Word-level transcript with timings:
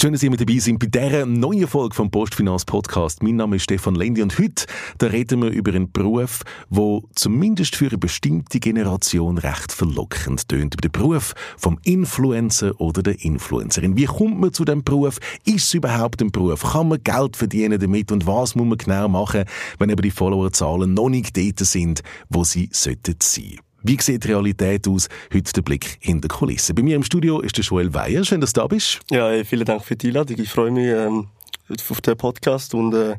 Schön, 0.00 0.14
dass 0.14 0.22
ihr 0.22 0.30
mit 0.30 0.40
dabei 0.40 0.56
seid 0.58 0.78
bei 0.78 0.86
dieser 0.86 1.26
neuen 1.26 1.68
Folge 1.68 1.94
vom 1.94 2.10
Postfinanz 2.10 2.64
Podcast. 2.64 3.22
Mein 3.22 3.36
Name 3.36 3.56
ist 3.56 3.64
Stefan 3.64 3.94
Lendi 3.94 4.22
und 4.22 4.38
heute 4.38 4.64
da 4.96 5.08
reden 5.08 5.42
wir 5.42 5.50
über 5.50 5.74
einen 5.74 5.92
Beruf, 5.92 6.40
der 6.70 7.00
zumindest 7.14 7.76
für 7.76 7.88
eine 7.88 7.98
bestimmte 7.98 8.60
Generation 8.60 9.36
recht 9.36 9.72
verlockend 9.72 10.48
tönt. 10.48 10.72
Über 10.72 10.80
den 10.80 10.92
Beruf 10.92 11.34
vom 11.58 11.78
Influencer 11.84 12.80
oder 12.80 13.02
der 13.02 13.22
Influencerin. 13.22 13.94
Wie 13.98 14.06
kommt 14.06 14.40
man 14.40 14.54
zu 14.54 14.64
dem 14.64 14.84
Beruf? 14.84 15.18
Ist 15.44 15.66
es 15.66 15.74
überhaupt 15.74 16.22
ein 16.22 16.32
Beruf? 16.32 16.62
Kann 16.72 16.88
man 16.88 17.04
Geld 17.04 17.36
verdienen 17.36 17.78
damit? 17.78 18.10
Und 18.10 18.26
was 18.26 18.54
muss 18.54 18.66
man 18.66 18.78
genau 18.78 19.06
machen, 19.06 19.44
wenn 19.78 19.90
eben 19.90 20.00
die 20.00 20.10
Followerzahlen 20.10 20.94
noch 20.94 21.10
nicht 21.10 21.36
dort 21.36 21.58
sind, 21.58 22.02
wo 22.30 22.42
sie 22.42 22.70
sollten 22.72 23.16
sein? 23.20 23.58
Wie 23.82 23.96
sieht 24.00 24.24
die 24.24 24.28
Realität 24.28 24.86
aus? 24.86 25.08
Heute 25.32 25.52
der 25.54 25.62
Blick 25.62 25.96
hinter 26.00 26.28
die 26.28 26.34
Kulissen. 26.34 26.74
Bei 26.74 26.82
mir 26.82 26.96
im 26.96 27.02
Studio 27.02 27.40
ist 27.40 27.56
der 27.56 27.64
Joel 27.64 27.94
Weyer. 27.94 28.24
Schön, 28.24 28.40
dass 28.40 28.52
du 28.52 28.60
da 28.60 28.66
bist. 28.66 29.00
Ja, 29.10 29.42
vielen 29.42 29.64
Dank 29.64 29.82
für 29.82 29.96
die 29.96 30.08
Einladung. 30.08 30.38
Ich 30.38 30.50
freue 30.50 30.70
mich 30.70 30.86
ähm, 30.86 31.28
auf 31.70 32.00
den 32.02 32.16
Podcast 32.16 32.74
und 32.74 32.92
äh, 32.92 33.16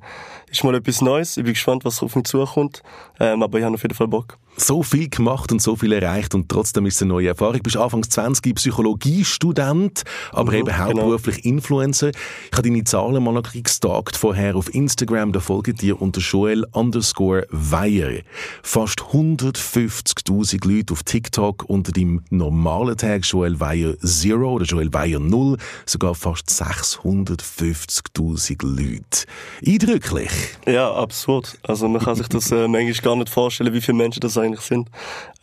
ist 0.52 0.64
mal 0.64 0.76
etwas 0.76 1.02
Neues. 1.02 1.38
Ich 1.38 1.44
bin 1.44 1.54
gespannt, 1.54 1.86
was 1.86 2.04
auf 2.04 2.16
mich 2.16 2.26
zukommt. 2.26 2.84
Ähm, 3.20 3.42
aber 3.42 3.58
ich 3.58 3.66
habe 3.66 3.76
auf 3.76 3.82
jeden 3.82 3.96
Fall 3.96 4.08
Bock 4.08 4.38
so 4.58 4.84
viel 4.84 5.10
gemacht 5.10 5.52
und 5.52 5.62
so 5.62 5.76
viel 5.76 5.92
erreicht 5.94 6.36
und 6.36 6.50
trotzdem 6.50 6.86
ist 6.86 6.96
es 6.96 7.02
eine 7.02 7.10
neue 7.10 7.30
Erfahrung. 7.30 7.58
Du 7.58 7.64
bist 7.64 7.78
Anfangs 7.78 8.10
20 8.10 8.56
Psychologiestudent, 8.56 10.04
aber 10.32 10.52
mhm, 10.52 10.58
eben 10.58 10.68
genau. 10.68 10.80
hauptberuflich 10.80 11.42
genau. 11.42 11.56
Influencer. 11.56 12.10
Ich 12.10 12.58
habe 12.58 12.68
deine 12.68 12.84
Zahlen 12.84 13.24
mal 13.24 13.34
noch 13.34 13.52
gestalkt 13.52 14.18
vorher 14.18 14.56
auf 14.56 14.74
Instagram, 14.74 15.32
da 15.32 15.40
folgen 15.40 15.76
dir 15.76 16.02
unter 16.02 16.22
Joel 16.22 16.66
underscore 16.72 17.48
Weyer. 17.50 18.22
Fast 18.62 19.00
150.000 19.00 20.68
Leute 20.68 20.94
auf 20.94 21.04
TikTok 21.04 21.66
unter 21.68 21.92
dem 21.92 22.24
normalen 22.30 22.98
Tag 22.98 23.26
Joel 23.26 23.60
Weyer 23.60 23.98
Zero 24.00 24.54
oder 24.54 24.66
Joel 24.66 24.94
Weyer 24.94 25.20
Null, 25.20 25.58
sogar 25.86 26.16
fast 26.16 26.50
650.000 26.50 28.66
Leute. 28.66 29.26
Eindrücklich. 29.66 30.32
Ja, 30.66 30.94
absurd. 30.94 31.58
Also 31.64 31.88
man 31.88 32.02
kann 32.02 32.16
sich 32.16 32.28
das 32.28 32.52
äh, 32.52 32.68
manchmal 32.68 32.94
gar 33.02 33.16
nicht 33.16 33.30
vorstellen, 33.30 33.74
wie 33.74 33.82
viele 33.82 33.98
Menschen 33.98 34.20
das 34.22 34.38
eigentlich 34.38 34.62
sind. 34.62 34.90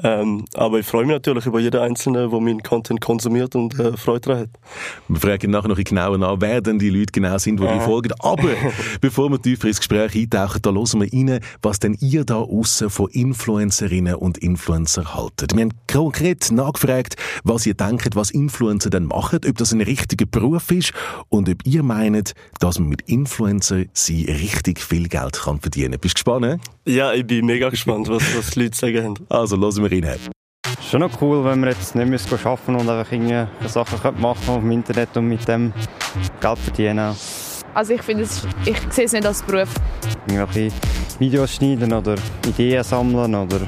Ähm, 0.05 0.45
aber 0.55 0.79
ich 0.79 0.87
freue 0.87 1.05
mich 1.05 1.15
natürlich 1.15 1.47
über 1.47 1.59
jeden 1.59 1.81
Einzelnen, 1.81 2.31
der 2.31 2.41
meinen 2.41 2.63
Content 2.63 3.01
konsumiert 3.01 3.57
und 3.57 3.77
äh, 3.81 3.97
Freude 3.97 4.21
daran 4.21 4.43
hat. 4.43 4.51
Wir 5.09 5.21
fragen 5.21 5.51
nachher 5.51 5.69
noch 5.69 5.77
genauer 5.77 6.19
nach, 6.19 6.37
wer 6.39 6.61
denn 6.61 6.79
die 6.79 6.91
Leute 6.91 7.11
genau 7.13 7.37
sind, 7.39 7.59
die 7.59 7.67
dir 7.67 7.81
folgen. 7.81 8.13
Aber 8.21 8.49
bevor 9.01 9.29
wir 9.31 9.43
tiefer 9.43 9.67
ins 9.67 9.79
Gespräch 9.79 10.15
eintauchen, 10.15 10.63
da 10.63 10.71
hören 10.71 11.01
wir 11.01 11.13
rein, 11.13 11.41
was 11.63 11.81
denn 11.81 11.97
ihr 12.01 12.25
da 12.25 12.37
aussen 12.37 12.91
von 12.91 13.09
Influencerinnen 13.11 14.15
und 14.15 14.39
Influencer 14.39 15.17
haltet. 15.17 15.57
Wir 15.57 15.63
haben 15.63 15.75
konkret 15.91 16.53
nachgefragt, 16.53 17.17
was 17.43 17.67
ihr 17.67 17.75
denkt, 17.75 18.15
was 18.15 18.31
Influencer 18.31 18.91
denn 18.91 19.07
machen, 19.07 19.41
ob 19.49 19.59
das 19.59 19.73
ein 19.73 19.81
richtiger 19.81 20.27
Beruf 20.27 20.71
ist 20.71 20.93
und 21.29 21.49
ob 21.49 21.67
ihr 21.67 21.83
meint, 21.83 22.35
dass 22.61 22.79
man 22.79 22.89
mit 22.89 23.03
Influencer 23.03 23.85
sie 23.95 24.27
richtig 24.27 24.81
viel 24.81 25.09
Geld 25.09 25.41
kann 25.41 25.59
verdienen. 25.59 25.99
Bist 25.99 26.21
du 26.21 26.23
gespannt? 26.23 26.61
Ja, 26.85 27.13
ich 27.13 27.27
bin 27.27 27.47
mega 27.47 27.69
gespannt, 27.69 28.09
was, 28.09 28.23
was 28.37 28.51
die 28.51 28.63
Leute 28.63 28.77
sagen 28.77 29.05
haben. 29.05 29.15
Also, 29.29 29.57
hören 29.57 29.83
wir 29.83 29.88
rein. 29.91 30.19
Schon 30.91 31.01
noch 31.01 31.21
cool, 31.21 31.45
wenn 31.45 31.61
wir 31.61 31.71
jetzt 31.71 31.95
nicht 31.95 32.09
müssen 32.09 32.39
arbeiten 32.45 32.75
und 32.77 32.89
einfach 32.89 33.13
irgendwelche 33.13 33.49
Sachen 33.67 34.21
machen 34.21 34.49
auf 34.49 34.61
dem 34.61 34.71
Internet 34.71 35.17
und 35.17 35.29
mit 35.29 35.47
dem 35.47 35.73
Geld 36.41 36.59
verdienen. 36.59 37.15
Also 37.75 37.93
ich 37.93 38.03
finde, 38.03 38.25
ich 38.65 38.79
sehe 38.91 39.05
es 39.05 39.13
nicht 39.13 39.27
als 39.27 39.43
Beruf. 39.43 39.69
Irgendwelche 40.27 40.75
Videos 41.19 41.55
schneiden 41.55 41.93
oder 41.93 42.15
Ideen 42.47 42.83
sammeln 42.83 43.35
oder 43.35 43.61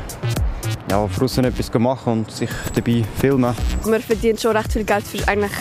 ja, 0.90 1.06
draußen 1.06 1.44
etwas 1.44 1.72
machen 1.78 2.12
und 2.12 2.30
sich 2.30 2.50
dabei 2.74 3.04
filmen. 3.18 3.54
Man 3.84 4.00
verdient 4.00 4.40
schon 4.40 4.56
recht 4.56 4.72
viel 4.72 4.84
Geld 4.84 5.06
für 5.06 5.26
eigentlich 5.28 5.52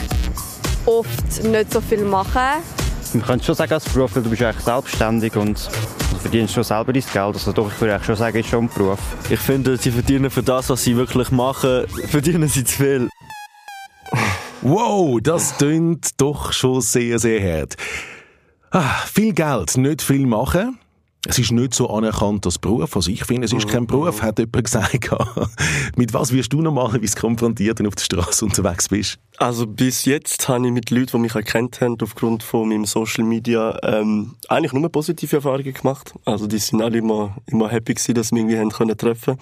oft 0.86 1.44
nicht 1.44 1.74
so 1.74 1.82
viel 1.82 2.04
machen. 2.04 2.64
Man 3.14 3.26
könnte 3.26 3.46
schon 3.46 3.56
sagen 3.56 3.74
als 3.74 3.86
Beruf, 3.86 4.16
weil 4.16 4.24
du 4.24 4.30
bist 4.30 4.42
eigentlich 4.42 4.66
selbstständig 4.66 5.36
und 5.36 5.70
Du 6.20 6.24
verdienst 6.24 6.54
schon 6.54 6.64
selber 6.64 6.92
dein 6.92 7.04
Geld. 7.14 7.36
Also 7.36 7.52
doch, 7.54 7.72
ich 7.72 7.80
würde 7.80 8.04
schon 8.04 8.16
sagen, 8.16 8.38
es 8.38 8.46
ist 8.46 8.50
schon 8.50 8.66
ein 8.66 8.70
Beruf. 8.76 9.00
Ich 9.30 9.40
finde, 9.40 9.78
sie 9.78 9.92
verdienen 9.92 10.30
für 10.30 10.44
das, 10.44 10.70
was 10.70 10.84
sie 10.84 10.98
wirklich 10.98 11.32
machen, 11.32 11.88
verdienen 11.88 12.50
sie 12.50 12.64
zu 12.64 12.76
viel. 12.76 13.10
Wow, 14.62 15.20
das 15.22 15.56
klingt 15.58 16.20
doch 16.20 16.52
schon 16.52 16.82
sehr, 16.82 17.20
sehr 17.20 17.60
hart. 17.60 17.78
Ah, 18.72 19.06
viel 19.06 19.34
Geld, 19.34 19.78
nicht 19.78 20.02
viel 20.02 20.26
machen. 20.26 20.79
Es 21.28 21.38
ist 21.38 21.52
nicht 21.52 21.74
so 21.74 21.90
anerkannt 21.90 22.46
als 22.46 22.58
Beruf. 22.58 22.96
Also 22.96 23.12
ich 23.12 23.26
finde, 23.26 23.46
es 23.46 23.52
ist 23.52 23.68
kein 23.68 23.86
Beruf, 23.86 24.22
hat 24.22 24.40
jemand 24.40 24.64
gesagt. 24.64 25.10
mit 25.98 26.14
was 26.14 26.32
wirst 26.32 26.54
du 26.54 26.62
normalerweise 26.62 27.18
konfrontiert, 27.18 27.80
wenn 27.80 27.84
du 27.84 27.90
auf 27.90 27.96
der 27.96 28.06
Straße 28.06 28.46
unterwegs 28.46 28.88
bist? 28.88 29.20
Also 29.38 29.68
bis 29.68 30.06
jetzt 30.06 30.48
habe 30.48 30.66
ich 30.66 30.72
mit 30.72 30.92
Leuten, 30.92 31.12
die 31.12 31.18
mich 31.18 31.36
erkannt 31.36 31.82
haben, 31.82 31.98
aufgrund 32.02 32.44
von 32.44 32.70
meinem 32.70 32.86
Social 32.86 33.26
Media, 33.26 33.78
ähm, 33.84 34.36
eigentlich 34.48 34.72
nur 34.72 34.90
positive 34.90 35.36
Erfahrungen 35.36 35.74
gemacht. 35.74 36.14
Also 36.24 36.48
die 36.48 36.58
sind 36.58 36.82
alle 36.82 37.00
immer, 37.00 37.36
immer 37.48 37.68
happy 37.70 37.96
gewesen, 37.96 38.14
dass 38.14 38.32
wir 38.32 38.40
irgendwie 38.40 38.58
haben 38.58 38.70
können 38.70 38.98
treffen. 38.98 39.38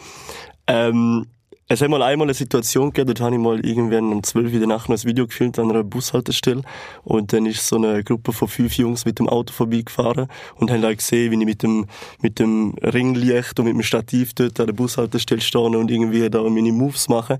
Ähm, 0.65 1.27
es 1.69 1.81
hat 1.81 1.89
mal 1.89 2.01
einmal 2.01 2.27
eine 2.27 2.33
Situation 2.33 2.93
gegeben, 2.93 3.07
dort 3.07 3.21
habe 3.21 3.35
ich 3.35 3.41
mal 3.41 3.65
irgendwann 3.65 4.13
um 4.13 4.23
12 4.23 4.47
Uhr 4.47 4.53
in 4.53 4.59
der 4.59 4.67
Nacht 4.69 4.87
noch 4.87 4.97
ein 4.97 5.03
Video 5.03 5.27
gefilmt 5.27 5.59
an 5.59 5.69
einer 5.69 5.83
Bushaltestelle 5.83 6.61
und 7.03 7.33
dann 7.33 7.45
ist 7.45 7.67
so 7.67 7.75
eine 7.75 8.05
Gruppe 8.05 8.31
von 8.31 8.47
fünf 8.47 8.77
Jungs 8.77 9.03
mit 9.03 9.19
dem 9.19 9.27
Auto 9.27 9.51
vorbeigefahren 9.51 10.27
und 10.55 10.71
haben 10.71 10.83
halt 10.83 10.99
gesehen, 10.99 11.31
wie 11.31 11.39
ich 11.39 11.45
mit 11.45 11.63
dem, 11.63 11.87
mit 12.21 12.39
dem 12.39 12.73
Ringlicht 12.81 13.59
und 13.59 13.65
mit 13.65 13.73
dem 13.73 13.83
Stativ 13.83 14.33
dort 14.33 14.57
an 14.61 14.67
der 14.67 14.73
Bushaltestelle 14.73 15.41
stehe 15.41 15.63
und 15.65 15.91
irgendwie 15.91 16.29
da 16.29 16.41
meine 16.43 16.71
Moves 16.71 17.09
mache. 17.09 17.37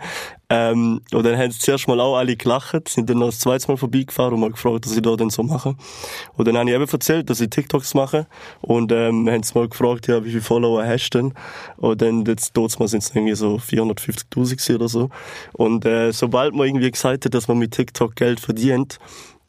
Ähm, 0.49 1.01
und 1.11 1.25
dann 1.25 1.37
haben 1.37 1.51
sie 1.51 1.59
zuerst 1.59 1.87
mal 1.89 1.99
auch 1.99 2.15
alle 2.15 2.37
gelacht, 2.37 2.87
sind 2.87 3.09
dann 3.09 3.19
noch 3.19 3.27
das 3.27 3.39
zweite 3.39 3.67
Mal 3.67 3.77
vorbeigefahren 3.77 4.33
und 4.33 4.39
mal 4.39 4.51
gefragt, 4.51 4.85
was 4.85 4.95
ich 4.95 5.01
da 5.01 5.15
denn 5.17 5.29
so 5.29 5.43
mache. 5.43 5.75
Und 6.35 6.47
dann 6.47 6.57
habe 6.57 6.69
ich 6.69 6.75
eben 6.75 6.87
erzählt, 6.87 7.29
dass 7.29 7.41
ich 7.41 7.49
TikToks 7.49 7.93
mache 7.95 8.27
und 8.61 8.93
ähm, 8.93 9.29
haben 9.29 9.43
sie 9.43 9.57
mal 9.57 9.67
gefragt, 9.67 10.07
ja, 10.07 10.23
wie 10.23 10.29
viele 10.29 10.41
Follower 10.41 10.85
hast 10.85 11.09
du 11.09 11.17
denn? 11.17 11.33
Und 11.75 12.01
dann, 12.01 12.23
jetzt, 12.25 12.55
mal 12.55 12.87
sind 12.87 13.03
es 13.03 13.13
irgendwie 13.13 13.35
so 13.35 13.57
450'000 13.57 14.75
oder 14.75 14.87
so. 14.87 15.09
Und 15.53 15.85
äh, 15.85 16.13
sobald 16.13 16.53
man 16.55 16.67
irgendwie 16.67 16.91
gesagt 16.91 17.25
hat, 17.25 17.33
dass 17.33 17.49
man 17.49 17.57
mit 17.57 17.71
TikTok 17.71 18.15
Geld 18.15 18.39
verdient, 18.39 18.99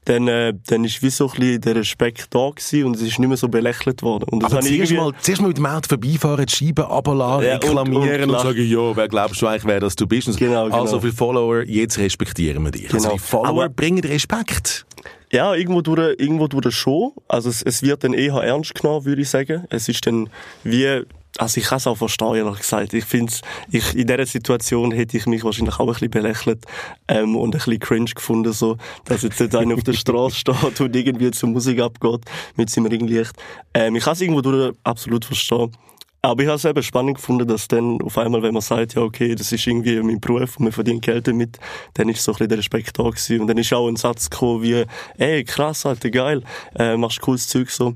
dann, 0.09 0.27
äh, 0.27 0.55
dann 0.67 0.85
ist 0.85 1.03
wie 1.03 1.11
so 1.11 1.27
ein 1.27 1.39
bisschen 1.39 1.61
der 1.61 1.77
Respekt 1.77 2.29
da 2.31 2.51
gewesen 2.51 2.85
und 2.85 2.97
es 2.97 3.03
ist 3.03 3.19
nicht 3.19 3.29
mehr 3.29 3.37
so 3.37 3.49
belächelt 3.49 4.03
worden. 4.03 4.25
Und 4.31 4.43
das 4.43 4.53
Aber 4.53 4.63
zuerst, 4.63 4.93
mal, 4.93 5.13
zuerst 5.21 5.43
mal 5.43 5.49
mit 5.49 5.59
dem 5.59 5.67
Auto 5.67 5.89
vorbeifahren, 5.89 6.47
die 6.47 6.55
Scheiben 6.55 6.85
runterlassen, 6.85 7.47
ja, 7.47 7.55
reklamieren 7.55 8.23
und, 8.23 8.31
und, 8.31 8.35
und, 8.37 8.43
sagen, 8.43 8.67
ja, 8.67 8.97
wer 8.97 9.09
glaubst 9.09 9.43
du 9.43 9.47
eigentlich, 9.47 9.67
wer 9.67 9.81
das 9.81 9.97
du 9.97 10.07
bist? 10.07 10.27
Genau, 10.39 10.65
genau. 10.65 10.81
Also 10.81 11.01
für 11.01 11.13
Follower, 11.13 11.63
jetzt 11.63 11.99
respektieren 11.99 12.65
wir 12.65 12.71
dich. 12.71 12.85
Also 12.85 12.97
genau. 12.97 13.11
Also 13.11 13.17
die 13.17 13.31
Follower 13.31 13.65
Aber, 13.65 13.69
bringen 13.69 14.05
Respekt. 14.05 14.87
Ja, 15.31 15.55
irgendwo 15.55 15.83
durch, 15.83 16.19
irgendwo 16.19 16.47
durch 16.47 16.75
schon. 16.75 17.13
Also 17.29 17.51
es, 17.51 17.63
es 17.63 17.83
wird 17.83 18.03
dann 18.03 18.15
eher 18.15 18.35
ernst 18.35 18.75
genommen, 18.75 19.05
würde 19.05 19.21
ich 19.21 19.29
sagen. 19.29 19.67
Es 19.69 19.89
ist 19.89 20.07
dann 20.07 20.31
wie 20.65 21.03
also 21.39 21.61
ich 21.61 21.67
kann 21.67 21.79
es 21.79 21.87
auch 21.87 21.97
verstehen, 21.97 22.35
ehrlich 22.35 22.59
gesagt. 22.59 22.93
Ich 22.93 23.05
finde 23.05 23.33
ich, 23.71 23.95
in 23.95 24.07
dieser 24.07 24.27
Situation 24.27 24.91
hätte 24.91 25.17
ich 25.17 25.27
mich 25.27 25.45
wahrscheinlich 25.45 25.77
auch 25.77 25.87
ein 25.87 25.93
bisschen 25.93 26.11
belächelt 26.11 26.65
ähm, 27.07 27.37
und 27.37 27.55
ein 27.55 27.59
bisschen 27.59 27.79
cringe 27.79 28.11
gefunden, 28.15 28.53
so, 28.53 28.77
dass 29.05 29.23
jetzt 29.23 29.41
nicht 29.41 29.55
einer 29.55 29.75
auf 29.75 29.85
der 29.85 29.93
Straße 29.95 30.37
steht 30.37 30.81
und 30.81 30.95
irgendwie 30.95 31.31
zur 31.31 31.49
Musik 31.49 31.81
abgeht 31.81 32.21
mit 32.57 32.71
seinem 32.71 32.87
Ringlicht. 32.87 33.33
Ähm, 33.73 33.97
ich 33.97 34.05
kann 34.05 34.15
es 34.15 34.21
irgendwo 34.21 34.43
durch 34.43 34.75
absolut 34.83 35.25
verstehen. 35.25 35.73
Aber 36.21 36.43
ich 36.43 36.49
habe 36.49 36.57
es 36.57 36.65
eben 36.65 36.83
spannend 36.83 37.17
gefunden, 37.17 37.47
dass 37.47 37.69
dann 37.69 38.03
auf 38.03 38.19
einmal, 38.19 38.43
wenn 38.43 38.53
man 38.53 38.61
sagt, 38.61 38.95
ja, 38.95 39.03
okay, 39.03 39.37
das 39.37 39.53
ist 39.53 39.65
irgendwie 39.69 40.03
mein 40.03 40.19
Beruf 40.19 40.57
und 40.57 40.65
man 40.65 40.73
verdient 40.73 41.03
Geld 41.03 41.29
damit, 41.29 41.59
dann 41.95 42.09
ist 42.09 42.25
so 42.25 42.33
ein 42.33 42.35
bisschen 42.35 42.49
der 42.49 42.59
Respekt 42.59 42.99
da 42.99 43.05
gewesen. 43.05 43.43
Und 43.43 43.47
dann 43.47 43.57
ist 43.57 43.73
auch 43.73 43.87
ein 43.87 43.95
Satz 43.95 44.29
gekommen 44.29 44.63
wie, 44.65 44.85
ey, 45.17 45.45
krass, 45.45 45.87
Alter, 45.87 46.11
geil, 46.11 46.43
äh, 46.77 46.97
machst 46.97 47.21
cooles 47.21 47.47
Zeug 47.47 47.71
so. 47.71 47.95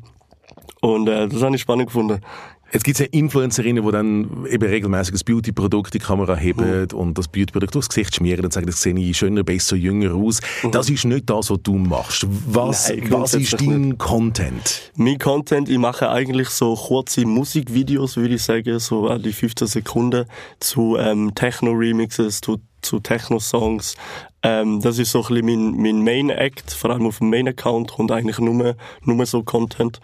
Und 0.81 1.08
äh, 1.08 1.28
das 1.28 1.42
habe 1.42 1.54
ich 1.56 1.62
spannend 1.62 1.86
gefunden. 1.86 2.20
Jetzt 2.72 2.84
gibt 2.84 2.99
es 2.99 3.06
ja 3.06 3.06
Influencerinnen, 3.12 3.84
die 3.84 3.93
dann 3.93 4.47
eben 4.49 4.65
regelmäßig 4.65 5.12
das 5.12 5.25
Beauty-Produkt 5.25 5.94
in 5.94 6.00
die 6.00 6.05
Kamera 6.05 6.34
heben 6.34 6.81
mhm. 6.81 6.99
und 6.99 7.19
das 7.19 7.28
Beauty-Produkt 7.28 7.75
durchs 7.75 7.88
Gesicht 7.88 8.16
schmieren 8.16 8.44
und 8.44 8.53
sagen, 8.53 8.66
das 8.66 8.81
sehe 8.81 8.94
ich 8.99 9.16
schöner, 9.16 9.43
besser, 9.43 9.77
jünger 9.77 10.15
aus. 10.15 10.41
Mhm. 10.62 10.71
Das 10.71 10.88
ist 10.88 11.05
nicht 11.05 11.28
das, 11.28 11.50
was 11.50 11.59
du 11.62 11.75
machst. 11.77 12.27
Was, 12.47 12.88
Nein, 12.88 13.11
was 13.11 13.35
ist 13.35 13.61
dein 13.61 13.88
nicht. 13.88 13.99
Content? 13.99 14.91
Mein 14.96 15.19
Content, 15.19 15.69
ich 15.69 15.79
mache 15.79 16.08
eigentlich 16.08 16.49
so 16.49 16.75
kurze 16.75 17.26
Musikvideos, 17.26 18.17
würde 18.17 18.37
ich 18.37 18.43
sagen, 18.43 18.79
so 18.79 19.08
an 19.08 19.23
die 19.23 19.32
15 19.32 19.67
Sekunden 19.67 20.25
zu 20.58 20.96
ähm, 20.96 21.35
Techno-Remixes, 21.35 22.41
zu 22.41 22.58
zu 22.82 22.99
Techno-Songs. 22.99 23.94
Ähm, 24.43 24.81
das 24.81 24.99
ist 24.99 25.12
so 25.12 25.25
ein 25.25 25.35
bisschen 25.35 25.73
mein, 25.73 25.82
mein 25.82 26.02
Main-Act, 26.02 26.73
vor 26.73 26.91
allem 26.91 27.06
auf 27.06 27.19
dem 27.19 27.31
Main-Account 27.31 27.93
kommt 27.93 28.11
eigentlich 28.11 28.38
nur, 28.38 28.76
nur 29.05 29.26
so 29.26 29.43
Content. 29.44 30.00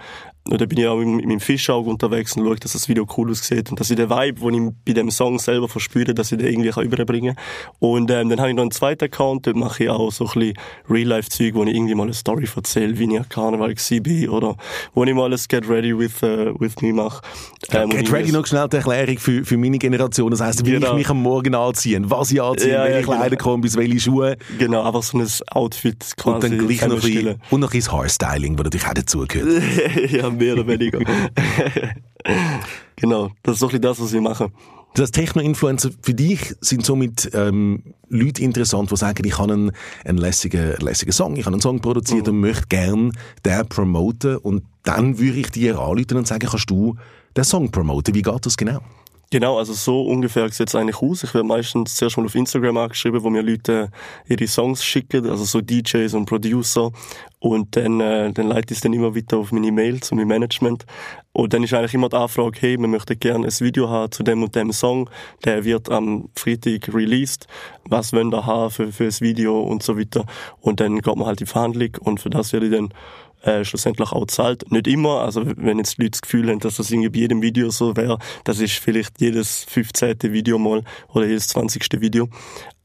Da 0.50 0.64
bin 0.64 0.78
ich 0.78 0.86
auch 0.86 0.98
mit, 0.98 1.26
meinem 1.26 1.40
Fischauge 1.40 1.90
unterwegs 1.90 2.36
und 2.36 2.44
schaue, 2.44 2.56
dass 2.56 2.72
das 2.72 2.88
Video 2.88 3.06
cool 3.16 3.30
aussieht 3.30 3.70
und 3.70 3.78
dass 3.78 3.90
ich 3.90 3.96
den 3.96 4.08
Vibe, 4.08 4.50
den 4.50 4.68
ich 4.68 4.74
bei 4.86 4.92
dem 4.94 5.10
Song 5.10 5.38
selber 5.38 5.68
verspüre, 5.68 6.14
dass 6.14 6.32
ich 6.32 6.38
den 6.38 6.46
irgendwie 6.46 6.70
kann 6.70 6.84
überbringen 6.84 7.36
kann. 7.36 7.44
Und 7.80 8.10
ähm, 8.10 8.28
dann 8.28 8.40
habe 8.40 8.50
ich 8.50 8.56
noch 8.56 8.62
einen 8.62 8.70
zweiten 8.70 9.04
Account, 9.04 9.46
dort 9.46 9.56
mache 9.56 9.84
ich 9.84 9.90
auch 9.90 10.10
so 10.10 10.26
ein 10.26 10.32
bisschen 10.32 10.54
Real-Life-Zeug, 10.88 11.54
wo 11.54 11.64
ich 11.64 11.74
irgendwie 11.74 11.94
mal 11.94 12.04
eine 12.04 12.14
Story 12.14 12.48
erzähle, 12.54 12.98
wie 12.98 13.04
ich 13.04 13.18
an 13.18 13.28
Karneval 13.28 13.74
war 13.74 14.32
oder 14.32 14.56
wo 14.94 15.04
ich 15.04 15.14
mal 15.14 15.32
ein 15.32 15.38
Get 15.48 15.68
Ready 15.68 15.98
with, 15.98 16.22
uh, 16.22 16.54
with 16.58 16.76
Me 16.80 16.92
mache. 16.92 17.22
Ähm, 17.70 17.90
Get 17.90 18.10
Ready 18.10 18.32
noch 18.32 18.46
schnell 18.46 18.68
die 18.68 18.76
Erklärung 18.76 19.18
für, 19.18 19.44
für 19.44 19.56
meine 19.56 19.78
Generation, 19.78 20.30
das 20.30 20.40
heisst, 20.40 20.64
wie 20.64 20.72
genau. 20.72 20.88
ich 20.88 20.94
mich 20.94 21.08
am 21.10 21.22
Morgen 21.22 21.54
anziehen, 21.54 22.10
was 22.10 22.30
ich 22.30 22.40
anziehe, 22.40 22.72
Ja, 22.72 22.86
ja, 22.86 22.92
welche 22.94 23.06
genau. 23.06 23.18
Kleiderkombis, 23.18 23.76
welche 23.76 24.00
Schuhe. 24.00 24.36
Genau, 24.58 24.82
einfach 24.82 25.02
so 25.02 25.18
ein 25.18 25.26
Outfit 25.50 26.14
quasi. 26.16 26.34
Und 26.34 26.58
dann 26.58 26.66
gleich 26.66 26.86
noch 26.86 27.04
ein 27.04 27.40
und 27.50 27.60
noch 27.60 27.74
ein 27.74 27.82
Haarstyling, 27.82 28.56
das 28.56 28.64
natürlich 28.64 28.86
auch 28.86 28.94
dazugehört. 28.94 29.62
ja, 30.10 30.37
mehr 30.38 30.54
oder 30.54 30.66
weniger. 30.66 30.98
genau, 32.96 33.30
das 33.42 33.56
ist 33.56 33.62
bisschen 33.62 33.82
das, 33.82 34.00
was 34.00 34.12
wir 34.12 34.20
machen. 34.20 34.52
Das 34.94 35.10
Techno-Influencer 35.10 35.90
für 36.02 36.14
dich 36.14 36.54
sind 36.60 36.84
somit 36.84 37.30
ähm, 37.34 37.82
Leute 38.08 38.42
interessant, 38.42 38.90
die 38.90 38.96
sagen, 38.96 39.24
ich 39.26 39.38
habe 39.38 39.52
einen, 39.52 39.72
einen 40.04 40.18
lässigen, 40.18 40.74
lässigen 40.80 41.12
Song, 41.12 41.36
ich 41.36 41.44
habe 41.44 41.54
einen 41.54 41.60
Song 41.60 41.80
produziert 41.80 42.26
Mhm. 42.26 42.32
und 42.32 42.40
möchte 42.40 42.66
gerne 42.68 43.12
den 43.44 43.68
promoten 43.68 44.38
und 44.38 44.64
dann 44.84 45.18
würde 45.18 45.38
ich 45.38 45.50
dir 45.50 45.78
anrufen 45.78 46.16
und 46.16 46.26
sagen, 46.26 46.48
kannst 46.48 46.70
du 46.70 46.96
den 47.36 47.44
Song 47.44 47.70
promoten? 47.70 48.14
Wie 48.14 48.22
geht 48.22 48.46
das 48.46 48.56
genau? 48.56 48.80
Genau, 49.30 49.58
also 49.58 49.74
so 49.74 50.06
ungefähr 50.06 50.48
sieht 50.48 50.68
es 50.68 50.74
eigentlich 50.74 51.02
aus. 51.02 51.22
Ich 51.22 51.34
werde 51.34 51.46
meistens 51.46 51.96
zuerst 51.96 52.16
mal 52.16 52.24
auf 52.24 52.34
Instagram 52.34 52.78
angeschrieben, 52.78 53.22
wo 53.22 53.28
mir 53.28 53.42
Leute 53.42 53.90
ihre 54.26 54.46
Songs 54.46 54.82
schicken, 54.82 55.28
also 55.28 55.44
so 55.44 55.60
DJs 55.60 56.14
und 56.14 56.24
Producer. 56.24 56.92
Und 57.38 57.76
dann, 57.76 58.00
äh, 58.00 58.32
dann 58.32 58.48
leite 58.48 58.72
ich 58.72 58.78
es 58.78 58.80
dann 58.80 58.94
immer 58.94 59.14
wieder 59.14 59.36
auf 59.36 59.52
meine 59.52 59.70
Mail 59.70 60.00
zu 60.00 60.14
meinem 60.14 60.28
Management. 60.28 60.86
Und 61.32 61.52
dann 61.52 61.62
ist 61.62 61.74
eigentlich 61.74 61.92
immer 61.92 62.08
die 62.08 62.16
Anfrage, 62.16 62.58
hey, 62.58 62.78
wir 62.78 62.88
möchten 62.88 63.20
gerne 63.20 63.46
ein 63.46 63.60
Video 63.60 63.90
haben 63.90 64.10
zu 64.10 64.22
dem 64.22 64.42
und 64.42 64.56
dem 64.56 64.72
Song. 64.72 65.10
Der 65.44 65.62
wird 65.62 65.90
am 65.90 66.30
Freitag 66.34 66.88
released. 66.94 67.46
Was 67.84 68.14
wollen 68.14 68.32
wir 68.32 68.46
haben 68.46 68.70
für, 68.70 68.90
für 68.92 69.04
das 69.04 69.20
Video 69.20 69.60
und 69.60 69.82
so 69.82 69.98
weiter. 69.98 70.24
Und 70.60 70.80
dann 70.80 71.00
geht 71.00 71.16
man 71.16 71.26
halt 71.26 71.40
in 71.42 71.44
die 71.44 71.50
Verhandlung 71.52 71.90
und 72.00 72.18
für 72.18 72.30
das 72.30 72.54
werde 72.54 72.66
ich 72.66 72.72
dann 72.72 72.94
äh, 73.42 73.64
schlussendlich 73.64 74.12
auch 74.12 74.26
zahlt. 74.26 74.70
Nicht 74.70 74.86
immer, 74.86 75.20
also 75.20 75.42
wenn 75.56 75.78
jetzt 75.78 75.98
Leute 75.98 76.12
das 76.12 76.22
Gefühl 76.22 76.48
haben, 76.48 76.60
dass 76.60 76.76
das 76.76 76.90
irgendwie 76.90 77.10
bei 77.10 77.18
jedem 77.20 77.42
Video 77.42 77.70
so 77.70 77.96
wäre, 77.96 78.18
das 78.44 78.60
ist 78.60 78.74
vielleicht 78.74 79.20
jedes 79.20 79.64
15. 79.64 80.16
Video 80.22 80.58
mal 80.58 80.82
oder 81.12 81.26
jedes 81.26 81.48
20. 81.48 82.00
Video. 82.00 82.28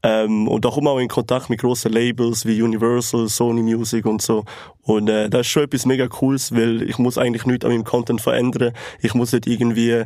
Ähm, 0.04 0.48
und 0.48 0.66
da 0.66 0.68
kommen 0.68 0.86
wir 0.86 0.90
auch 0.90 0.98
in 0.98 1.08
Kontakt 1.08 1.48
mit 1.48 1.60
grossen 1.60 1.90
Labels 1.90 2.44
wie 2.44 2.60
Universal, 2.60 3.26
Sony 3.26 3.62
Music 3.62 4.04
und 4.04 4.20
so. 4.20 4.44
Und 4.82 5.08
äh, 5.08 5.30
das 5.30 5.42
ist 5.42 5.46
schon 5.48 5.62
etwas 5.62 5.86
mega 5.86 6.06
Cooles, 6.08 6.52
weil 6.54 6.82
ich 6.82 6.98
muss 6.98 7.16
eigentlich 7.16 7.46
nichts 7.46 7.64
an 7.64 7.72
meinem 7.72 7.84
Content 7.84 8.20
verändern. 8.20 8.74
Ich 9.00 9.14
muss 9.14 9.32
nicht 9.32 9.46
irgendwie 9.46 10.04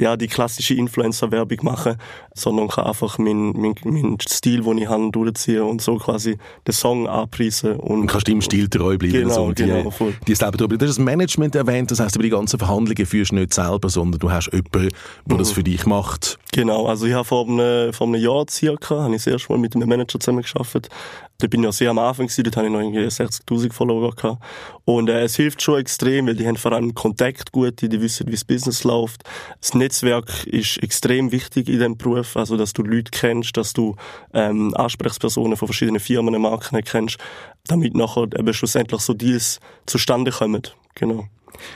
ja 0.00 0.16
die 0.16 0.26
klassische 0.26 0.74
Influencer-Werbung 0.74 1.58
machen, 1.62 1.96
sondern 2.34 2.66
kann 2.66 2.86
einfach 2.86 3.18
meinen 3.18 3.52
mein, 3.52 3.74
mein 3.84 4.18
Stil, 4.20 4.62
den 4.62 4.78
ich 4.78 4.88
habe, 4.88 5.12
durchziehen 5.12 5.62
und 5.62 5.80
so 5.80 5.96
quasi 5.96 6.38
den 6.66 6.72
Song 6.72 7.06
anpreisen. 7.06 7.76
Und, 7.76 8.00
Und 8.00 8.06
kannst 8.08 8.26
du 8.26 8.32
im 8.32 8.42
Stil 8.42 8.68
treu 8.68 8.98
bleiben. 8.98 9.14
Genau, 9.14 9.34
so, 9.34 9.44
und 9.44 9.60
genau, 9.86 9.90
voll. 9.90 10.14
die, 10.26 10.34
selber 10.34 10.56
drüber. 10.56 10.76
Du 10.76 10.84
hast 10.86 10.98
das 10.98 11.04
Management 11.04 11.54
erwähnt, 11.54 11.90
das 11.90 12.00
heisst, 12.00 12.14
über 12.16 12.22
die 12.24 12.30
ganzen 12.30 12.58
Verhandlungen 12.58 13.06
führst 13.06 13.30
du 13.32 13.36
nicht 13.36 13.54
selber, 13.54 13.88
sondern 13.88 14.18
du 14.18 14.30
hast 14.30 14.46
jemanden, 14.52 14.70
der 14.72 15.34
Mhm. 15.34 15.38
das 15.38 15.52
für 15.52 15.62
dich 15.62 15.86
macht. 15.86 16.38
Genau, 16.52 16.86
also 16.86 17.06
ich 17.06 17.12
habe 17.12 17.24
vor 17.24 17.46
einem, 17.48 17.92
vor 17.92 18.06
einem 18.06 18.20
Jahr 18.20 18.44
circa, 18.48 19.02
habe 19.02 19.14
ich 19.14 19.22
das 19.24 19.32
erste 19.32 19.52
Mal 19.52 19.58
mit 19.58 19.74
einem 19.76 19.88
Manager 19.88 20.18
zusammengearbeitet. 20.18 20.88
Da 21.38 21.46
bin 21.48 21.60
ich 21.60 21.64
ja 21.66 21.72
sehr 21.72 21.90
am 21.90 21.98
Anfang 21.98 22.28
gewesen, 22.28 22.44
dort 22.44 22.56
habe 22.56 22.66
ich 22.66 22.72
noch 22.72 22.80
irgendwie 22.80 23.00
60'000 23.00 23.70
Follower 23.74 24.14
gehabt. 24.14 24.42
Und 24.86 25.10
äh, 25.10 25.24
es 25.24 25.36
hilft 25.36 25.60
schon 25.60 25.78
extrem, 25.78 26.26
weil 26.26 26.34
die 26.34 26.46
haben 26.46 26.56
vor 26.56 26.72
allem 26.72 26.94
Kontakt 26.94 27.52
gut, 27.52 27.82
die 27.82 28.00
wissen, 28.00 28.26
wie 28.26 28.30
das 28.30 28.44
Business 28.44 28.84
läuft. 28.84 29.22
Das 29.60 29.74
Netzwerk 29.74 30.46
ist 30.46 30.82
extrem 30.82 31.32
wichtig 31.32 31.68
in 31.68 31.74
diesem 31.74 31.98
Beruf, 31.98 32.38
also 32.38 32.56
dass 32.56 32.72
du 32.72 32.82
Leute 32.82 33.10
kennst, 33.10 33.54
dass 33.58 33.74
du 33.74 33.96
ähm, 34.32 34.72
Ansprechpersonen 34.76 35.58
von 35.58 35.68
verschiedenen 35.68 36.00
Firmen 36.00 36.34
und 36.34 36.40
Marken 36.40 36.82
kennst, 36.82 37.18
damit 37.68 37.94
nachher 37.94 38.22
eben 38.22 38.54
schlussendlich 38.54 39.00
so 39.00 39.14
Deals 39.14 39.60
zustande 39.86 40.30
kommen. 40.30 40.62
Genau. 40.94 41.26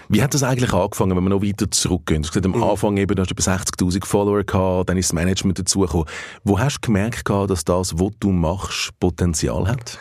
Wie 0.09 0.23
hat 0.23 0.35
das 0.35 0.43
eigentlich 0.43 0.73
angefangen, 0.73 1.17
wenn 1.17 1.25
wir 1.25 1.31
noch 1.31 1.43
weiter 1.43 1.71
zurückgehen? 1.71 2.23
Du 2.23 2.29
hast 2.29 2.35
gesagt, 2.35 2.55
am 2.55 2.63
Anfang 2.63 2.97
eben, 2.97 3.15
du 3.15 3.23
hast 3.23 3.31
über 3.31 3.43
60'000 3.43 4.05
Follower 4.05 4.45
gehabt, 4.45 4.89
dann 4.89 4.97
ist 4.97 5.09
das 5.09 5.13
Management 5.15 5.59
dazugekommen. 5.59 6.07
Wo 6.45 6.59
hast 6.59 6.77
du 6.77 6.87
gemerkt, 6.87 7.25
gehabt, 7.25 7.51
dass 7.51 7.65
das, 7.65 7.99
was 7.99 8.11
du 8.21 8.31
machst, 8.31 8.91
Potenzial 9.01 9.69
hat? 9.69 9.99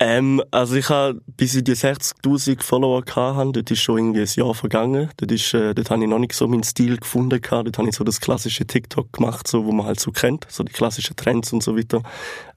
Ähm, 0.00 0.42
also 0.50 0.74
ich 0.74 0.88
habe, 0.88 1.20
bis 1.36 1.54
ich 1.54 1.62
die 1.64 1.74
60'000 1.74 2.62
Follower 2.62 3.04
hatte, 3.14 3.52
dort 3.52 3.70
ist 3.70 3.80
schon 3.80 3.98
irgendwie 3.98 4.20
ein 4.20 4.28
Jahr 4.34 4.54
vergangen. 4.54 5.08
Dort, 5.16 5.32
ist, 5.32 5.54
äh, 5.54 5.72
dort 5.74 5.90
habe 5.90 6.02
ich 6.02 6.08
noch 6.08 6.18
nicht 6.18 6.34
so 6.34 6.48
meinen 6.48 6.64
Stil 6.64 6.96
gefunden. 6.96 7.40
Gehabt. 7.40 7.68
Dort 7.68 7.78
habe 7.78 7.88
ich 7.88 7.94
so 7.94 8.04
das 8.04 8.20
klassische 8.20 8.66
TikTok 8.66 9.12
gemacht, 9.12 9.46
so, 9.46 9.64
wo 9.64 9.72
man 9.72 9.86
halt 9.86 10.00
so 10.00 10.10
kennt, 10.10 10.46
so 10.48 10.64
die 10.64 10.72
klassischen 10.72 11.16
Trends 11.16 11.52
und 11.52 11.62
so 11.62 11.76
weiter. 11.76 12.02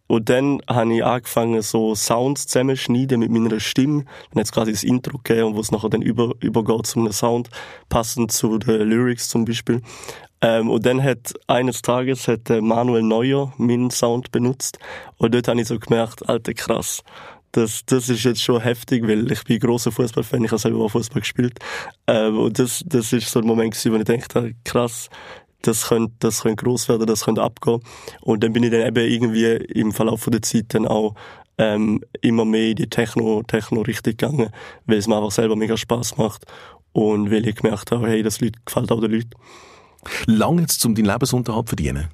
Und 0.07 0.29
dann 0.29 0.61
habe 0.67 0.95
ich 0.95 1.05
angefangen, 1.05 1.61
so 1.61 1.93
Sounds 1.93 2.47
zusammenschneiden 2.47 3.19
mit 3.19 3.29
meiner 3.29 3.59
Stimme. 3.59 4.05
Dann 4.31 4.41
hat 4.41 4.51
quasi 4.51 4.71
das 4.71 4.83
Intro 4.83 5.19
gegeben, 5.23 5.55
wo 5.55 5.59
es 5.59 5.71
nachher 5.71 5.89
dann 5.89 6.01
über, 6.01 6.33
übergeht 6.39 6.87
zu 6.87 6.99
einem 6.99 7.11
Sound, 7.11 7.49
passend 7.89 8.31
zu 8.31 8.57
den 8.57 8.87
Lyrics 8.87 9.29
zum 9.29 9.45
Beispiel. 9.45 9.81
Ähm, 10.41 10.69
und 10.69 10.85
dann 10.85 11.03
hat 11.03 11.33
eines 11.47 11.81
Tages 11.81 12.27
hat 12.27 12.49
Manuel 12.49 13.03
Neuer 13.03 13.53
meinen 13.57 13.89
Sound 13.89 14.31
benutzt. 14.31 14.79
Und 15.17 15.33
dort 15.33 15.47
habe 15.47 15.59
ich 15.59 15.67
so 15.67 15.79
gemerkt, 15.79 16.27
alter 16.29 16.53
krass. 16.53 17.03
Das, 17.53 17.85
das 17.85 18.09
ist 18.09 18.23
jetzt 18.23 18.43
schon 18.43 18.61
heftig, 18.61 19.07
weil 19.07 19.31
ich 19.31 19.43
bin 19.43 19.59
großer 19.59 19.91
Fußballfan, 19.91 20.43
ich 20.43 20.51
habe 20.51 20.59
selber 20.59 20.83
auch 20.83 20.89
Fußball 20.89 21.21
gespielt. 21.21 21.59
Ähm, 22.05 22.37
und 22.37 22.59
das, 22.59 22.83
das 22.85 23.13
ist 23.13 23.31
so 23.31 23.39
ein 23.39 23.47
Moment 23.47 23.73
gewesen, 23.73 23.93
wo 23.93 23.97
ich 23.97 24.03
dachte, 24.03 24.53
krass, 24.63 25.09
das 25.61 25.87
könnte, 25.87 26.13
das 26.19 26.41
könnte 26.41 26.63
gross 26.63 26.87
werden, 26.89 27.07
das 27.07 27.25
könnte 27.25 27.41
abgehen. 27.41 27.81
Und 28.21 28.43
dann 28.43 28.53
bin 28.53 28.63
ich 28.63 28.71
dann 28.71 28.85
eben 28.85 29.11
irgendwie 29.11 29.45
im 29.45 29.91
Verlauf 29.91 30.25
der 30.25 30.41
Zeit 30.41 30.65
dann 30.69 30.87
auch 30.87 31.15
ähm, 31.57 32.01
immer 32.21 32.45
mehr 32.45 32.69
in 32.69 32.75
die 32.75 32.89
Techno, 32.89 33.43
Techno-Richtung 33.43 34.15
gegangen, 34.15 34.49
weil 34.85 34.97
es 34.97 35.07
mir 35.07 35.17
einfach 35.17 35.31
selber 35.31 35.55
mega 35.55 35.75
Spaß 35.75 36.17
macht 36.17 36.45
und 36.93 37.31
weil 37.31 37.47
ich 37.47 37.55
gemerkt 37.55 37.91
habe, 37.91 38.07
hey, 38.07 38.23
das 38.23 38.39
gefällt 38.39 38.91
auch 38.91 39.01
den 39.01 39.11
Leuten. 39.11 39.31
Lange 40.25 40.61
jetzt, 40.61 40.85
um 40.85 40.95
deinen 40.95 41.05
Lebensunterhalt 41.05 41.67
zu 41.67 41.75
verdienen? 41.75 42.07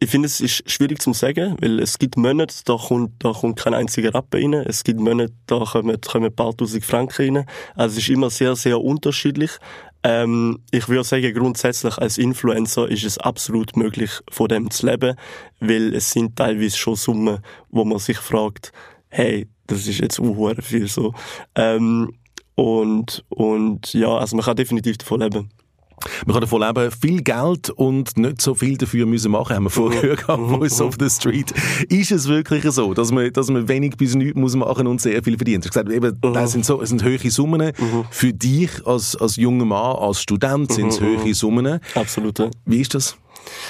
Ich 0.00 0.10
finde, 0.10 0.26
es 0.26 0.40
ist 0.40 0.70
schwierig 0.70 1.00
zu 1.00 1.12
sagen, 1.14 1.56
weil 1.60 1.78
es 1.78 1.98
gibt 1.98 2.16
Monate, 2.16 2.54
da 2.64 2.76
kommt, 2.76 3.24
da 3.24 3.32
kommt 3.32 3.58
kein 3.58 3.74
einziger 3.74 4.12
Rapper 4.12 4.38
rein. 4.38 4.52
Es 4.52 4.84
gibt 4.84 5.00
Monate, 5.00 5.32
da 5.46 5.60
kommen, 5.60 5.98
kommen 6.00 6.26
ein 6.26 6.34
paar 6.34 6.54
tausend 6.54 6.84
Franken 6.84 7.36
rein. 7.36 7.46
Also 7.74 7.96
es 7.96 8.02
ist 8.02 8.10
immer 8.10 8.28
sehr, 8.28 8.54
sehr 8.56 8.80
unterschiedlich. 8.80 9.52
Ähm, 10.06 10.60
ich 10.70 10.88
würde 10.88 11.02
sagen, 11.02 11.32
grundsätzlich 11.32 11.96
als 11.96 12.18
Influencer 12.18 12.88
ist 12.88 13.04
es 13.04 13.16
absolut 13.16 13.74
möglich, 13.74 14.10
von 14.30 14.48
dem 14.48 14.70
zu 14.70 14.86
leben, 14.86 15.16
weil 15.60 15.94
es 15.94 16.10
sind 16.10 16.36
teilweise 16.36 16.76
schon 16.76 16.94
Summen, 16.94 17.38
wo 17.70 17.84
man 17.86 17.98
sich 17.98 18.18
fragt, 18.18 18.72
hey, 19.08 19.48
das 19.66 19.86
ist 19.86 20.00
jetzt 20.00 20.18
unhuere 20.20 20.60
viel 20.60 20.88
so. 20.88 21.14
Ähm, 21.54 22.12
und, 22.54 23.24
und 23.30 23.94
ja, 23.94 24.16
also 24.16 24.36
man 24.36 24.44
kann 24.44 24.56
definitiv 24.56 24.98
davon 24.98 25.20
leben. 25.20 25.50
Man 26.26 26.34
kann 26.34 26.40
davon 26.40 26.62
leben, 26.62 26.90
viel 26.90 27.22
Geld 27.22 27.70
und 27.70 28.16
nicht 28.16 28.40
so 28.40 28.54
viel 28.54 28.76
dafür 28.76 29.06
müssen 29.06 29.32
machen, 29.32 29.56
haben 29.56 29.64
wir 29.64 29.70
vorher 29.70 30.16
gehört, 30.16 30.40
Voice 30.50 30.80
of 30.80 30.96
the 30.98 31.08
Street. 31.08 31.52
Ist 31.88 32.12
es 32.12 32.28
wirklich 32.28 32.64
so, 32.70 32.94
dass 32.94 33.12
man, 33.12 33.32
dass 33.32 33.50
man 33.50 33.68
wenig 33.68 33.96
bis 33.96 34.14
nichts 34.14 34.38
muss 34.38 34.54
machen 34.54 34.86
und 34.86 35.00
sehr 35.00 35.22
viel 35.22 35.36
verdient? 35.36 35.64
Du 35.64 35.68
hast 35.68 35.74
gesagt, 35.74 35.90
eben, 35.90 36.18
das 36.20 36.52
sind 36.52 36.64
so, 36.64 36.80
es 36.80 36.90
sind 36.90 37.04
hohe 37.04 37.30
Summen. 37.30 37.72
Für 38.10 38.32
dich 38.32 38.86
als, 38.86 39.16
als 39.16 39.36
junger 39.36 39.64
Mann, 39.64 39.96
als 39.96 40.20
Student 40.20 40.72
sind 40.72 40.88
es 40.88 41.00
hohe 41.00 41.34
Summen. 41.34 41.80
Absolut, 41.94 42.38
ja. 42.38 42.50
Wie 42.64 42.80
ist 42.80 42.94
das? 42.94 43.16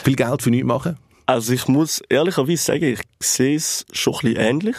Viel 0.05 0.17
Geld 0.17 0.43
für 0.43 0.51
nichts 0.51 0.67
machen? 0.67 0.97
Also 1.27 1.53
ich 1.53 1.69
muss 1.69 2.03
ehrlicherweise 2.09 2.63
sagen, 2.63 2.85
ich 2.85 3.01
sehe 3.21 3.57
es 3.57 3.87
schon 3.93 4.15
ein 4.15 4.21
bisschen 4.21 4.37
ähnlich, 4.37 4.77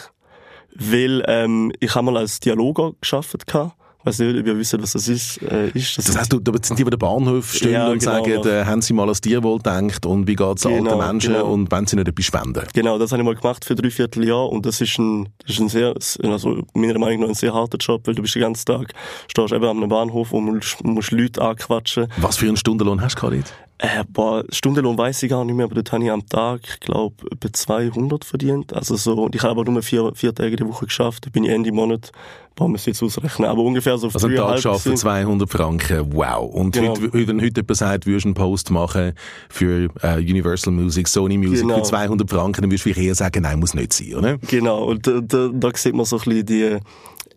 weil 0.74 1.24
ähm, 1.26 1.72
ich 1.80 1.94
habe 1.94 2.06
mal 2.06 2.16
als 2.18 2.38
Dialoger 2.40 2.92
geschafft 3.00 3.46
gehabt. 3.46 3.74
Ich 4.06 4.10
weiß 4.10 4.20
nicht, 4.20 4.38
ob 4.38 4.46
ihr 4.46 4.56
wisst, 4.56 4.80
was 4.80 4.92
das 4.92 5.08
ist. 5.08 5.42
Äh, 5.42 5.70
ist 5.70 5.98
das 5.98 6.04
Das 6.04 6.16
heisst, 6.16 6.32
du, 6.32 6.38
da 6.38 6.52
sind 6.62 6.78
die, 6.78 6.84
die 6.84 6.90
den 6.90 6.96
Bahnhof 6.98 7.52
stehen 7.52 7.72
Ja, 7.72 7.88
und 7.88 7.98
genau, 7.98 8.12
sagen, 8.12 8.40
ja. 8.44 8.60
äh, 8.62 8.64
haben 8.64 8.80
sie 8.80 8.92
mal 8.92 9.02
an 9.02 9.08
das 9.08 9.20
Tierwohl 9.20 9.56
gedacht 9.56 10.06
und 10.06 10.28
wie 10.28 10.36
geht's 10.36 10.62
Genau, 10.62 10.92
alten 10.92 11.12
Menschen 11.12 11.32
genau. 11.32 11.46
und 11.52 11.72
wenn 11.72 11.88
sie 11.88 11.96
nicht 11.96 12.06
etwas 12.06 12.24
spenden? 12.24 12.62
Genau, 12.72 12.98
das 12.98 13.10
habe 13.10 13.20
ich 13.22 13.26
mal 13.26 13.34
gemacht 13.34 13.64
für 13.64 13.74
drei 13.74 13.90
Vierteljahr 13.90 14.48
und 14.48 14.64
das 14.64 14.80
ist 14.80 14.96
ein, 15.00 15.28
das 15.44 15.56
ist 15.56 15.60
ein 15.60 15.68
sehr, 15.68 15.92
also 16.22 16.62
meiner 16.74 17.00
Meinung 17.00 17.22
nach 17.22 17.28
ein 17.30 17.34
sehr 17.34 17.52
harter 17.52 17.78
Job, 17.78 18.02
weil 18.06 18.14
du 18.14 18.22
bist 18.22 18.36
den 18.36 18.42
ganzen 18.42 18.64
Tag, 18.64 18.92
stehst 19.26 19.52
eben 19.52 19.64
am 19.64 19.88
Bahnhof 19.88 20.32
und 20.32 20.44
musst, 20.44 20.84
musst 20.84 21.10
Leute 21.10 21.42
anquatschen. 21.42 22.06
Was 22.18 22.36
für 22.36 22.46
einen 22.46 22.56
Stundenlohn 22.56 23.00
hast 23.00 23.16
du 23.16 23.20
gerade? 23.22 23.42
Äh, 23.78 24.04
boah, 24.10 24.42
Stundenlohn 24.50 24.96
weiß 24.96 25.22
ich 25.24 25.28
gar 25.28 25.44
nicht 25.44 25.54
mehr, 25.54 25.64
aber 25.66 25.74
dort 25.74 25.92
habe 25.92 26.02
ich 26.02 26.10
am 26.10 26.26
Tag, 26.26 26.60
ich 26.64 26.80
glaube, 26.80 27.16
etwa 27.30 27.52
200 27.52 28.24
verdient. 28.24 28.72
Also 28.72 28.96
so, 28.96 29.12
und 29.24 29.34
ich 29.34 29.42
habe 29.42 29.60
aber 29.60 29.70
nur 29.70 29.82
vier, 29.82 30.12
vier 30.14 30.34
Tage 30.34 30.56
die 30.56 30.66
Woche 30.66 30.86
geschafft. 30.86 31.26
Da 31.26 31.30
bin 31.30 31.44
ich 31.44 31.50
Ende 31.50 31.70
Monat, 31.72 32.10
boah, 32.54 32.68
muss 32.68 32.80
ich 32.82 32.86
jetzt 32.86 33.02
ausrechnen, 33.02 33.46
aber 33.50 33.60
ungefähr 33.60 33.98
so 33.98 34.08
Also 34.08 34.28
einen 34.28 34.36
Tag 34.36 34.62
gewesen. 34.62 34.96
200 34.96 35.50
Franken, 35.50 36.10
wow. 36.14 36.50
Und 36.54 36.72
Genau. 36.72 36.92
heute, 36.96 37.12
wenn 37.28 37.38
heute 37.42 37.60
jemand 37.60 37.76
sagt, 37.76 38.06
würdest 38.06 38.24
du 38.24 38.28
einen 38.28 38.34
Post 38.34 38.70
machen 38.70 39.12
für 39.50 39.90
äh, 40.02 40.16
Universal 40.20 40.72
Music, 40.72 41.06
Sony 41.06 41.36
Music 41.36 41.60
Genau. 41.66 41.76
für 41.76 41.82
200 41.82 42.30
Franken, 42.30 42.62
dann 42.62 42.70
würdest 42.70 42.86
du 42.86 42.90
eher 42.98 43.14
sagen, 43.14 43.42
nein, 43.42 43.58
muss 43.60 43.74
nicht 43.74 43.92
sein, 43.92 44.14
oder? 44.14 44.38
Genau, 44.38 44.84
und 44.84 45.06
da, 45.06 45.20
da, 45.20 45.50
da 45.52 45.70
sieht 45.74 45.94
man 45.94 46.06
so 46.06 46.16
ein 46.16 46.22
bisschen 46.24 46.46
die, 46.46 46.78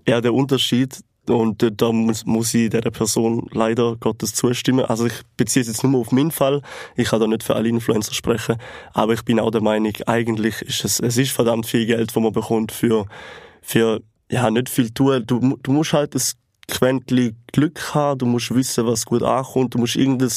ja, 0.08 0.22
den 0.22 0.32
Unterschied. 0.32 1.02
Und 1.30 1.62
da, 1.62 1.70
da 1.70 1.92
muss, 1.92 2.26
muss 2.26 2.54
ich 2.54 2.70
dieser 2.70 2.92
Person 2.92 3.48
leider 3.52 3.96
Gottes 3.98 4.34
zustimmen. 4.34 4.86
Also 4.86 5.06
ich 5.06 5.14
beziehe 5.38 5.62
es 5.62 5.68
jetzt 5.68 5.84
nur 5.84 6.02
auf 6.02 6.12
meinen 6.12 6.32
Fall. 6.32 6.62
Ich 6.96 7.10
kann 7.10 7.20
da 7.20 7.28
nicht 7.28 7.44
für 7.44 7.56
alle 7.56 7.70
Influencer 7.70 8.14
sprechen. 8.14 8.58
Aber 8.94 9.14
ich 9.14 9.24
bin 9.24 9.40
auch 9.40 9.52
der 9.52 9.62
Meinung, 9.62 9.94
eigentlich 10.06 10.62
ist 10.62 10.86
es, 10.86 11.00
es 11.00 11.18
ist 11.18 11.32
verdammt 11.32 11.66
viel 11.66 11.86
Geld, 11.86 12.10
das 12.10 12.22
man 12.22 12.32
bekommt 12.32 12.72
für, 12.72 13.06
für, 13.62 14.02
ja, 14.32 14.50
nicht 14.50 14.70
viel 14.70 14.90
tun. 14.92 15.24
Du, 15.26 15.58
du 15.62 15.72
musst 15.72 15.94
halt 15.94 16.16
das 16.16 16.36
Quäntchen 16.70 17.36
Glück 17.52 17.94
haben. 17.94 18.20
Du 18.20 18.26
musst 18.26 18.54
wissen, 18.54 18.86
was 18.86 19.06
gut 19.06 19.24
ankommt. 19.24 19.74
Du 19.74 19.80
musst 19.80 19.96
irgendein, 19.96 20.32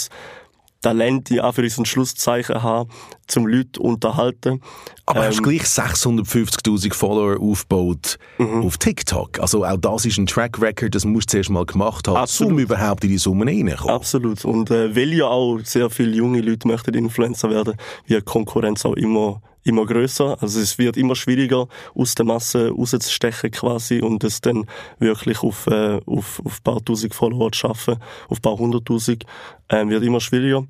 Talent 0.82 1.30
in 1.30 1.40
Anführungs- 1.40 1.78
und 1.78 1.88
Schlusszeichen 1.88 2.62
haben, 2.62 2.90
zum 3.26 3.46
Leute 3.46 3.80
unterhalten. 3.80 4.60
Aber 5.06 5.20
Ähm, 5.20 5.26
hast 5.28 5.42
gleich 5.42 5.62
650'000 5.62 6.92
Follower 6.94 7.40
aufgebaut 7.40 8.18
Mhm. 8.38 8.62
auf 8.66 8.78
TikTok. 8.78 9.38
Also 9.40 9.64
auch 9.64 9.76
das 9.76 10.04
ist 10.04 10.18
ein 10.18 10.26
Track 10.26 10.60
Record, 10.60 10.94
das 10.94 11.04
musst 11.04 11.28
du 11.30 11.32
zuerst 11.32 11.50
mal 11.50 11.64
gemacht 11.64 12.06
haben, 12.08 12.16
Absolut. 12.16 12.52
um 12.54 12.58
überhaupt 12.58 13.04
in 13.04 13.10
die 13.10 13.18
Summen 13.18 13.48
reinzukommen. 13.48 13.94
Absolut. 13.94 14.44
Und 14.44 14.70
äh, 14.70 14.94
weil 14.94 15.12
ja 15.14 15.26
auch 15.26 15.58
sehr 15.64 15.88
viele 15.90 16.14
junge 16.16 16.40
Leute 16.40 16.68
möchten 16.68 16.94
Influencer 16.94 17.48
werden, 17.50 17.74
die 18.08 18.20
Konkurrenz 18.20 18.84
auch 18.84 18.94
immer 18.94 19.40
immer 19.64 19.86
größer. 19.86 20.36
Also 20.40 20.60
es 20.60 20.78
wird 20.78 20.96
immer 20.96 21.14
schwieriger, 21.14 21.68
aus 21.94 22.14
der 22.14 22.24
Masse 22.24 22.70
rauszustechen 22.70 23.50
quasi 23.50 24.00
und 24.00 24.24
es 24.24 24.40
dann 24.40 24.66
wirklich 24.98 25.42
auf, 25.42 25.66
äh, 25.66 26.00
auf, 26.06 26.40
auf 26.44 26.62
paar 26.62 26.84
tausend 26.84 27.14
Follower 27.14 27.50
zu 27.52 27.60
schaffen, 27.60 27.96
auf 28.28 28.40
paar 28.40 28.58
hunderttausend, 28.58 29.24
äh, 29.68 29.86
wird 29.88 30.02
immer 30.02 30.20
schwieriger. 30.20 30.66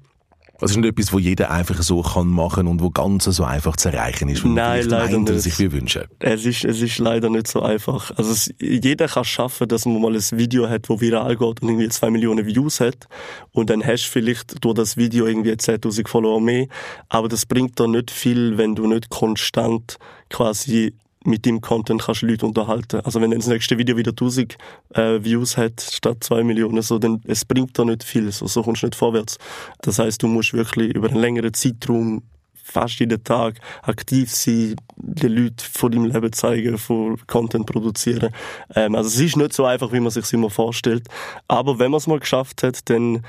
Das 0.59 0.71
ist 0.71 0.77
nicht 0.77 0.89
etwas, 0.89 1.13
wo 1.13 1.19
jeder 1.19 1.51
einfach 1.51 1.83
so 1.83 2.03
kann 2.03 2.29
machen 2.29 2.69
und 2.69 2.81
wo 2.81 2.91
ganz 2.91 3.25
so 3.25 3.43
einfach 3.43 3.77
zu 3.77 3.89
erreichen 3.89 4.29
ist, 4.29 4.45
Nein, 4.45 4.87
leider 4.87 5.17
meint 5.19 5.31
nicht. 5.31 5.43
sich 5.43 5.59
wir 5.59 5.73
wünschen. 5.73 6.05
Es 6.21 6.45
ist, 6.45 6.65
es 6.65 6.81
ist 6.81 6.99
leider 6.99 7.31
nicht 7.31 7.49
so 7.49 7.63
einfach. 7.63 8.13
Also 8.17 8.31
es, 8.31 8.53
jeder 8.61 9.09
kann 9.09 9.25
schaffen, 9.25 9.67
dass 9.67 9.87
man 9.87 10.01
mal 10.01 10.15
ein 10.15 10.23
Video 10.39 10.69
hat, 10.69 10.89
wo 10.89 11.01
viral 11.01 11.37
geht 11.37 11.63
und 11.63 11.69
irgendwie 11.69 11.89
zwei 11.89 12.11
Millionen 12.11 12.47
Views 12.47 12.79
hat. 12.81 13.09
Und 13.51 13.71
dann 13.71 13.85
hast 13.85 14.07
du 14.07 14.11
vielleicht 14.11 14.65
durch 14.65 14.75
das 14.75 14.97
Video 14.97 15.27
irgendwie 15.27 15.53
10.000 15.53 16.07
Follower 16.07 16.41
mehr. 16.41 16.67
Aber 17.09 17.29
das 17.29 17.45
bringt 17.47 17.79
dir 17.79 17.89
nicht 17.89 18.11
viel, 18.11 18.57
wenn 18.57 18.75
du 18.77 18.87
nicht 18.87 19.11
konstant 19.11 19.99
quasi 20.31 20.95
mit 21.25 21.47
dem 21.47 21.61
Content 21.61 22.03
kannst 22.03 22.23
du 22.23 22.27
Leute 22.27 22.47
unterhalten. 22.47 23.01
Also 23.01 23.21
wenn 23.21 23.31
dann 23.31 23.41
das 23.41 23.49
nächste 23.49 23.79
Video 23.79 23.97
wieder 23.97 24.11
1000 24.11 24.57
äh, 24.95 25.23
Views 25.23 25.57
hat 25.57 25.81
statt 25.81 26.19
2 26.21 26.45
Millionen, 26.45 26.83
so, 26.83 26.99
dann 26.99 27.21
es 27.27 27.45
bringt 27.45 27.79
dir 27.79 27.85
nicht 27.85 28.05
viel. 28.05 28.31
So, 28.33 28.47
so 28.47 28.63
kommst 28.63 28.83
du 28.83 28.87
nicht 28.87 28.97
vorwärts. 28.97 29.39
Das 29.83 29.99
heißt, 29.99 30.23
du 30.23 30.29
musst 30.29 30.53
wirklich 30.55 30.95
über 30.95 31.09
einen 31.09 31.21
längeren 31.21 31.55
Zeitraum 31.55 32.23
fast 32.63 33.01
jeden 33.01 33.23
Tag 33.25 33.61
aktiv 33.83 34.31
sein, 34.31 34.77
den 34.97 35.33
Leuten 35.33 35.57
von 35.59 35.91
deinem 35.91 36.07
Leben 36.07 36.33
zeigen, 36.33 36.79
von 36.79 37.19
Content 37.27 37.67
produzieren. 37.67 38.31
Ähm, 38.75 38.95
also 38.95 39.09
es 39.09 39.19
ist 39.19 39.37
nicht 39.37 39.53
so 39.53 39.65
einfach, 39.65 39.93
wie 39.93 40.01
man 40.01 40.11
sich 40.11 40.33
immer 40.33 40.51
vorstellt. 40.51 41.07
Aber 41.49 41.79
wenn 41.79 41.91
man 41.91 41.99
es 41.99 42.07
mal 42.07 42.21
geschafft 42.21 42.63
hat, 42.63 42.89
dann 42.89 43.23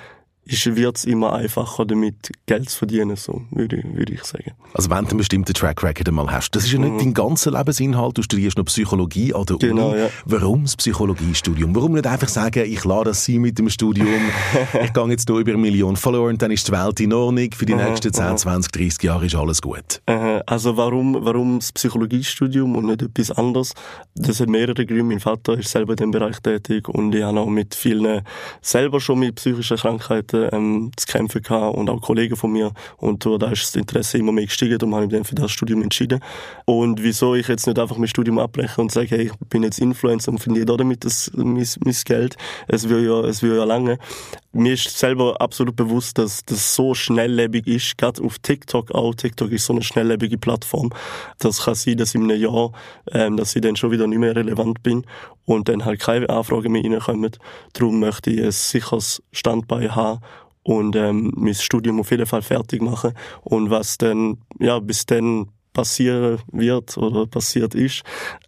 wird 0.46 0.98
es 0.98 1.06
immer 1.06 1.34
einfacher, 1.34 1.86
damit 1.86 2.32
Geld 2.46 2.70
zu 2.70 2.78
verdienen, 2.80 3.16
so 3.16 3.42
würde, 3.52 3.78
ich- 3.78 3.96
würde 3.96 4.14
ich 4.14 4.24
sagen. 4.24 4.52
Also 4.74 4.90
wenn 4.90 5.04
du 5.06 5.10
einen 5.12 5.18
bestimmten 5.18 5.54
Track 5.54 5.84
Record 5.84 6.08
einmal 6.10 6.30
hast. 6.32 6.52
Das 6.52 6.66
ist 6.66 6.72
ja 6.74 6.80
nicht 6.80 7.00
dein 7.00 7.14
ganzer 7.14 7.52
Lebensinhalt. 7.52 8.18
Du 8.18 8.22
studierst 8.24 8.58
noch 8.58 8.66
Psychologie 8.66 9.34
an 9.34 9.46
der 9.46 9.56
Mhm. 9.56 9.60
Genau, 9.60 9.90
Uni. 9.92 10.00
ja. 10.00 10.10
Warum 10.26 10.64
das 10.64 10.76
Psychologiestudium? 10.76 11.76
Warum 11.76 11.94
nicht 11.94 12.08
einfach 12.08 12.28
sagen, 12.28 12.64
ich 12.66 12.84
lade 12.84 13.06
das 13.12 13.26
sein 13.26 13.38
mit 13.40 13.58
dem 13.60 13.70
Studium, 13.70 14.08
ich 14.84 14.94
gehe 14.94 15.08
jetzt 15.10 15.30
hier 15.30 15.38
über 15.38 15.52
eine 15.52 15.62
Million 15.62 15.96
Follower 15.96 16.28
und 16.30 16.42
dann 16.42 16.52
ist 16.52 16.68
die 16.68 16.72
Welt 16.72 17.00
in 17.00 17.14
Ordnung. 17.14 17.50
Für 17.54 17.66
die 17.66 17.76
nächsten 17.76 18.12
10, 18.14 18.38
20, 18.38 18.72
30 18.72 19.04
Jahre 19.04 19.26
ist 19.26 19.36
alles 19.36 19.62
gut. 19.62 20.02
Also 20.46 20.76
warum, 20.78 21.18
warum 21.22 21.60
das 21.60 21.72
Psychologiestudium 21.72 22.76
und 22.76 22.86
nicht 22.86 23.02
etwas 23.02 23.32
anderes? 23.32 23.74
Das 24.16 24.40
hat 24.40 24.50
mehrere 24.50 24.86
Gründe. 24.86 25.04
Mein 25.04 25.20
Vater 25.20 25.58
ist 25.58 25.70
selber 25.72 25.94
in 25.94 25.98
dem 25.98 26.12
Bereich 26.12 26.40
tätig 26.42 26.88
und 26.90 27.14
ich 27.16 27.24
habe 27.24 27.40
auch 27.40 27.48
mit 27.50 27.76
vielen 27.76 28.22
selber 28.62 29.00
schon 29.00 29.20
mit 29.20 29.36
psychischen 29.36 29.78
Krankheiten 29.78 30.33
ähm, 30.34 30.92
zu 30.96 31.08
kämpfen 31.08 31.42
gehabt 31.42 31.76
und 31.76 31.90
auch 31.90 32.02
Kollegen 32.02 32.36
von 32.36 32.52
mir. 32.52 32.72
Und 32.98 33.26
da 33.26 33.52
ist 33.52 33.64
das 33.64 33.76
Interesse 33.76 34.18
immer 34.18 34.32
mehr 34.32 34.46
gestiegen, 34.46 34.78
darum 34.78 34.96
habe 34.96 35.06
ich 35.06 35.12
mich 35.12 35.18
dann 35.20 35.26
für 35.26 35.36
das 35.36 35.52
Studium 35.52 35.82
entschieden. 35.82 36.20
Und 36.66 37.04
wieso 37.04 37.36
ich 37.36 37.48
jetzt 37.48 37.68
nicht 37.68 37.80
einfach 37.80 37.98
mein 37.98 38.08
Studium 38.08 38.40
abbreche 38.40 38.82
und 38.82 38.92
sage, 38.92 39.08
hey, 39.10 39.22
ich 39.24 39.48
bin 39.50 39.64
jetzt 39.64 39.80
Influencer 39.80 40.32
und 40.32 40.40
verdiene 40.40 40.66
da 40.66 40.78
damit 40.78 41.06
das, 41.06 41.32
mein, 41.36 41.68
mein 41.84 41.96
Geld. 42.06 42.36
Es 42.68 42.90
will 42.90 43.06
ja, 43.06 43.22
es 43.22 43.42
will 43.42 43.56
ja 43.56 43.64
lange. 43.64 43.98
Mir 44.52 44.74
ist 44.74 44.98
selber 44.98 45.42
absolut 45.42 45.76
bewusst, 45.76 46.18
dass 46.20 46.46
das 46.46 46.76
so 46.76 46.94
schnelllebig 46.94 47.66
ist, 47.66 47.98
gerade 47.98 48.24
auf 48.24 48.38
TikTok 48.40 48.92
auch. 48.92 49.16
TikTok 49.16 49.52
ist 49.52 49.66
so 49.66 49.74
eine 49.74 49.82
schnelllebige 49.82 50.38
Plattform. 50.38 50.92
Das 51.40 51.64
kann 51.64 51.74
sein, 51.76 51.98
dass 51.98 52.14
in 52.14 52.30
einem 52.30 52.40
Jahr, 52.40 52.72
ähm, 53.12 53.36
dass 53.36 53.56
ich 53.56 53.62
dann 53.64 53.76
schon 53.76 53.92
wieder 53.92 54.06
nicht 54.06 54.20
mehr 54.20 54.36
relevant 54.36 54.84
bin 54.84 55.06
und 55.46 55.70
dann 55.70 55.86
halt 55.86 56.00
keine 56.00 56.30
Anfragen 56.30 56.72
mehr 56.72 56.84
reinkommen. 56.84 57.32
Darum 57.74 58.00
möchte 58.00 58.32
ich 58.32 58.44
ein 58.44 58.52
sicheres 58.52 59.22
Standbein 59.32 59.96
haben 59.96 60.22
und 60.64 60.96
ähm, 60.96 61.32
mein 61.36 61.54
Studium 61.54 62.00
auf 62.00 62.12
jeden 62.12 62.26
Fall 62.26 62.42
fertig 62.42 62.82
machen. 62.82 63.14
Und 63.42 63.70
was 63.70 63.98
dann, 63.98 64.38
ja, 64.60 64.80
bis 64.80 65.06
dann 65.06 65.50
passieren 65.74 66.40
wird 66.52 66.98
oder 66.98 67.26
passiert 67.28 67.76
ist, 67.76 68.04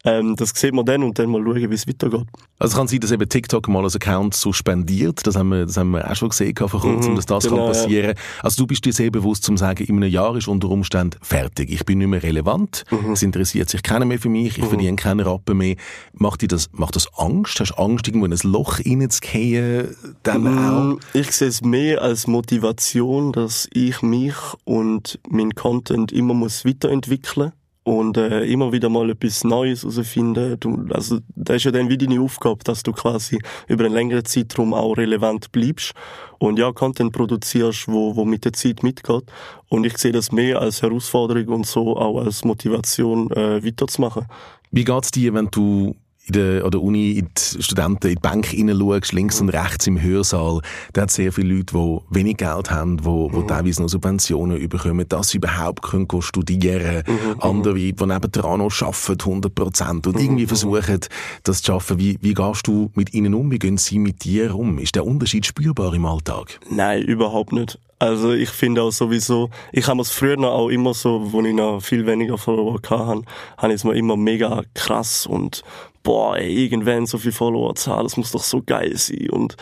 ähm, 0.05 0.36
das 0.36 0.51
sieht 0.55 0.74
man 0.74 0.86
dann 0.86 1.03
und 1.03 1.17
dann 1.20 1.29
mal 1.29 1.41
schauen, 1.44 1.70
wie 1.70 1.75
es 1.75 1.88
weitergeht. 1.88 2.25
Also 2.58 2.72
es 2.74 2.77
kann 2.77 2.88
sein, 2.88 3.00
dass 3.01 3.12
eben 3.12 3.27
TikTok 3.27 3.67
mal 3.67 3.84
als 3.84 3.96
Account 3.98 4.34
suspendiert. 4.34 5.27
Das 5.27 5.36
haben 5.36 5.50
wir, 5.50 5.65
das 5.65 5.75
haben 5.75 5.91
wir 5.91 6.10
auch 6.10 6.15
schon 6.15 6.29
gesehen 6.29 6.55
vor 6.55 6.70
kurzem, 6.79 7.12
Mhm, 7.12 7.15
dass 7.17 7.25
das 7.25 7.44
genau, 7.44 7.55
kann 7.58 7.65
ja. 7.65 7.72
passieren. 7.82 8.15
Also 8.41 8.63
du 8.63 8.67
bist 8.67 8.86
dir 8.86 8.94
sehr 8.94 9.12
bewusst, 9.12 9.44
zum 9.44 9.58
sagen, 9.58 9.84
in 9.84 9.98
einem 9.98 10.10
Jahr 10.10 10.36
ist 10.38 10.48
unter 10.48 10.70
Umständen 10.70 11.17
fertig. 11.22 11.70
Ich 11.72 11.84
bin 11.86 11.98
nicht 11.98 12.08
mehr 12.08 12.24
relevant. 12.24 12.84
Mhm. 12.91 13.12
Es 13.12 13.24
interessiert 13.24 13.70
sich 13.70 13.84
keiner 13.84 14.05
mehr 14.05 14.20
für 14.20 14.29
mich. 14.29 14.58
Ich 14.58 14.63
verdiene 14.65 14.96
keinen 14.96 15.20
Rappen 15.20 15.58
mehr. 15.58 15.75
Macht 16.13 16.44
dir 16.44 16.48
das, 16.48 16.70
macht 16.72 16.96
das 16.96 17.08
Angst? 17.17 17.60
Hast 17.60 17.72
du 17.72 17.75
Angst, 17.84 18.08
irgendwo 18.08 18.25
in 18.25 18.32
ein 18.34 18.39
Loch 18.44 18.79
reinzugehen? 18.79 19.96
Dann 20.24 20.48
auch? 20.48 20.84
Mm, 20.96 21.00
Ich 21.13 21.32
sehe 21.32 21.50
es 21.50 21.62
mehr 21.62 22.01
als 22.01 22.25
Motivation, 22.27 23.34
dass 23.34 23.67
ich 23.74 24.01
mich 24.01 24.36
und 24.63 25.20
mein 25.27 25.55
Content 25.55 26.12
immer 26.12 26.34
muss 26.34 26.63
weiterentwickeln 26.63 27.14
und 27.86 28.17
äh, 28.17 28.43
immer 28.45 28.72
wieder 28.72 28.89
mal 28.89 29.12
etwas 29.12 29.43
Neues 29.43 29.84
herausfinden. 29.84 30.60
Du, 30.60 30.88
also 30.89 31.19
das 31.36 31.57
ist 31.57 31.65
ja 31.65 31.72
dann 31.72 31.88
wie 31.88 31.98
deine 31.98 32.19
Aufgabe, 32.19 32.63
dass 32.63 32.81
du 32.81 32.91
quasi 32.91 33.39
über 33.67 33.86
einen 33.86 33.93
längeren 33.93 34.25
Zeitraum 34.25 34.74
auch 34.74 34.98
relevant 34.98 35.51
bleibst 35.51 35.93
und 36.39 36.57
ja 36.57 36.72
Content 36.72 37.13
produzierst, 37.13 37.88
wo, 37.88 38.15
wo 38.15 38.25
mit 38.25 38.43
der 38.43 38.53
Zeit 38.53 38.81
mitgeht. 38.81 39.25
Und 39.69 39.86
ich 39.86 39.98
sehe 40.00 40.12
das 40.12 40.31
mehr 40.31 40.62
als 40.62 40.81
Herausforderung 40.81 41.48
und 41.50 41.67
so 41.67 41.95
auch 41.95 42.19
als 42.22 42.43
Motivation 42.43 43.29
äh, 43.31 43.63
weiterzumachen. 43.63 44.25
Wie 44.72 44.84
geht's 44.84 45.12
dir, 45.12 45.36
wenn 45.36 45.50
du 45.51 45.95
in 46.27 46.34
der, 46.34 46.65
an 46.65 46.72
der 46.72 46.82
Uni 46.82 47.12
in 47.12 47.29
die 47.36 47.63
Studenten 47.63 48.08
in 48.08 48.15
die 48.15 48.20
Bank 48.20 48.48
hineinschaust, 48.48 49.13
links 49.13 49.41
und 49.41 49.50
rechts 49.50 49.88
im 49.88 50.01
Hörsaal, 50.01 50.62
da 50.94 51.03
hat 51.03 51.12
sehr 51.12 51.32
viele 51.32 51.55
Leute, 51.55 51.75
die 51.75 52.00
wenig 52.10 52.38
Geld 52.38 52.72
haben, 52.72 52.98
die, 52.98 53.29
die 53.36 53.48
teilweise 53.48 53.82
noch 53.82 53.89
Subventionen 53.89 54.67
bekommen, 54.67 55.05
dass 55.08 55.29
sie 55.29 55.38
überhaupt 55.38 55.84
können 55.84 56.08
studieren 56.20 57.03
Andere, 57.39 57.75
die 57.75 57.94
nebendran 57.94 58.60
noch 58.60 58.82
arbeiten, 58.82 59.20
100 59.20 59.53
Prozent, 59.53 60.08
und 60.08 60.20
irgendwie 60.20 60.48
versuchen, 60.48 61.00
das 61.44 61.62
zu 61.62 61.72
schaffen. 61.72 62.00
Wie, 62.00 62.17
wie 62.22 62.34
gehst 62.34 62.67
du 62.67 62.91
mit 62.96 63.13
ihnen 63.13 63.34
um? 63.34 63.51
Wie 63.51 63.60
gehen 63.60 63.77
sie 63.77 64.00
mit 64.00 64.24
dir 64.24 64.55
um? 64.55 64.79
Ist 64.79 64.96
der 64.96 65.05
Unterschied 65.05 65.46
spürbar 65.46 65.94
im 65.94 66.05
Alltag? 66.05 66.60
Nein, 66.70 67.03
überhaupt 67.03 67.51
nicht. 67.51 67.79
Also 67.98 68.34
ich 68.34 68.50
finde 68.50 68.84
auch 68.84 68.91
sowieso, 68.91 69.50
ich 69.72 69.88
habe 69.88 70.01
es 70.01 70.12
früher 70.12 70.36
noch 70.36 70.51
auch 70.51 70.70
immer 70.70 70.94
so, 70.94 71.32
wo 71.32 71.41
ich 71.41 71.53
noch 71.53 71.79
viel 71.79 72.05
weniger 72.05 72.38
Follower 72.38 72.75
hatte, 72.75 73.24
habe 73.58 73.74
ich 73.74 73.75
es 73.75 73.84
mir 73.86 73.96
immer 73.96 74.17
mega 74.17 74.63
krass 74.74 75.25
und 75.25 75.63
boah, 76.05 76.38
irgendwann 76.38 77.05
so 77.05 77.17
viel 77.17 77.33
Follower 77.33 77.75
zu 77.75 77.91
haben, 77.91 78.03
das 78.03 78.15
muss 78.15 78.31
doch 78.31 78.43
so 78.43 78.62
geil 78.65 78.95
sein. 78.95 79.29
Und 79.31 79.57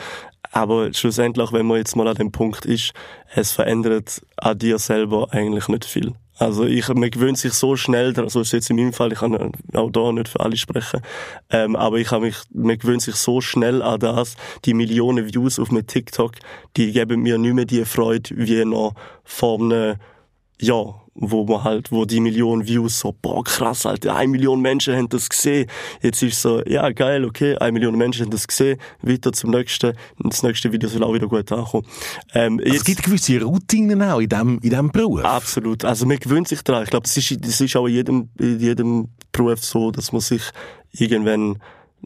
aber 0.51 0.93
schlussendlich, 0.93 1.51
wenn 1.51 1.65
man 1.65 1.77
jetzt 1.77 1.95
mal 1.95 2.07
an 2.07 2.15
dem 2.15 2.31
Punkt 2.31 2.65
ist, 2.65 2.93
es 3.33 3.51
verändert 3.51 4.21
an 4.38 4.59
dir 4.59 4.77
selber 4.77 5.29
eigentlich 5.31 5.67
nicht 5.67 5.85
viel. 5.85 6.13
Also 6.38 6.65
ich, 6.65 6.88
man 6.89 7.09
gewöhnt 7.09 7.38
sich 7.38 7.53
so 7.53 7.75
schnell, 7.75 8.13
dran, 8.13 8.29
so 8.29 8.41
ist 8.41 8.53
jetzt 8.53 8.69
in 8.69 8.75
meinem 8.75 8.93
Fall, 8.93 9.12
ich 9.12 9.19
kann 9.19 9.51
auch 9.73 9.91
da 9.91 10.12
nicht 10.12 10.29
für 10.29 10.39
alle 10.41 10.57
sprechen, 10.57 11.01
ähm, 11.50 11.75
aber 11.75 11.97
ich 11.97 12.12
habe 12.12 12.25
mich, 12.25 12.38
man 12.51 12.77
gewöhnt 12.77 13.03
sich 13.03 13.15
so 13.15 13.39
schnell 13.39 13.81
an 13.81 14.00
das, 14.00 14.35
die 14.65 14.73
Millionen 14.73 15.31
Views 15.31 15.59
auf 15.59 15.71
meinem 15.71 15.88
TikTok, 15.88 16.33
die 16.75 16.91
geben 16.91 17.21
mir 17.21 17.38
nicht 17.38 17.53
mehr 17.53 17.65
die 17.65 17.85
Freude 17.85 18.31
wie 18.35 18.65
noch 18.65 18.93
vor 19.23 19.59
einem 19.59 19.97
Jahr, 20.59 21.02
wo 21.15 21.46
man 21.46 21.63
halt, 21.63 21.91
wo 21.91 22.05
die 22.05 22.20
Million 22.20 22.65
Views 22.67 23.00
so, 23.00 23.15
boah 23.22 23.43
krass, 23.43 23.86
Alter, 23.86 24.15
eine 24.15 24.29
Million 24.29 24.62
Menschen 24.62 24.96
haben 24.96 25.10
das 25.10 25.29
gesehen. 25.29 25.67
Jetzt 26.01 26.24
ist 26.24 26.41
so, 26.41 26.63
ja 26.65 26.89
geil, 26.91 27.24
okay, 27.25 27.55
eine 27.58 27.74
Million 27.74 27.96
Menschen 27.96 28.25
haben 28.25 28.32
das 28.32 28.48
gesehen, 28.48 28.79
weiter 29.01 29.32
zum 29.32 29.51
nächsten, 29.51 29.93
und 30.24 30.34
das 30.34 30.43
nächste 30.43 30.72
Video 30.72 30.89
soll 30.89 31.03
auch 31.03 31.13
wieder 31.13 31.27
gut 31.27 31.51
ankommen. 31.51 31.86
Ähm, 32.34 32.60
Also 32.63 32.75
es 32.77 32.84
gibt 32.84 33.03
gewisse 33.03 33.41
Routinen 33.41 34.01
auch 34.01 34.20
in 34.20 34.29
diesem 34.29 34.60
in 34.60 34.70
dem 34.70 34.91
Beruf. 34.91 35.24
Absolut. 35.24 35.86
Also 35.86 36.05
man 36.05 36.17
gewöhnt 36.17 36.48
sich 36.48 36.62
daran. 36.62 36.84
Ich 36.84 36.89
glaube, 36.89 37.03
das 37.03 37.15
ist, 37.15 37.46
das 37.46 37.62
ist 37.62 37.75
auch 37.75 37.88
in 37.88 37.93
jedem, 37.93 38.29
in 38.39 38.60
jedem 38.60 39.10
Beruf 39.32 39.63
so, 39.63 39.91
dass 39.91 40.12
man 40.12 40.22
sich 40.22 40.41
irgendwann 40.91 41.60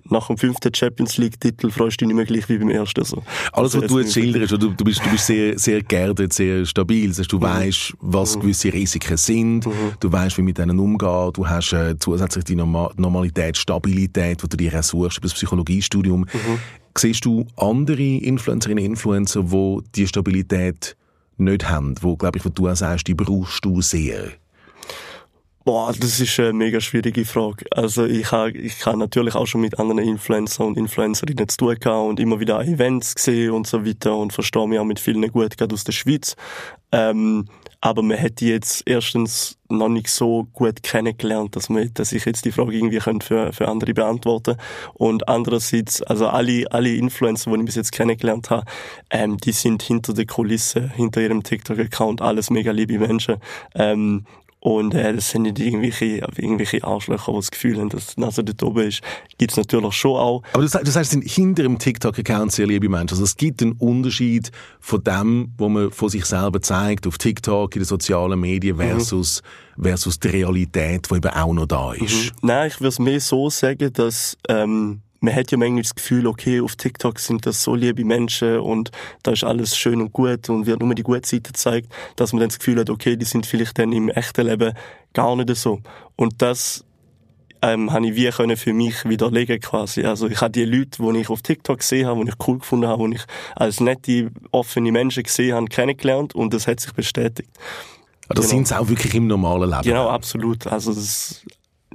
nach 0.10 0.28
dem 0.28 0.38
fünften 0.38 0.74
Champions 0.74 1.18
League 1.18 1.40
Titel 1.40 1.70
freust 1.70 2.00
du 2.02 2.06
dich 2.06 2.08
nicht 2.08 2.16
mehr 2.16 2.26
gleich 2.26 2.48
wie 2.50 2.58
beim 2.58 2.70
ersten. 2.70 3.04
So. 3.04 3.24
Alles, 3.52 3.74
was 3.76 3.82
Also 3.84 3.88
du 3.88 4.00
es- 4.00 4.06
jetzt 4.06 4.14
schilderst, 4.14 4.52
du, 4.54 4.58
du 4.70 4.84
bist, 4.84 5.04
du 5.06 5.10
bist 5.10 5.26
sehr, 5.26 5.58
sehr 5.60 5.82
geerdet, 5.84 6.34
sehr 6.34 6.66
stabil. 6.66 7.10
Das 7.10 7.20
heißt, 7.20 7.32
du 7.34 7.42
weißt, 7.42 7.94
was 8.00 8.40
gewisse 8.40 8.72
Risiken 8.74 9.18
sind. 9.18 9.68
Du 10.00 10.12
weißt, 10.12 10.38
wie 10.38 10.42
mit 10.44 10.58
denen 10.58 10.80
umgehen. 10.80 11.32
Du 11.34 11.48
hast 11.48 11.74
äh, 11.74 11.96
zusätzlich 12.00 12.44
die 12.46 12.56
Norma 12.56 12.92
Normalität, 12.98 13.58
Stabilität, 13.58 14.42
die 14.44 14.48
du 14.50 14.58
dir 14.58 14.78
auch 14.80 14.84
suchst 14.84 15.18
über 15.18 15.26
das 15.28 15.34
Psychologiestudium. 15.34 16.26
Siehst 16.98 17.26
du 17.26 17.46
andere 17.58 18.02
Influencerinnen 18.02 18.84
und 18.84 18.92
Influencer, 18.92 19.44
die 19.44 19.78
die 19.96 20.08
Stabilität 20.08 20.96
nicht 21.38 21.70
haben? 21.70 21.94
Wo, 22.02 22.16
glaube 22.18 22.40
ich, 22.40 22.46
wo 22.46 22.50
du 22.50 22.68
auch 22.70 22.76
sagst, 22.76 23.08
die 23.08 23.14
brauchst 23.14 23.64
du 23.64 23.82
sehr. 23.82 24.30
Boah, 25.68 25.92
das 25.92 26.22
ist 26.22 26.40
eine 26.40 26.54
mega 26.54 26.80
schwierige 26.80 27.26
Frage. 27.26 27.66
Also 27.72 28.06
ich 28.06 28.32
habe 28.32 28.52
ich 28.52 28.86
hab 28.86 28.96
natürlich 28.96 29.36
auch 29.36 29.48
schon 29.48 29.60
mit 29.60 29.78
anderen 29.78 30.00
Influencer 30.00 30.66
und 30.66 30.78
Influencerinnen 30.78 31.50
zu 31.50 31.58
tun 31.58 31.76
gehabt 31.76 32.08
und 32.08 32.22
immer 32.22 32.40
wieder 32.40 32.62
Events 32.62 33.16
gesehen 33.16 33.52
und 33.52 33.68
so 33.68 33.86
weiter 33.86 34.16
und 34.16 34.32
verstehe 34.32 34.66
mich 34.66 34.80
auch 34.80 34.86
mit 34.86 34.98
vielen 34.98 35.30
gut, 35.30 35.58
gerade 35.58 35.74
aus 35.74 35.84
der 35.84 35.92
Schweiz. 35.92 36.38
Ähm, 36.94 37.50
aber 37.82 38.02
man 38.02 38.16
hätte 38.16 38.46
jetzt 38.46 38.84
erstens 38.86 39.58
noch 39.68 39.90
nicht 39.90 40.08
so 40.08 40.46
gut 40.54 40.84
kennengelernt, 40.84 41.58
dass, 41.58 41.68
man, 41.68 41.94
dass 41.96 42.14
ich 42.14 42.24
jetzt 42.24 42.46
die 42.46 42.54
Frage 42.54 42.74
irgendwie 42.74 43.00
könnte 43.00 43.26
für, 43.26 43.52
für 43.52 43.68
andere 43.68 43.94
beantworten 43.94 44.56
Und 44.94 45.28
andererseits, 45.28 46.02
also 46.02 46.28
alle, 46.28 46.64
alle 46.72 46.96
Influencer, 46.96 47.52
die 47.52 47.60
ich 47.60 47.66
bis 47.66 47.76
jetzt 47.76 47.92
kennengelernt 47.92 48.52
habe, 48.52 48.64
ähm, 49.10 49.36
die 49.36 49.52
sind 49.52 49.84
hinter 49.84 50.14
der 50.14 50.28
Kulisse, 50.28 50.90
hinter 50.96 51.20
ihrem 51.20 51.44
TikTok-Account 51.44 52.22
alles 52.22 52.50
mega 52.52 52.72
liebe 52.72 52.98
Menschen. 52.98 53.36
Ähm, 53.76 54.26
und 54.60 54.96
äh, 54.96 55.14
das 55.14 55.30
sind 55.30 55.44
nicht 55.44 55.60
irgendwelche, 55.60 56.26
irgendwelche 56.36 56.84
Arschlöcher, 56.84 57.32
die 57.32 57.38
das 57.38 57.52
Gefühl 57.52 57.80
haben, 57.80 57.90
dass 57.90 58.16
die 58.16 58.22
Nase 58.22 58.44
dort 58.44 58.64
oben 58.64 58.88
ist. 58.88 59.02
Gibt's 59.38 59.56
natürlich 59.56 59.94
schon 59.94 60.18
auch. 60.18 60.42
Aber 60.54 60.64
du, 60.64 60.68
sagst, 60.68 60.88
du 60.88 60.92
sagst, 60.92 61.14
es 61.14 61.20
sind 61.20 61.30
hinter 61.30 61.64
dem 61.64 61.78
TikTok-Account 61.78 62.52
sehr 62.52 62.66
liebe 62.66 62.90
Menschen. 62.90 63.14
Also 63.14 63.24
es 63.24 63.38
gibt 63.38 63.62
einen 63.62 63.74
Unterschied 63.74 64.52
von 64.80 65.04
dem, 65.04 65.54
wo 65.58 65.70
man 65.70 65.92
von 65.92 66.10
sich 66.10 66.26
selber 66.26 66.62
zeigt, 66.62 67.06
auf 67.06 67.18
TikTok, 67.18 67.76
in 67.76 67.82
den 67.82 67.86
sozialen 67.86 68.40
Medien, 68.40 68.78
mhm. 68.78 68.82
versus, 68.82 69.44
mhm. 69.76 69.84
versus 69.84 70.20
die 70.20 70.30
Realität, 70.30 71.08
die 71.10 71.16
eben 71.16 71.32
auch 71.32 71.54
noch 71.54 71.68
da 71.68 71.94
ist. 71.94 72.34
Mhm. 72.42 72.48
Nein, 72.48 72.68
ich 72.68 72.80
würde 72.80 72.90
es 72.90 73.00
mehr 73.00 73.20
so 73.20 73.50
sagen, 73.50 73.94
dass... 73.94 74.38
Ähm, 74.50 75.02
man 75.20 75.36
hat 75.36 75.52
ja 75.52 75.58
manchmal 75.58 75.82
das 75.82 75.96
Gefühl, 75.96 76.28
okay, 76.28 76.62
auf 76.62 76.76
TikTok 76.76 77.20
sind 77.20 77.46
das 77.46 77.64
so 77.64 77.76
liebe 77.76 78.06
Menschen 78.06 78.60
und 78.60 78.92
da 79.24 79.32
ist 79.32 79.44
alles 79.44 79.76
schön 79.76 80.02
und 80.02 80.14
gut 80.14 80.50
und 80.50 80.66
wird 80.66 80.82
nur 80.82 80.94
die 80.94 81.04
gute 81.04 81.28
Seite 81.28 81.52
gezeigt, 81.52 81.92
dass 82.16 82.34
man 82.34 82.42
dann 82.42 82.50
das 82.50 82.60
Gefühl 82.60 82.80
hat, 82.80 82.90
okay, 82.90 83.16
die 83.16 83.26
sind 83.26 83.46
vielleicht 83.46 83.80
dann 83.80 83.92
im 83.92 84.10
echten 84.10 84.46
Leben 84.46 84.74
gar 85.14 85.36
nicht 85.36 85.56
so. 85.56 85.82
Und 86.16 86.42
das 86.42 86.84
ähm, 87.62 87.92
habe 87.92 88.08
ich 88.08 88.16
wie 88.16 88.30
können 88.30 88.58
für 88.58 88.74
mich 88.74 89.06
widerlegen 89.06 89.60
quasi. 89.60 90.04
Also 90.04 90.28
ich 90.28 90.40
habe 90.42 90.52
die 90.52 90.66
Leute, 90.66 91.02
die 91.02 91.20
ich 91.20 91.30
auf 91.30 91.42
TikTok 91.42 91.80
gesehen 91.80 92.08
habe, 92.08 92.24
die 92.24 92.30
ich 92.30 92.48
cool 92.48 92.60
gefunden 92.60 92.88
habe, 92.88 93.10
die 93.10 93.16
ich 93.16 93.24
als 93.56 93.80
nette, 93.80 94.32
offene 94.52 94.92
Menschen 94.92 95.24
gesehen 95.24 95.56
habe, 95.56 95.66
kennengelernt 95.66 96.36
und 96.36 96.54
das 96.54 96.68
hat 96.68 96.80
sich 96.80 96.94
bestätigt. 96.94 97.50
Das 98.30 98.38
genau. 98.38 98.48
sind 98.48 98.68
sie 98.68 98.78
auch 98.78 98.88
wirklich 98.90 99.16
im 99.16 99.28
normalen 99.28 99.70
Leben? 99.70 99.84
Genau, 99.84 100.10
absolut. 100.10 100.68
Also 100.68 100.94
das, 100.94 101.44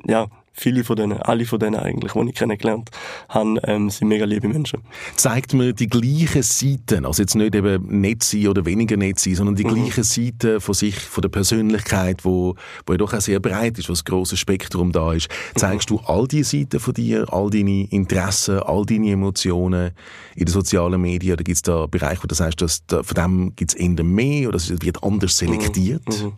ja, 0.06 0.26
viele 0.52 0.84
von 0.84 0.96
denen, 0.96 1.18
alle 1.18 1.46
von 1.46 1.58
denen 1.58 1.76
eigentlich, 1.76 2.12
die 2.12 2.28
ich 2.28 2.34
kennengelernt 2.34 2.90
habe, 3.28 3.60
ähm, 3.64 3.90
sind 3.90 4.08
mega 4.08 4.24
liebe 4.24 4.48
Menschen. 4.48 4.80
Zeigt 5.16 5.54
mir 5.54 5.72
die 5.72 5.88
gleichen 5.88 6.42
Seiten, 6.42 7.06
also 7.06 7.22
jetzt 7.22 7.34
nicht 7.34 7.54
eben 7.54 8.00
nett 8.00 8.22
sein 8.22 8.48
oder 8.48 8.64
weniger 8.64 8.96
nett 8.96 9.18
sein, 9.18 9.34
sondern 9.34 9.56
die 9.56 9.64
mhm. 9.64 9.74
gleichen 9.74 10.04
Seiten 10.04 10.60
von 10.60 10.74
sich, 10.74 10.96
von 10.96 11.22
der 11.22 11.30
Persönlichkeit, 11.30 12.24
wo, 12.24 12.54
wo 12.86 12.92
ja 12.92 12.98
doch 12.98 13.14
auch 13.14 13.20
sehr 13.20 13.40
breit 13.40 13.78
ist, 13.78 13.88
wo 13.88 13.92
ein 13.92 14.00
grosses 14.04 14.38
Spektrum 14.38 14.92
da 14.92 15.12
ist. 15.12 15.28
Zeigst 15.54 15.90
mhm. 15.90 15.96
du 15.96 16.02
all 16.04 16.28
diese 16.28 16.58
Seiten 16.58 16.80
von 16.80 16.94
dir, 16.94 17.32
all 17.32 17.50
deine 17.50 17.84
Interessen, 17.90 18.58
all 18.60 18.84
deine 18.84 19.10
Emotionen 19.10 19.92
in 20.36 20.44
den 20.44 20.52
sozialen 20.52 21.00
Medien? 21.00 21.34
Oder 21.34 21.44
gibt 21.44 21.56
es 21.56 21.62
da 21.62 21.86
Bereiche, 21.86 22.22
wo 22.22 22.26
du 22.26 22.34
sagst, 22.34 22.60
dass 22.60 22.84
da, 22.86 23.02
von 23.02 23.14
dem 23.14 23.56
gibt 23.56 23.72
es 23.72 23.74
eher 23.74 24.04
mehr 24.04 24.48
oder 24.48 24.56
es 24.56 24.70
wird 24.70 25.02
anders 25.02 25.38
selektiert? 25.38 26.06
Mhm. 26.08 26.32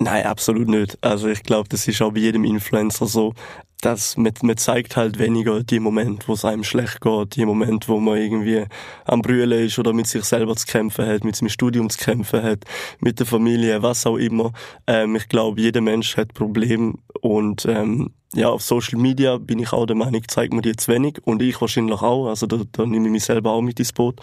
Nein, 0.00 0.26
absolut 0.26 0.68
nicht. 0.68 0.96
Also 1.00 1.28
ich 1.28 1.42
glaube, 1.42 1.68
das 1.68 1.88
ist 1.88 2.00
auch 2.02 2.12
bei 2.12 2.20
jedem 2.20 2.44
Influencer 2.44 3.06
so, 3.06 3.34
dass 3.80 4.16
man, 4.16 4.32
man 4.42 4.56
zeigt 4.56 4.96
halt 4.96 5.18
weniger 5.18 5.62
die 5.62 5.78
Momente, 5.78 6.26
wo 6.26 6.32
es 6.32 6.44
einem 6.44 6.64
schlecht 6.64 7.00
geht, 7.00 7.36
die 7.36 7.44
Momente, 7.44 7.88
wo 7.88 8.00
man 8.00 8.18
irgendwie 8.18 8.64
am 9.04 9.22
Brüllen 9.22 9.66
ist 9.66 9.78
oder 9.78 9.92
mit 9.92 10.06
sich 10.06 10.24
selber 10.24 10.56
zu 10.56 10.66
kämpfen 10.66 11.06
hat, 11.06 11.24
mit 11.24 11.36
seinem 11.36 11.48
Studium 11.48 11.88
zu 11.88 11.98
kämpfen 11.98 12.42
hat, 12.42 12.64
mit 13.00 13.20
der 13.20 13.26
Familie, 13.26 13.82
was 13.82 14.06
auch 14.06 14.16
immer. 14.16 14.52
Ähm, 14.86 15.14
ich 15.16 15.28
glaube, 15.28 15.60
jeder 15.60 15.80
Mensch 15.80 16.16
hat 16.16 16.34
Probleme 16.34 16.94
und 17.20 17.66
ähm, 17.66 18.10
ja, 18.34 18.48
auf 18.50 18.62
Social 18.62 18.98
Media 18.98 19.38
bin 19.38 19.58
ich 19.58 19.72
auch 19.72 19.86
der 19.86 19.96
Meinung, 19.96 20.22
zeigt 20.28 20.52
man 20.52 20.62
die 20.62 20.76
zu 20.76 20.92
wenig 20.92 21.18
und 21.24 21.40
ich 21.40 21.60
wahrscheinlich 21.60 22.02
auch, 22.02 22.28
also 22.28 22.46
da, 22.46 22.58
da 22.72 22.84
nehme 22.84 23.06
ich 23.06 23.12
mich 23.12 23.24
selber 23.24 23.52
auch 23.52 23.62
mit 23.62 23.78
ins 23.78 23.92
Boot. 23.92 24.20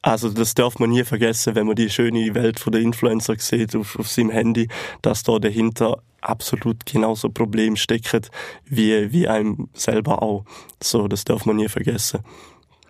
Also 0.00 0.30
das 0.30 0.54
darf 0.54 0.78
man 0.78 0.90
nie 0.90 1.04
vergessen, 1.04 1.54
wenn 1.54 1.66
man 1.66 1.76
die 1.76 1.90
schöne 1.90 2.34
Welt 2.34 2.58
von 2.58 2.72
der 2.72 2.82
Influencer 2.82 3.34
sieht 3.38 3.76
auf, 3.76 3.98
auf 3.98 4.08
seinem 4.08 4.30
Handy, 4.30 4.68
dass 5.02 5.22
da 5.22 5.38
dahinter 5.38 5.98
absolut 6.22 6.86
genauso 6.86 7.28
Problem 7.28 7.76
steckt 7.76 8.30
wie, 8.64 9.12
wie 9.12 9.28
einem 9.28 9.68
selber 9.74 10.22
auch. 10.22 10.44
So, 10.82 11.08
das 11.08 11.24
darf 11.24 11.44
man 11.46 11.56
nie 11.56 11.68
vergessen. 11.68 12.20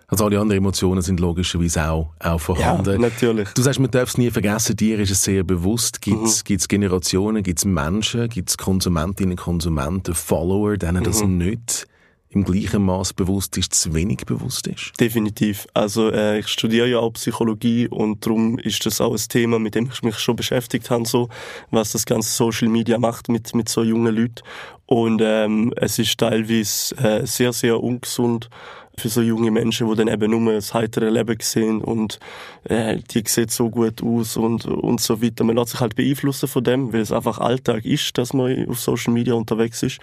Also 0.07 0.25
alle 0.25 0.39
anderen 0.39 0.59
Emotionen 0.59 1.01
sind 1.01 1.19
logischerweise 1.19 1.89
auch, 1.89 2.11
auch 2.19 2.39
vorhanden. 2.39 2.91
Ja, 2.91 2.97
natürlich. 2.99 3.49
Du 3.49 3.63
sagst, 3.63 3.79
man 3.79 3.89
darf 3.89 4.09
es 4.09 4.17
nie 4.17 4.29
vergessen, 4.29 4.75
dir 4.75 4.99
ist 4.99 5.09
es 5.09 5.23
sehr 5.23 5.43
bewusst. 5.43 6.01
Gibt 6.01 6.27
es 6.27 6.43
mhm. 6.47 6.57
Generationen, 6.67 7.41
gibt 7.41 7.59
es 7.59 7.65
Menschen, 7.65 8.29
gibt 8.29 8.49
es 8.49 8.57
Konsumentinnen, 8.57 9.37
Konsumenten, 9.37 10.13
Follower, 10.13 10.77
denen 10.77 11.03
das 11.03 11.23
mhm. 11.23 11.37
nicht 11.37 11.87
im 12.33 12.43
gleichen 12.43 12.83
Maß 12.83 13.13
bewusst 13.13 13.57
ist, 13.57 13.73
zu 13.73 13.93
wenig 13.93 14.25
bewusst 14.25 14.67
ist? 14.67 14.91
Definitiv. 14.99 15.67
Also 15.73 16.11
äh, 16.11 16.39
ich 16.39 16.47
studiere 16.47 16.87
ja 16.87 16.99
auch 16.99 17.13
Psychologie 17.13 17.87
und 17.87 18.25
darum 18.25 18.59
ist 18.59 18.85
das 18.85 19.01
auch 19.01 19.13
ein 19.13 19.21
Thema, 19.29 19.59
mit 19.59 19.75
dem 19.75 19.89
ich 19.91 20.01
mich 20.03 20.17
schon 20.19 20.35
beschäftigt 20.35 20.89
habe, 20.89 21.05
so 21.05 21.29
was 21.71 21.91
das 21.91 22.05
ganze 22.05 22.31
Social 22.31 22.69
Media 22.69 22.97
macht 22.97 23.29
mit 23.29 23.53
mit 23.55 23.69
so 23.69 23.83
jungen 23.83 24.15
Leuten. 24.15 24.43
Und 24.85 25.21
ähm, 25.23 25.73
es 25.77 25.99
ist 25.99 26.17
teilweise 26.17 26.95
äh, 26.97 27.25
sehr 27.25 27.53
sehr 27.53 27.81
ungesund 27.81 28.49
für 28.97 29.09
so 29.09 29.21
junge 29.21 29.51
Menschen, 29.51 29.89
die 29.89 29.95
dann 29.95 30.07
eben 30.07 30.31
nur 30.31 30.53
das 30.53 30.73
heitere 30.73 31.09
Leben 31.09 31.37
sehen 31.41 31.81
und 31.81 32.19
äh, 32.65 32.97
die 33.11 33.23
sieht 33.25 33.51
so 33.51 33.69
gut 33.69 34.03
aus 34.03 34.37
und, 34.37 34.65
und 34.65 35.01
so 35.01 35.21
weiter. 35.21 35.43
Man 35.43 35.55
lässt 35.55 35.71
sich 35.71 35.79
halt 35.79 35.95
beeinflussen 35.95 36.47
von 36.47 36.63
dem, 36.63 36.93
weil 36.93 37.01
es 37.01 37.11
einfach 37.11 37.39
Alltag 37.39 37.85
ist, 37.85 38.17
dass 38.17 38.33
man 38.33 38.67
auf 38.69 38.79
Social 38.79 39.13
Media 39.13 39.33
unterwegs 39.33 39.81
ist. 39.83 39.99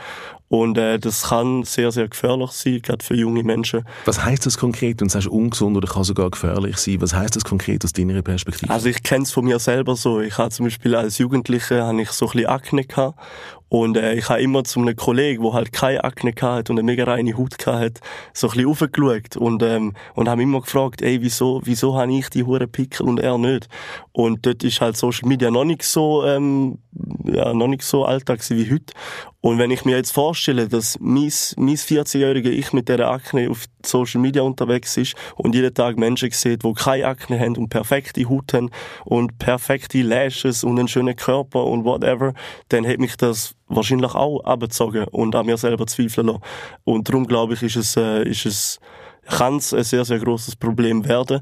Und 0.52 0.78
äh, 0.78 0.98
das 0.98 1.28
kann 1.28 1.62
sehr, 1.62 1.92
sehr 1.92 2.08
gefährlich 2.08 2.50
sein, 2.50 2.82
gerade 2.82 3.04
für 3.04 3.14
junge 3.14 3.44
Menschen. 3.44 3.84
Was 4.04 4.24
heißt 4.24 4.44
das 4.46 4.58
konkret? 4.58 5.00
Und 5.00 5.08
sagst 5.08 5.28
ungesund 5.28 5.76
oder 5.76 5.86
kann 5.86 6.02
sogar 6.02 6.28
gefährlich 6.28 6.76
sein. 6.76 7.00
Was 7.00 7.14
heißt 7.14 7.36
das 7.36 7.44
konkret 7.44 7.84
aus 7.84 7.92
deiner 7.92 8.20
Perspektive? 8.20 8.72
Also 8.72 8.88
ich 8.88 9.04
kenne 9.04 9.22
es 9.22 9.30
von 9.30 9.44
mir 9.44 9.60
selber 9.60 9.94
so. 9.94 10.20
Ich 10.20 10.38
habe 10.38 10.50
zum 10.50 10.66
Beispiel 10.66 10.96
als 10.96 11.18
Jugendlicher 11.18 11.86
habe 11.86 12.02
ich 12.02 12.10
so 12.10 12.26
ein 12.26 12.32
bisschen 12.32 12.48
Akne 12.48 12.84
gehabt 12.84 13.16
und 13.70 13.96
äh, 13.96 14.14
ich 14.14 14.28
habe 14.28 14.42
immer 14.42 14.64
zu 14.64 14.80
einem 14.80 14.96
Kollegen, 14.96 15.44
der 15.44 15.52
halt 15.52 15.72
keine 15.72 16.02
Akne 16.02 16.32
hatte 16.42 16.72
und 16.72 16.80
eine 16.80 16.82
mega 16.82 17.04
reine 17.04 17.38
Haut 17.38 17.54
hatte, 17.64 18.00
so 18.34 18.48
ein 18.48 18.54
bisschen 18.54 18.68
aufgeschaut 18.68 19.36
und, 19.36 19.62
ähm, 19.62 19.94
und 20.14 20.28
haben 20.28 20.40
immer 20.40 20.60
gefragt, 20.60 21.02
ey, 21.02 21.22
wieso, 21.22 21.60
wieso 21.64 21.96
habe 21.96 22.12
ich 22.12 22.28
die 22.30 22.42
hure 22.42 22.66
Pickel 22.66 23.06
und 23.06 23.20
er 23.20 23.38
nicht? 23.38 23.68
Und 24.12 24.44
dort 24.44 24.64
ist 24.64 24.80
halt 24.80 24.96
Social 24.96 25.28
Media 25.28 25.50
noch 25.50 25.64
nicht 25.64 25.84
so, 25.84 26.24
ähm, 26.24 26.78
ja, 27.24 27.54
noch 27.54 27.68
nicht 27.68 27.82
so 27.82 28.04
Alltag 28.04 28.40
wie 28.50 28.70
heute. 28.70 28.92
Und 29.40 29.58
wenn 29.58 29.70
ich 29.70 29.84
mir 29.84 29.96
jetzt 29.96 30.10
vorstelle, 30.10 30.68
dass 30.68 30.98
mein, 31.00 31.32
mein 31.56 31.76
14-jährige 31.76 32.50
Ich 32.50 32.72
mit 32.72 32.88
dieser 32.88 33.08
Akne 33.08 33.48
auf 33.48 33.66
Social 33.84 34.20
Media 34.20 34.42
unterwegs 34.42 34.96
ist 34.96 35.14
und 35.36 35.54
jeden 35.54 35.72
Tag 35.72 35.96
Menschen 35.96 36.30
sieht, 36.32 36.64
die 36.64 36.72
keine 36.74 37.06
Akne 37.06 37.38
haben 37.38 37.56
und 37.56 37.68
perfekte 37.68 38.28
Haut 38.28 38.52
haben 38.52 38.70
und 39.04 39.38
perfekte 39.38 40.02
Lashes 40.02 40.64
und 40.64 40.78
einen 40.78 40.88
schönen 40.88 41.16
Körper 41.16 41.64
und 41.64 41.84
whatever, 41.84 42.34
dann 42.68 42.86
hat 42.86 42.98
mich 42.98 43.16
das 43.16 43.54
wahrscheinlich 43.68 44.14
auch 44.14 44.40
abgezogen 44.40 45.04
und 45.04 45.34
an 45.36 45.46
mir 45.46 45.56
selber 45.56 45.86
zweifeln 45.86 46.26
lassen. 46.26 46.42
Und 46.84 47.08
darum 47.08 47.26
glaube 47.26 47.54
ich, 47.54 47.62
ist 47.62 47.76
es, 47.76 47.96
äh, 47.96 48.28
ist 48.28 48.44
es, 48.44 48.80
kann 49.26 49.56
es 49.56 49.72
ein 49.72 49.84
sehr, 49.84 50.04
sehr 50.04 50.18
großes 50.18 50.56
Problem 50.56 51.06
werden. 51.06 51.40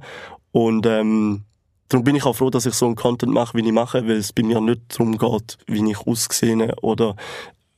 Und, 0.52 0.86
ähm, 0.86 1.44
Darum 1.88 2.04
bin 2.04 2.16
ich 2.16 2.24
auch 2.24 2.36
froh, 2.36 2.50
dass 2.50 2.66
ich 2.66 2.74
so 2.74 2.86
einen 2.86 2.96
Content 2.96 3.32
mache, 3.32 3.56
wie 3.56 3.66
ich 3.66 3.72
mache, 3.72 4.06
weil 4.06 4.16
es 4.16 4.32
bei 4.32 4.42
mir 4.42 4.60
nicht 4.60 4.82
darum 4.90 5.16
geht, 5.16 5.56
wie 5.66 5.90
ich 5.90 6.06
aussehe 6.06 6.74
oder 6.82 7.16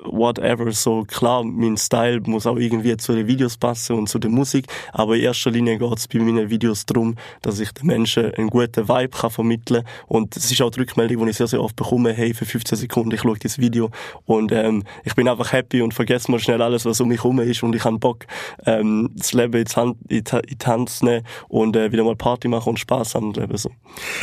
whatever. 0.05 0.71
So 0.73 1.05
klar, 1.05 1.45
mein 1.45 1.77
Style 1.77 2.21
muss 2.25 2.47
auch 2.47 2.57
irgendwie 2.57 2.97
zu 2.97 3.13
den 3.15 3.27
Videos 3.27 3.57
passen 3.57 3.97
und 3.97 4.09
zu 4.09 4.19
der 4.19 4.31
Musik, 4.31 4.67
aber 4.93 5.17
in 5.17 5.23
erster 5.23 5.51
Linie 5.51 5.79
geht 5.79 5.99
es 5.99 6.09
bei 6.09 6.19
meinen 6.19 6.51
Videos 6.51 6.87
darum, 6.87 7.17
dass 7.43 7.61
ich 7.61 7.73
den 7.73 7.87
Menschen 7.87 8.35
einen 8.35 8.49
guten 8.49 8.89
Vibe 8.89 9.17
kann 9.17 9.31
vermitteln 9.31 9.85
kann 9.85 9.95
und 10.07 10.37
es 10.37 10.51
ist 10.51 10.61
auch 10.63 10.71
die 10.71 10.81
Rückmeldung, 10.81 11.25
die 11.25 11.31
ich 11.31 11.37
sehr, 11.37 11.47
sehr 11.47 11.63
oft 11.63 11.77
bekomme, 11.77 12.13
hey, 12.13 12.35
für 12.35 12.45
15 12.45 12.79
Sekunden, 12.79 13.13
ich 13.13 13.21
schaue 13.21 13.39
das 13.39 13.59
Video 13.59 13.91
und 14.25 14.53
ähm, 14.53 14.85
ich 15.05 15.15
bin 15.15 15.29
einfach 15.29 15.53
happy 15.53 15.83
und 15.83 15.95
vergesse 15.95 16.31
mal 16.31 16.39
schnell 16.39 16.63
alles, 16.63 16.85
was 16.85 17.01
um 17.01 17.09
mich 17.09 17.23
herum 17.23 17.41
ist 17.41 17.63
und 17.63 17.75
ich 17.75 17.85
habe 17.85 17.99
Bock, 17.99 18.27
ähm, 18.67 19.11
das 19.17 19.33
Leben 19.33 19.55
in 19.55 19.65
die 19.65 19.75
Hand, 19.75 19.97
in 20.09 20.25
die 20.25 20.67
Hand 20.67 20.91
zu 20.91 21.05
nehmen 21.05 21.27
und 21.49 21.77
äh, 21.77 21.93
wieder 21.93 22.05
mal 22.05 22.17
Party 22.17 22.49
machen 22.49 22.71
und 22.71 22.79
Spaß 22.79 23.15
haben 23.15 23.33
Leben 23.33 23.57
so. 23.57 23.71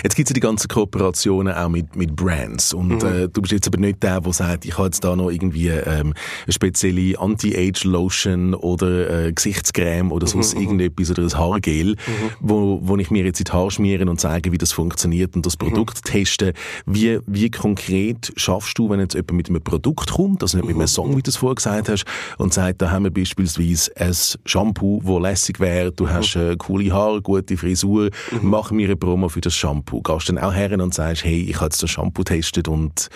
Jetzt 0.03 0.15
gibt 0.15 0.27
es 0.27 0.31
ja 0.31 0.33
die 0.33 0.39
ganzen 0.39 0.67
Kooperationen 0.67 1.53
auch 1.53 1.69
mit, 1.69 1.95
mit 1.95 2.15
Brands 2.15 2.73
und 2.73 3.03
mhm. 3.03 3.23
äh, 3.23 3.27
du 3.27 3.41
bist 3.41 3.51
jetzt 3.51 3.67
aber 3.67 3.77
nicht 3.77 4.01
der, 4.03 4.21
der 4.21 4.33
sagt, 4.33 4.65
ich 4.65 4.77
habe 4.77 4.85
jetzt 4.85 5.03
da 5.03 5.15
noch 5.15 5.29
irgendwie 5.29 5.66
ähm, 5.75 6.13
eine 6.45 6.53
spezielle 6.53 7.19
Anti-Age-Lotion 7.19 8.53
oder 8.53 9.27
äh, 9.27 9.33
Gesichtscreme 9.33 10.11
oder 10.11 10.27
sonst 10.27 10.53
mhm, 10.53 10.59
mhm, 10.59 10.65
irgendetwas 10.65 11.11
oder 11.11 11.23
ein 11.23 11.33
Haargel, 11.33 11.91
mhm. 11.91 11.95
wo, 12.39 12.79
wo 12.81 12.97
ich 12.97 13.11
mir 13.11 13.25
jetzt 13.25 13.39
in 13.39 13.45
die 13.45 13.51
Haare 13.51 13.71
schmieren 13.71 14.09
und 14.09 14.19
zeige, 14.19 14.51
wie 14.51 14.57
das 14.57 14.71
funktioniert 14.71 15.35
und 15.35 15.45
das 15.45 15.55
mhm. 15.55 15.67
Produkt 15.67 16.01
mhm. 16.03 16.11
testen. 16.11 16.53
Wie, 16.85 17.19
wie 17.25 17.49
konkret 17.49 18.31
schaffst 18.35 18.77
du, 18.77 18.89
wenn 18.89 18.99
jetzt 18.99 19.13
jemand 19.13 19.31
mit 19.33 19.49
einem 19.49 19.61
Produkt 19.61 20.11
kommt, 20.11 20.41
also 20.41 20.57
nicht 20.57 20.65
mit 20.65 20.75
einem 20.75 20.83
mhm. 20.83 20.87
Song, 20.87 21.17
wie 21.17 21.21
du 21.21 21.29
es 21.29 21.37
vorher 21.37 21.55
gesagt 21.55 21.89
hast, 21.89 22.05
und 22.37 22.53
sagt, 22.53 22.81
da 22.81 22.91
haben 22.91 23.03
wir 23.03 23.11
beispielsweise 23.11 23.91
ein 23.97 24.15
Shampoo, 24.45 25.01
wo 25.03 25.19
lässig 25.19 25.59
wäre, 25.59 25.91
du 25.91 26.09
hast 26.09 26.35
äh, 26.35 26.55
coole 26.57 26.91
Haare, 26.91 27.21
gute 27.21 27.57
Frisur, 27.57 28.09
mach 28.41 28.71
mir 28.71 28.87
eine 28.87 28.95
Promo 28.95 29.29
für 29.29 29.41
das 29.41 29.53
Shampoo. 29.53 30.01
Gehst 30.01 30.29
du 30.29 30.33
dann 30.33 30.43
auch 30.43 30.53
her 30.53 30.67
und 30.79 30.93
sagst, 30.93 31.23
hey, 31.23 31.47
ich 31.49 31.55
habe 31.55 31.65
jetzt 31.65 31.81
das 31.81 31.89
Shampoo 31.89 32.23
getestet 32.23 32.67
und 32.67 33.09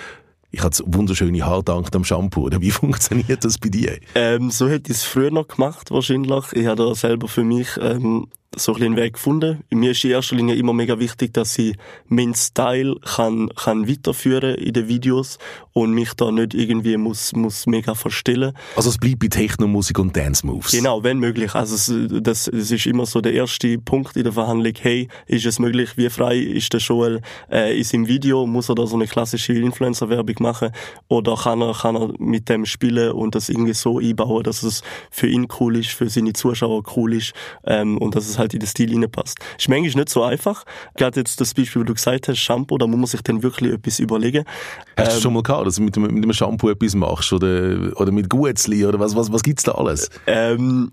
ich 0.51 0.61
habe 0.61 0.75
wunderschöne 0.85 1.45
Haare 1.45 1.63
dank 1.63 1.91
dem 1.91 2.03
Shampoo. 2.03 2.43
Oder 2.43 2.61
wie 2.61 2.71
funktioniert 2.71 3.43
das 3.43 3.57
bei 3.57 3.69
dir? 3.69 3.97
Ähm, 4.15 4.51
so 4.51 4.67
hätte 4.67 4.91
ich 4.91 4.97
es 4.97 5.03
früher 5.03 5.31
noch 5.31 5.47
gemacht, 5.47 5.91
wahrscheinlich. 5.91 6.51
Ich 6.53 6.65
habe 6.65 6.83
da 6.83 6.95
selber 6.95 7.27
für 7.27 7.43
mich 7.43 7.69
ähm, 7.81 8.27
so 8.55 8.75
ein 8.75 8.83
einen 8.83 8.97
Weg 8.97 9.13
gefunden. 9.13 9.63
Mir 9.69 9.91
ist 9.91 10.03
in 10.03 10.11
erster 10.11 10.35
Linie 10.35 10.55
immer 10.55 10.73
mega 10.73 10.99
wichtig, 10.99 11.33
dass 11.33 11.57
ich 11.57 11.75
meinen 12.07 12.35
Style 12.35 12.97
kann, 13.15 13.49
kann 13.55 13.87
weiterführen 13.87 14.55
in 14.55 14.73
den 14.73 14.87
Videos 14.89 15.37
und 15.71 15.93
mich 15.93 16.13
da 16.15 16.31
nicht 16.31 16.53
irgendwie 16.53 16.97
muss, 16.97 17.33
muss 17.33 17.65
mega 17.65 17.95
verstellen. 17.95 18.53
Also 18.75 18.89
es 18.89 18.97
bleibt 18.97 19.19
bei 19.19 19.27
Techno-Musik 19.27 19.99
und 19.99 20.17
Dance-Moves? 20.17 20.71
Genau, 20.71 21.03
wenn 21.03 21.19
möglich. 21.19 21.55
Also 21.55 21.75
es, 21.75 22.21
das, 22.23 22.49
das 22.51 22.71
ist 22.71 22.85
immer 22.85 23.05
so 23.05 23.21
der 23.21 23.33
erste 23.33 23.77
Punkt 23.77 24.17
in 24.17 24.23
der 24.23 24.33
Verhandlung. 24.33 24.73
Hey, 24.81 25.07
ist 25.27 25.45
es 25.45 25.59
möglich? 25.59 25.95
Wie 25.95 26.09
frei 26.09 26.37
ist 26.37 26.73
der 26.73 26.81
Joel 26.81 27.21
äh, 27.49 27.77
in 27.77 27.83
seinem 27.85 28.07
Video? 28.07 28.45
Muss 28.45 28.67
er 28.67 28.75
da 28.75 28.85
so 28.85 28.95
eine 28.95 29.07
klassische 29.07 29.53
Influencer-Werbung 29.53 30.35
machen? 30.39 30.71
Oder 31.07 31.37
kann 31.37 31.61
er, 31.61 31.73
kann 31.73 31.95
er 31.95 32.11
mit 32.19 32.49
dem 32.49 32.65
spielen 32.65 33.13
und 33.13 33.33
das 33.33 33.47
irgendwie 33.47 33.73
so 33.73 33.99
einbauen, 33.99 34.43
dass 34.43 34.63
es 34.63 34.83
für 35.09 35.27
ihn 35.27 35.47
cool 35.59 35.77
ist, 35.77 35.91
für 35.91 36.09
seine 36.09 36.33
Zuschauer 36.33 36.83
cool 36.97 37.13
ist 37.13 37.31
ähm, 37.65 37.97
und 37.97 38.15
dass 38.15 38.27
es 38.27 38.40
halt 38.41 38.53
in 38.53 38.59
den 38.59 38.67
Stil 38.67 38.93
reinpasst. 38.93 39.39
Ist 39.57 39.69
manchmal 39.69 40.01
nicht 40.03 40.09
so 40.09 40.23
einfach. 40.23 40.65
Gerade 40.97 41.21
jetzt 41.21 41.39
das 41.39 41.53
Beispiel, 41.53 41.83
wie 41.83 41.85
du 41.85 41.93
gesagt 41.93 42.27
hast, 42.27 42.37
Shampoo, 42.37 42.77
da 42.77 42.87
muss 42.87 42.97
man 42.97 43.07
sich 43.07 43.21
dann 43.21 43.41
wirklich 43.41 43.73
etwas 43.73 43.99
überlegen. 43.99 44.43
Hast 44.97 45.09
ähm, 45.09 45.15
du 45.15 45.21
schon 45.21 45.33
mal 45.33 45.43
gehabt, 45.43 45.67
dass 45.67 45.75
du 45.75 45.83
mit, 45.83 45.95
mit 45.95 46.11
einem 46.11 46.33
Shampoo 46.33 46.69
etwas 46.69 46.95
machst 46.95 47.31
oder, 47.31 47.91
oder 47.95 48.11
mit 48.11 48.29
Guetzli 48.29 48.85
oder 48.85 48.99
was, 48.99 49.15
was, 49.15 49.31
was 49.31 49.43
gibt's 49.43 49.63
da 49.63 49.71
alles? 49.73 50.09
Ähm, 50.27 50.91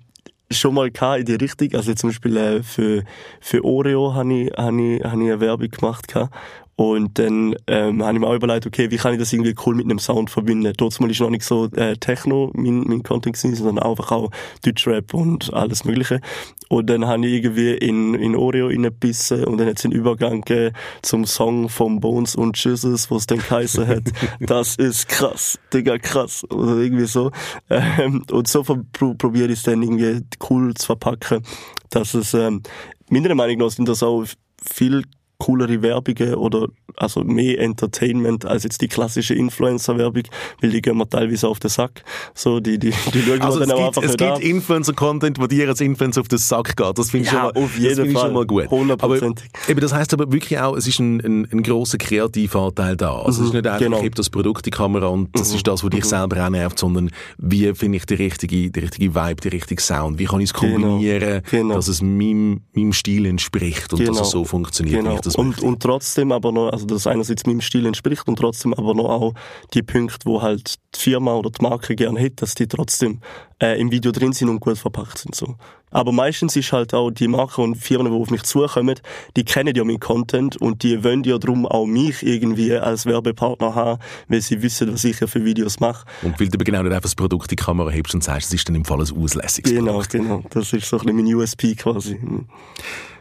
schon 0.50 0.74
mal 0.74 0.88
in 0.88 1.24
die 1.24 1.34
Richtung. 1.34 1.74
Also 1.74 1.94
zum 1.94 2.10
Beispiel 2.10 2.36
äh, 2.36 2.62
für, 2.62 3.04
für 3.40 3.64
Oreo 3.64 4.14
habe 4.14 4.32
ich, 4.32 4.52
hab 4.52 4.72
ich, 4.74 5.02
hab 5.02 5.14
ich 5.14 5.20
eine 5.20 5.40
Werbung 5.40 5.68
gemacht. 5.68 6.08
Gehabt. 6.08 6.34
Und 6.78 7.18
dann 7.18 7.56
ähm, 7.66 8.04
habe 8.04 8.14
ich 8.14 8.20
mir 8.20 8.28
auch 8.28 8.36
überlegt, 8.36 8.64
okay, 8.64 8.88
wie 8.92 8.98
kann 8.98 9.12
ich 9.12 9.18
das 9.18 9.32
irgendwie 9.32 9.52
cool 9.66 9.74
mit 9.74 9.86
einem 9.86 9.98
Sound 9.98 10.30
verbinden? 10.30 10.72
Dort 10.76 11.00
mal 11.00 11.10
ist 11.10 11.18
noch 11.18 11.28
nicht 11.28 11.42
so 11.42 11.64
äh, 11.72 11.96
Techno 11.96 12.52
mein, 12.54 12.84
mein 12.86 13.02
Content 13.02 13.34
gewesen, 13.36 13.56
sondern 13.56 13.84
einfach 13.84 14.12
auch 14.12 14.30
Deutschrap 14.64 15.12
und 15.12 15.52
alles 15.52 15.84
mögliche. 15.84 16.20
Und 16.68 16.88
dann 16.88 17.04
habe 17.04 17.26
ich 17.26 17.32
irgendwie 17.32 17.72
in, 17.72 18.14
in 18.14 18.36
Oreo 18.36 18.68
reingebissen 18.68 19.42
und 19.44 19.58
dann 19.58 19.66
hat 19.66 19.80
es 19.80 19.86
einen 19.86 19.94
Übergang 19.94 20.42
gegeben 20.42 20.76
zum 21.02 21.24
Song 21.26 21.68
von 21.68 21.98
Bones 21.98 22.36
und 22.36 22.56
Jesus, 22.62 23.10
wo 23.10 23.16
es 23.16 23.26
dann 23.26 23.38
geheißen 23.38 23.84
hat, 23.84 24.04
das 24.38 24.76
ist 24.76 25.08
krass, 25.08 25.58
Digga, 25.74 25.98
krass. 25.98 26.44
Oder 26.48 26.76
irgendwie 26.76 27.06
so. 27.06 27.32
Ähm, 27.70 28.22
und 28.30 28.46
so 28.46 28.62
probiere 28.62 29.46
ich 29.46 29.58
es 29.58 29.62
dann 29.64 29.82
irgendwie 29.82 30.20
cool 30.48 30.74
zu 30.74 30.86
verpacken, 30.86 31.42
dass 31.90 32.14
es, 32.14 32.34
ähm, 32.34 32.62
meiner 33.10 33.34
Meinung 33.34 33.58
nach 33.58 33.70
sind 33.70 33.88
das 33.88 34.04
auch 34.04 34.24
viel 34.62 35.02
coolere 35.38 35.82
Werbungen 35.82 36.34
oder 36.34 36.68
also 36.96 37.22
mehr 37.22 37.60
Entertainment 37.60 38.44
als 38.44 38.64
jetzt 38.64 38.80
die 38.80 38.88
klassische 38.88 39.34
Influencer-Werbung, 39.34 40.24
weil 40.60 40.70
die 40.70 40.82
gehen 40.82 40.98
mir 40.98 41.08
teilweise 41.08 41.46
auf 41.46 41.60
den 41.60 41.70
Sack. 41.70 42.02
So, 42.34 42.58
die, 42.58 42.78
die, 42.78 42.92
die 43.14 43.22
schauen 43.22 43.40
also 43.40 43.60
dann 43.60 43.68
gibt, 43.68 43.80
einfach 43.80 44.02
Es 44.02 44.16
gibt 44.16 44.40
Influencer-Content, 44.40 45.38
wo 45.38 45.46
dir 45.46 45.68
als 45.68 45.80
Influencer 45.80 46.22
auf 46.22 46.28
den 46.28 46.38
Sack 46.38 46.76
geht. 46.76 46.98
Das 46.98 47.10
finde 47.10 47.26
ich, 47.26 47.32
ja, 47.32 47.44
schon, 47.44 47.54
mal, 47.54 47.64
auf 47.64 47.78
jeden 47.78 48.12
Fall. 48.12 48.22
schon 48.22 48.34
mal 48.34 48.46
gut. 48.46 48.68
Hundertprozentig. 48.68 49.48
eben, 49.68 49.80
das 49.80 49.94
heisst 49.94 50.12
aber 50.12 50.30
wirklich 50.32 50.58
auch, 50.58 50.76
es 50.76 50.88
ist 50.88 50.98
ein, 50.98 51.20
ein, 51.20 51.48
ein 51.52 51.62
grosser 51.62 51.98
Kreativanteil 51.98 52.96
da. 52.96 53.22
Also 53.22 53.22
mhm, 53.22 53.28
es 53.28 53.38
ist 53.38 53.40
mhm, 53.40 53.56
nicht 53.58 53.66
einfach, 53.66 53.78
genau. 53.78 53.96
ich 53.98 54.04
habe 54.04 54.10
das 54.16 54.30
Produkt, 54.30 54.66
die 54.66 54.70
Kamera 54.70 55.06
und 55.06 55.28
das 55.38 55.50
mhm, 55.50 55.56
ist 55.56 55.66
das, 55.68 55.84
was 55.84 55.90
dich 55.90 56.04
mhm. 56.04 56.08
selber 56.08 56.44
auch 56.44 56.50
nervt, 56.50 56.78
sondern 56.80 57.10
wie 57.38 57.72
finde 57.74 57.98
ich 57.98 58.06
die 58.06 58.14
richtige, 58.14 58.70
die 58.70 58.80
richtige 58.80 59.14
Vibe, 59.14 59.40
die 59.42 59.48
richtige 59.48 59.80
Sound? 59.80 60.18
Wie 60.18 60.24
kann 60.24 60.40
ich 60.40 60.50
es 60.50 60.52
genau, 60.52 60.72
kombinieren, 60.72 61.42
genau, 61.48 61.62
genau. 61.62 61.74
dass 61.76 61.86
es 61.86 62.02
meinem, 62.02 62.62
meinem 62.74 62.92
Stil 62.92 63.26
entspricht 63.26 63.92
und 63.92 64.00
dass 64.00 64.08
es 64.08 64.16
genau. 64.16 64.24
so 64.24 64.44
funktioniert, 64.44 65.04
genau 65.04 65.27
das 65.28 65.36
und, 65.36 65.62
und 65.62 65.82
trotzdem 65.82 66.32
aber 66.32 66.52
noch, 66.52 66.70
also 66.70 66.86
das 66.86 67.06
einerseits 67.06 67.46
meinem 67.46 67.60
Stil 67.60 67.86
entspricht 67.86 68.26
und 68.28 68.36
trotzdem 68.36 68.74
aber 68.74 68.94
noch 68.94 69.08
auch 69.08 69.34
die 69.74 69.82
Punkte, 69.82 70.18
wo 70.24 70.42
halt 70.42 70.74
die 70.94 71.00
Firma 71.00 71.34
oder 71.34 71.50
die 71.50 71.62
Marke 71.62 71.94
gerne 71.96 72.18
hätte, 72.20 72.36
dass 72.36 72.54
die 72.54 72.66
trotzdem 72.66 73.20
äh, 73.62 73.80
im 73.80 73.90
Video 73.90 74.12
drin 74.12 74.32
sind 74.32 74.48
und 74.48 74.60
gut 74.60 74.78
verpackt 74.78 75.18
sind. 75.18 75.34
So. 75.34 75.56
Aber 75.90 76.12
meistens 76.12 76.54
ist 76.54 76.72
halt 76.72 76.92
auch 76.94 77.10
die 77.10 77.28
Marken 77.28 77.62
und 77.62 77.74
Firmen, 77.76 78.12
die 78.12 78.18
auf 78.18 78.30
mich 78.30 78.42
zukommen, 78.42 78.98
die 79.36 79.44
kennen 79.44 79.74
ja 79.74 79.84
meinen 79.84 80.00
Content 80.00 80.56
und 80.56 80.82
die 80.82 81.02
wollen 81.02 81.24
ja 81.24 81.38
darum 81.38 81.66
auch 81.66 81.86
mich 81.86 82.22
irgendwie 82.22 82.74
als 82.74 83.06
Werbepartner 83.06 83.74
haben, 83.74 84.00
weil 84.28 84.40
sie 84.42 84.60
wissen, 84.62 84.92
was 84.92 85.04
ich 85.04 85.18
ja 85.20 85.26
für 85.26 85.44
Videos 85.44 85.80
mache. 85.80 86.04
Und 86.22 86.38
weil 86.38 86.48
du 86.48 86.58
genau 86.58 86.82
nicht 86.82 86.92
einfach 86.92 87.02
das 87.02 87.14
Produkt 87.14 87.50
in 87.50 87.56
die 87.56 87.62
Kamera 87.62 87.90
hebst 87.90 88.14
und 88.14 88.22
sagst, 88.22 88.48
es 88.48 88.54
ist 88.54 88.68
dann 88.68 88.76
im 88.76 88.84
Fall 88.84 89.00
ein 89.00 89.16
auslässiges 89.16 89.72
Genau, 89.72 89.92
Produkt. 89.92 90.10
genau. 90.10 90.42
Das 90.50 90.72
ist 90.72 90.86
so 90.88 90.98
ein 90.98 91.06
bisschen 91.06 91.16
mein 91.24 91.34
USP 91.34 91.74
quasi. 91.74 92.18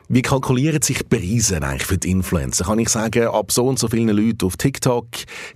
Wie 0.09 0.21
kalkulieren 0.21 0.81
sich 0.81 1.07
Preise 1.09 1.61
eigentlich 1.61 1.85
für 1.85 1.97
die 1.97 2.11
Influencer? 2.11 2.65
Kann 2.65 2.79
ich 2.79 2.89
sagen, 2.89 3.27
ab 3.27 3.51
so 3.51 3.67
und 3.67 3.77
so 3.77 3.89
vielen 3.89 4.15
Leuten 4.15 4.45
auf 4.45 4.55
TikTok 4.55 5.07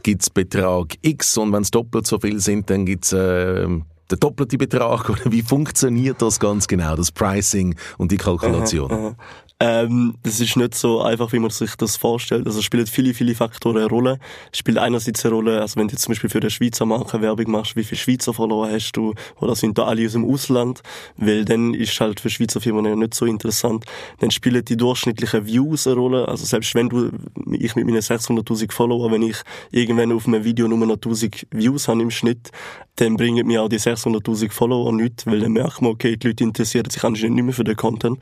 gibt 0.03 0.21
es 0.23 0.29
Betrag 0.29 0.95
X 1.01 1.37
und 1.37 1.53
wenn 1.53 1.61
es 1.61 1.71
doppelt 1.71 2.05
so 2.05 2.19
viel 2.19 2.39
sind, 2.39 2.69
dann 2.69 2.85
gibt 2.85 3.05
es 3.05 3.13
äh, 3.13 3.65
der 4.09 4.17
doppelte 4.19 4.57
Betrag? 4.57 5.09
Oder 5.09 5.31
wie 5.31 5.41
funktioniert 5.41 6.21
das 6.21 6.39
ganz 6.39 6.67
genau, 6.67 6.95
das 6.95 7.11
Pricing 7.11 7.75
und 7.97 8.11
die 8.11 8.17
Kalkulation? 8.17 8.91
Aha, 8.91 9.07
aha. 9.07 9.15
Ähm, 9.62 10.15
das 10.24 10.39
ist 10.39 10.58
nicht 10.58 10.74
so 10.74 11.04
einfach, 11.04 11.32
wie 11.34 11.38
man 11.38 11.52
sich 11.52 11.76
das 11.76 11.95
vorstellt. 11.95 12.47
Also 12.47 12.58
es 12.58 12.65
spielen 12.65 12.88
viele, 12.88 13.13
viele 13.13 13.36
Faktoren 13.36 13.78
eine 13.78 13.86
Rolle. 13.86 14.17
Es 14.52 14.58
spielt 14.58 14.80
einerseits 14.80 15.24
eine 15.24 15.36
Rolle, 15.36 15.62
also 15.62 15.80
wenn 15.80 15.88
du 15.88 15.95
zum 15.95 16.13
Beispiel 16.13 16.32
für 16.32 16.39
eine 16.39 16.50
Schweizer 16.50 16.88
Marke 16.88 17.21
Werbung 17.21 17.52
machst, 17.52 17.76
wie 17.76 17.84
viele 17.84 18.00
Schweizer 18.00 18.34
Follower 18.34 18.67
hast 18.67 18.93
du, 18.93 19.13
oder 19.39 19.56
sind 19.56 19.78
da 19.78 19.84
alle 19.84 20.04
aus 20.04 20.13
dem 20.13 20.26
Ausland, 20.26 20.82
weil 21.15 21.45
dann 21.45 21.76
ist 21.76 22.00
halt 22.02 22.21
für 22.21 22.32
Schweizer 22.32 22.60
Firmen 22.60 22.86
ja 22.86 22.95
nicht 22.95 23.13
so 23.13 23.28
interessant. 23.28 23.86
Dann 24.17 24.32
spielen 24.32 24.65
die 24.65 24.78
durchschnittlichen 24.78 25.45
Views 25.45 25.86
eine 25.86 25.95
Rolle. 25.95 26.28
Also 26.28 26.43
selbst 26.43 26.74
wenn 26.74 26.89
du, 26.89 27.12
ich 27.52 27.76
mit 27.76 27.86
meinen 27.86 28.02
600'000 28.02 28.71
Follower, 28.71 29.12
wenn 29.12 29.21
ich 29.21 29.38
irgendwann 29.69 30.12
auf 30.12 30.26
einem 30.26 30.43
Video 30.43 30.67
nur 30.67 30.80
noch 30.80 30.95
1000 30.95 31.45
Views 31.52 31.88
habe 31.88 32.02
im 32.02 32.10
Schnitt, 32.10 32.50
dann 32.95 33.17
bringen 33.17 33.47
mir 33.47 33.63
auch 33.63 33.69
die 33.69 33.80
600'000 33.80 34.51
Follower 34.51 34.91
nichts, 34.91 35.25
weil 35.25 35.39
dann 35.39 35.54
merkt 35.54 35.82
man, 35.82 35.91
okay, 35.91 36.17
die 36.17 36.27
Leute 36.27 36.43
interessieren 36.43 36.89
sich 36.89 37.04
anscheinend 37.04 37.36
nicht 37.36 37.45
mehr 37.45 37.54
für 37.54 37.63
den 37.63 37.75
Content. 37.75 38.19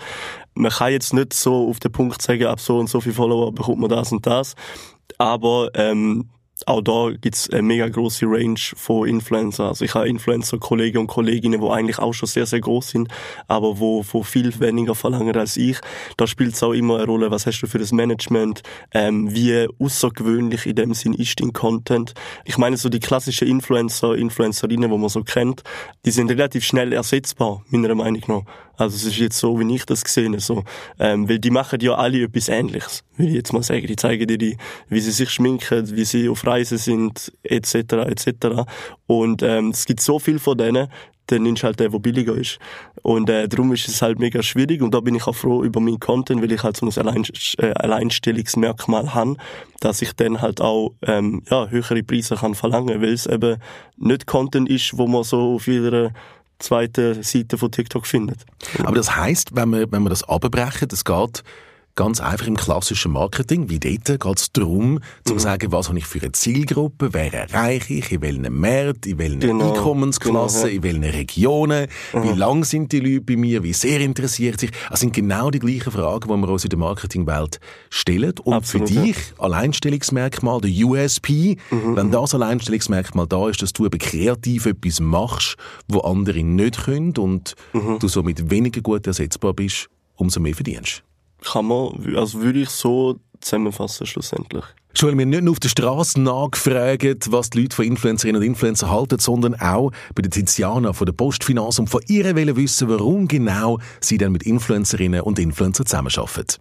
Man 0.53 0.71
kann 0.71 0.91
jetzt 0.91 1.13
nicht 1.13 1.33
so 1.33 1.69
auf 1.69 1.79
den 1.79 1.91
Punkt 1.91 2.21
sagen, 2.21 2.45
ab 2.45 2.59
so 2.59 2.79
und 2.79 2.87
so 2.87 3.01
viele 3.01 3.15
Follower 3.15 3.51
bekommt 3.51 3.79
man 3.79 3.89
das 3.89 4.11
und 4.11 4.25
das, 4.25 4.55
aber 5.17 5.69
ähm, 5.73 6.29
auch 6.67 6.81
da 6.81 7.09
gibt's 7.19 7.49
eine 7.49 7.61
mega 7.61 7.87
große 7.87 8.25
Range 8.25 8.59
von 8.75 9.07
Influencer. 9.07 9.65
Also 9.65 9.85
ich 9.85 9.93
habe 9.93 10.07
Influencer-Kollegen 10.07 10.99
und 10.99 11.07
Kolleginnen, 11.07 11.61
die 11.61 11.67
eigentlich 11.67 11.99
auch 11.99 12.13
schon 12.13 12.27
sehr, 12.27 12.45
sehr 12.45 12.59
groß 12.59 12.89
sind, 12.89 13.09
aber 13.47 13.79
wo, 13.79 14.05
wo 14.11 14.23
viel 14.23 14.57
weniger 14.59 14.95
verlangen 14.95 15.35
als 15.35 15.57
ich. 15.57 15.77
Da 16.17 16.27
spielt 16.27 16.53
es 16.53 16.63
auch 16.63 16.73
immer 16.73 16.97
eine 16.97 17.05
Rolle, 17.05 17.31
was 17.31 17.45
hast 17.45 17.61
du 17.61 17.67
für 17.67 17.79
das 17.79 17.91
Management, 17.91 18.61
ähm, 18.93 19.33
wie 19.33 19.67
außergewöhnlich 19.79 20.65
in 20.65 20.75
dem 20.75 20.93
Sinn 20.93 21.13
ist 21.13 21.39
dein 21.39 21.53
Content. 21.53 22.13
Ich 22.45 22.57
meine, 22.57 22.77
so 22.77 22.89
die 22.89 22.99
klassischen 22.99 23.47
Influencer, 23.47 24.15
Influencerinnen, 24.15 24.89
die 24.89 24.97
man 24.97 25.09
so 25.09 25.23
kennt, 25.23 25.63
die 26.05 26.11
sind 26.11 26.29
relativ 26.29 26.63
schnell 26.63 26.93
ersetzbar, 26.93 27.63
meiner 27.69 27.95
Meinung 27.95 28.23
nach. 28.27 28.68
Also 28.79 28.95
es 28.95 29.03
ist 29.03 29.17
jetzt 29.17 29.37
so, 29.37 29.59
wie 29.59 29.75
ich 29.75 29.85
das 29.85 30.05
gesehen 30.05 30.39
so, 30.39 30.63
ähm, 30.99 31.27
weil 31.27 31.39
die 31.39 31.51
machen 31.51 31.79
ja 31.81 31.95
alle 31.95 32.23
etwas 32.23 32.47
Ähnliches, 32.47 33.03
würde 33.17 33.29
ich 33.29 33.35
jetzt 33.35 33.51
mal 33.51 33.61
sagen. 33.61 33.85
Die 33.85 33.97
zeigen 33.97 34.25
dir, 34.25 34.37
die, 34.37 34.57
wie 34.87 35.01
sie 35.01 35.11
sich 35.11 35.29
schminken, 35.29 35.95
wie 35.95 36.05
sie 36.05 36.29
auf 36.29 36.47
Reisen 36.47 36.77
sind, 36.77 37.33
etc., 37.43 37.73
etc. 37.75 38.63
Und 39.05 39.43
ähm, 39.43 39.71
es 39.71 39.85
gibt 39.85 39.99
so 39.99 40.17
viel 40.17 40.39
von 40.39 40.57
denen, 40.57 40.87
dann 41.27 41.43
nimmst 41.43 41.63
du 41.63 41.67
halt 41.67 41.79
den, 41.79 41.91
der 41.91 41.99
billiger 41.99 42.35
ist. 42.35 42.57
Und 43.01 43.29
äh, 43.29 43.47
darum 43.49 43.73
ist 43.73 43.87
es 43.87 44.01
halt 44.01 44.17
mega 44.17 44.41
schwierig 44.41 44.81
und 44.81 44.93
da 44.93 45.01
bin 45.01 45.15
ich 45.15 45.27
auch 45.27 45.35
froh 45.35 45.63
über 45.63 45.79
meinen 45.81 45.99
Content, 45.99 46.41
weil 46.41 46.51
ich 46.51 46.63
halt 46.63 46.77
so 46.77 46.85
ein 46.85 46.97
Allein 46.97 47.23
äh, 47.57 47.73
Alleinstellungsmerkmal 47.73 49.13
habe, 49.13 49.35
dass 49.81 50.01
ich 50.01 50.13
dann 50.13 50.41
halt 50.41 50.61
auch 50.61 50.93
ähm, 51.01 51.43
ja, 51.49 51.67
höhere 51.67 52.01
Preise 52.03 52.35
kann 52.35 52.55
verlangen, 52.55 53.01
weil 53.01 53.13
es 53.13 53.27
eben 53.27 53.57
nicht 53.97 54.25
Content 54.25 54.69
ist, 54.69 54.97
wo 54.97 55.05
man 55.05 55.23
so 55.23 55.55
auf 55.55 55.67
jeder 55.67 56.11
zweite 56.59 57.23
Seite 57.23 57.57
von 57.57 57.71
TikTok 57.71 58.05
findet. 58.05 58.45
Aber 58.83 58.95
das 58.95 59.15
heißt, 59.15 59.55
wenn 59.55 59.69
wir, 59.69 59.91
wenn 59.91 60.03
wir 60.03 60.09
das 60.09 60.23
abbrechen, 60.23 60.87
das 60.87 61.03
geht 61.05 61.43
ganz 61.99 62.21
einfach 62.21 62.47
im 62.47 62.55
klassischen 62.55 63.11
Marketing, 63.11 63.69
wie 63.69 63.77
dort 63.77 64.21
geht 64.21 64.39
es 64.39 64.53
darum, 64.53 65.01
zu 65.25 65.33
mhm. 65.33 65.39
sagen, 65.39 65.71
was 65.73 65.89
habe 65.89 65.97
ich 65.97 66.05
für 66.05 66.21
eine 66.21 66.31
Zielgruppe, 66.31 67.09
wer 67.11 67.33
erreiche 67.33 67.95
ich, 67.95 68.09
in 68.13 68.21
welchen 68.21 68.57
Märkten, 68.57 69.11
in 69.11 69.17
welchen 69.17 69.41
genau. 69.41 69.73
Einkommensklassen, 69.73 70.69
genau, 70.69 70.75
in 70.75 70.83
welchen 70.83 71.03
Regionen, 71.03 71.87
mhm. 72.13 72.23
wie 72.23 72.37
lang 72.39 72.63
sind 72.63 72.93
die 72.93 73.01
Leute 73.01 73.19
bei 73.19 73.35
mir, 73.35 73.63
wie 73.63 73.73
sehr 73.73 73.99
interessiert 73.99 74.61
sich. 74.61 74.71
Das 74.89 75.01
sind 75.01 75.13
genau 75.13 75.51
die 75.51 75.59
gleichen 75.59 75.91
Fragen, 75.91 76.29
die 76.29 76.37
wir 76.37 76.47
uns 76.47 76.63
in 76.63 76.69
der 76.69 76.79
Marketingwelt 76.79 77.59
stellen. 77.89 78.33
Und 78.45 78.53
Absolut, 78.53 78.87
für 78.87 78.95
dich, 78.95 79.17
ja. 79.17 79.43
Alleinstellungsmerkmal, 79.43 80.61
der 80.61 80.71
USP, 80.71 81.57
mhm. 81.69 81.97
wenn 81.97 82.11
das 82.11 82.33
Alleinstellungsmerkmal 82.33 83.27
da 83.27 83.49
ist, 83.49 83.61
dass 83.61 83.73
du 83.73 83.85
eben 83.85 83.99
kreativ 83.99 84.67
etwas 84.67 85.01
machst, 85.01 85.57
wo 85.89 85.99
andere 85.99 86.45
nicht 86.45 86.85
können 86.85 87.17
und 87.17 87.55
mhm. 87.73 87.99
du 87.99 88.07
somit 88.07 88.49
weniger 88.49 88.79
gut 88.79 89.05
ersetzbar 89.05 89.53
bist, 89.53 89.89
umso 90.15 90.39
mehr 90.39 90.55
verdienst 90.55 91.03
kann 91.43 91.65
man, 91.65 92.15
also 92.15 92.41
würde 92.41 92.61
ich 92.61 92.69
so 92.69 93.19
zusammenfassen 93.39 94.05
schlussendlich. 94.05 94.65
Schon 94.95 95.17
wir 95.17 95.25
nicht 95.25 95.43
nur 95.43 95.51
auf 95.51 95.59
der 95.59 95.69
Straße 95.69 96.19
nachgefragt, 96.19 97.31
was 97.31 97.51
die 97.51 97.61
Leute 97.61 97.75
von 97.75 97.85
Influencerinnen 97.85 98.41
und 98.41 98.45
Influencer 98.45 98.89
halten, 98.89 99.19
sondern 99.19 99.55
auch 99.55 99.91
bei 100.15 100.23
der 100.23 100.31
Tiziana 100.31 100.93
von 100.93 101.05
der 101.05 101.13
Postfinanz 101.13 101.77
und 101.77 101.89
von 101.89 102.01
ihr 102.07 102.35
wollen 102.35 102.55
wissen, 102.55 102.89
warum 102.89 103.27
genau 103.27 103.77
sie 104.01 104.17
dann 104.17 104.31
mit 104.31 104.43
Influencerinnen 104.43 105.21
und 105.21 105.37
Influencern 105.37 105.85
zusammenarbeiten. 105.85 106.57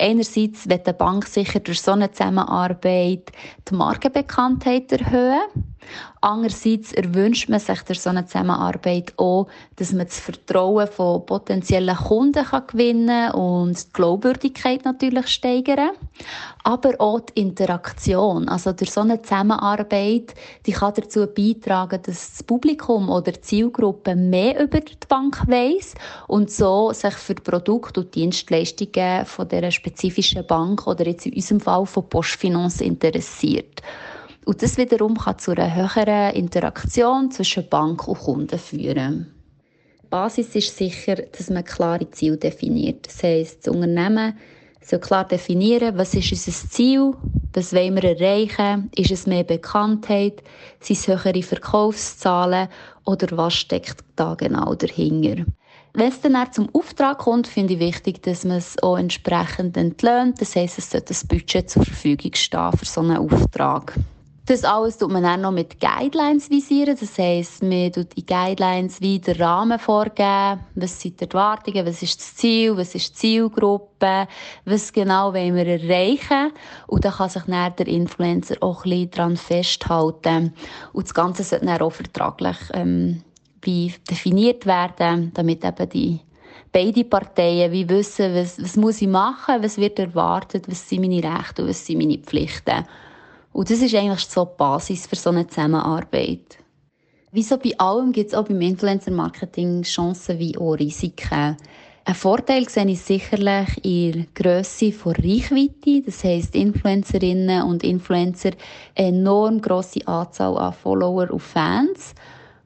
Einerseits 0.00 0.68
wird 0.68 0.86
die 0.86 0.92
Bank 0.92 1.26
sicher 1.26 1.60
durch 1.60 1.80
so 1.80 1.92
eine 1.92 2.10
Zusammenarbeit 2.10 3.32
die 3.68 3.74
Markenbekanntheit 3.74 4.92
erhöhen. 4.92 5.40
Andererseits 6.20 6.92
erwünscht 6.92 7.48
man 7.48 7.60
sich 7.60 7.80
durch 7.82 8.00
so 8.00 8.10
eine 8.10 8.26
Zusammenarbeit 8.26 9.12
auch, 9.16 9.46
dass 9.76 9.92
man 9.92 10.06
das 10.06 10.18
Vertrauen 10.18 10.88
von 10.88 11.24
potenziellen 11.24 11.96
Kunden 11.96 12.44
kann 12.44 12.66
gewinnen 12.66 13.30
und 13.32 13.78
die 13.78 13.92
Glaubwürdigkeit 13.92 14.84
natürlich 14.84 15.28
steigern. 15.28 15.90
Aber 16.64 16.94
auch 16.98 17.20
die 17.20 17.40
Interaktion. 17.40 18.48
Also 18.48 18.72
durch 18.72 18.90
so 18.90 19.02
eine 19.02 19.22
Zusammenarbeit, 19.22 20.34
die 20.66 20.72
kann 20.72 20.94
dazu 20.94 21.26
beitragen, 21.26 22.00
dass 22.02 22.32
das 22.32 22.42
Publikum 22.42 23.08
oder 23.08 23.32
die 23.32 23.40
Zielgruppe 23.40 24.16
mehr 24.16 24.62
über 24.62 24.80
die 24.80 24.96
Bank 25.08 25.46
weiss 25.46 25.94
und 26.26 26.50
so 26.50 26.92
sich 26.92 27.14
für 27.14 27.34
Produkte 27.34 28.00
und 28.00 28.14
Dienstleistungen 28.14 29.24
von 29.24 29.48
dieser 29.48 29.70
spezifischen 29.70 30.46
Bank 30.46 30.86
oder 30.86 31.06
jetzt 31.06 31.26
in 31.26 31.34
unserem 31.34 31.60
Fall 31.60 31.86
von 31.86 32.08
Postfinance 32.08 32.84
interessiert. 32.84 33.82
Und 34.48 34.62
das 34.62 34.78
wiederum 34.78 35.14
kann 35.14 35.38
zu 35.38 35.50
einer 35.50 35.74
höheren 35.74 36.34
Interaktion 36.34 37.30
zwischen 37.30 37.68
Bank 37.68 38.08
und 38.08 38.18
Kunden 38.18 38.58
führen. 38.58 39.26
Die 40.02 40.06
Basis 40.08 40.54
ist 40.54 40.74
sicher, 40.74 41.16
dass 41.16 41.50
man 41.50 41.66
klare 41.66 42.10
Ziele 42.12 42.38
definiert. 42.38 43.08
Das 43.08 43.22
heisst, 43.22 43.66
das 43.66 43.74
Unternehmen 43.74 44.38
soll 44.80 45.00
klar 45.00 45.28
definieren, 45.28 45.98
was 45.98 46.14
ist 46.14 46.32
unser 46.32 46.70
Ziel, 46.70 47.12
was 47.52 47.74
wollen 47.74 47.96
wir 47.96 48.04
erreichen, 48.04 48.90
ist 48.96 49.10
es 49.10 49.26
mehr 49.26 49.44
Bekanntheit, 49.44 50.42
sind 50.80 50.98
es 50.98 51.06
höhere 51.08 51.42
Verkaufszahlen 51.42 52.68
oder 53.04 53.36
was 53.36 53.52
steckt 53.52 53.98
da 54.16 54.34
genau 54.34 54.74
dahinter. 54.74 55.44
Wenn 55.92 56.08
es 56.08 56.22
dann 56.22 56.52
zum 56.54 56.74
Auftrag 56.74 57.18
kommt, 57.18 57.48
finde 57.48 57.74
ich 57.74 57.80
wichtig, 57.80 58.22
dass 58.22 58.46
man 58.46 58.56
es 58.56 58.82
auch 58.82 58.96
entsprechend 58.96 59.76
entlöhnt. 59.76 60.40
Das 60.40 60.56
heisst, 60.56 60.78
es 60.78 60.90
sollte 60.90 61.12
ein 61.12 61.28
Budget 61.28 61.68
zur 61.68 61.84
Verfügung 61.84 62.32
stehen 62.32 62.72
für 62.72 62.86
so 62.86 63.02
einen 63.02 63.18
Auftrag. 63.18 63.92
Das 64.48 64.64
alles 64.64 64.96
tut 64.96 65.10
man 65.10 65.24
dann 65.24 65.42
noch 65.42 65.52
mit 65.52 65.78
Guidelines 65.78 66.48
visieren. 66.48 66.96
Das 66.98 67.18
heisst, 67.18 67.62
man 67.62 67.92
tut 67.92 68.14
in 68.14 68.24
Guidelines 68.24 68.98
wie 69.02 69.18
den 69.18 69.36
Rahmen 69.36 69.78
vorgeben. 69.78 70.60
Was 70.74 70.98
sind 70.98 71.20
die 71.20 71.24
Erwartungen? 71.26 71.84
Was 71.84 72.02
ist 72.02 72.18
das 72.18 72.34
Ziel? 72.34 72.74
Was 72.74 72.94
ist 72.94 73.10
die 73.10 73.14
Zielgruppe? 73.14 74.26
Was 74.64 74.90
genau 74.90 75.34
wollen 75.34 75.54
wir 75.54 75.66
erreichen? 75.66 76.52
Und 76.86 77.04
dann 77.04 77.12
kann 77.12 77.28
sich 77.28 77.42
dann 77.42 77.76
der 77.76 77.88
Influencer 77.88 78.54
auch 78.60 78.86
ein 78.86 78.90
bisschen 78.90 79.10
daran 79.10 79.36
festhalten. 79.36 80.54
Und 80.94 81.06
das 81.06 81.12
Ganze 81.12 81.42
sollte 81.42 81.66
dann 81.66 81.82
auch 81.82 81.92
vertraglich, 81.92 82.56
ähm, 82.72 83.22
wie 83.60 83.92
definiert 84.10 84.64
werden, 84.64 85.30
damit 85.34 85.62
eben 85.62 85.88
die 85.90 86.20
beide 86.72 87.04
Parteien 87.04 87.70
wie 87.70 87.86
wissen, 87.86 88.34
was, 88.34 88.62
was 88.62 88.76
muss 88.76 89.02
ich 89.02 89.08
machen, 89.08 89.62
was 89.62 89.76
wird 89.76 89.98
erwartet, 89.98 90.70
was 90.70 90.88
sind 90.88 91.02
meine 91.02 91.22
Rechte 91.22 91.60
und 91.60 91.68
was 91.68 91.84
sind 91.84 91.98
meine 91.98 92.16
Pflichten. 92.16 92.86
Und 93.58 93.68
das 93.68 93.82
ist 93.82 93.92
eigentlich 93.92 94.20
so 94.20 94.44
die 94.44 94.56
Basis 94.56 95.08
für 95.08 95.16
so 95.16 95.30
eine 95.30 95.48
Zusammenarbeit. 95.48 96.58
Wie 97.32 97.42
so 97.42 97.56
bei 97.58 97.76
allem 97.76 98.12
gibt 98.12 98.28
es 98.28 98.34
auch 98.34 98.44
beim 98.44 98.60
Influencer-Marketing 98.60 99.82
Chancen 99.82 100.38
wie 100.38 100.56
auch 100.56 100.74
Risiken. 100.74 101.56
Ein 102.04 102.14
Vorteil 102.14 102.68
sehe 102.68 102.86
ich 102.86 103.00
sicherlich 103.00 103.84
in 103.84 104.12
der 104.12 104.26
Grösse 104.32 104.92
von 104.92 105.16
Reichweite. 105.16 106.02
Das 106.02 106.22
heisst, 106.22 106.54
Influencerinnen 106.54 107.64
und 107.64 107.82
Influencer 107.82 108.52
eine 108.94 109.08
enorm 109.08 109.60
grosse 109.60 110.06
Anzahl 110.06 110.56
an 110.56 110.72
Follower 110.72 111.28
und 111.28 111.42
Fans 111.42 112.14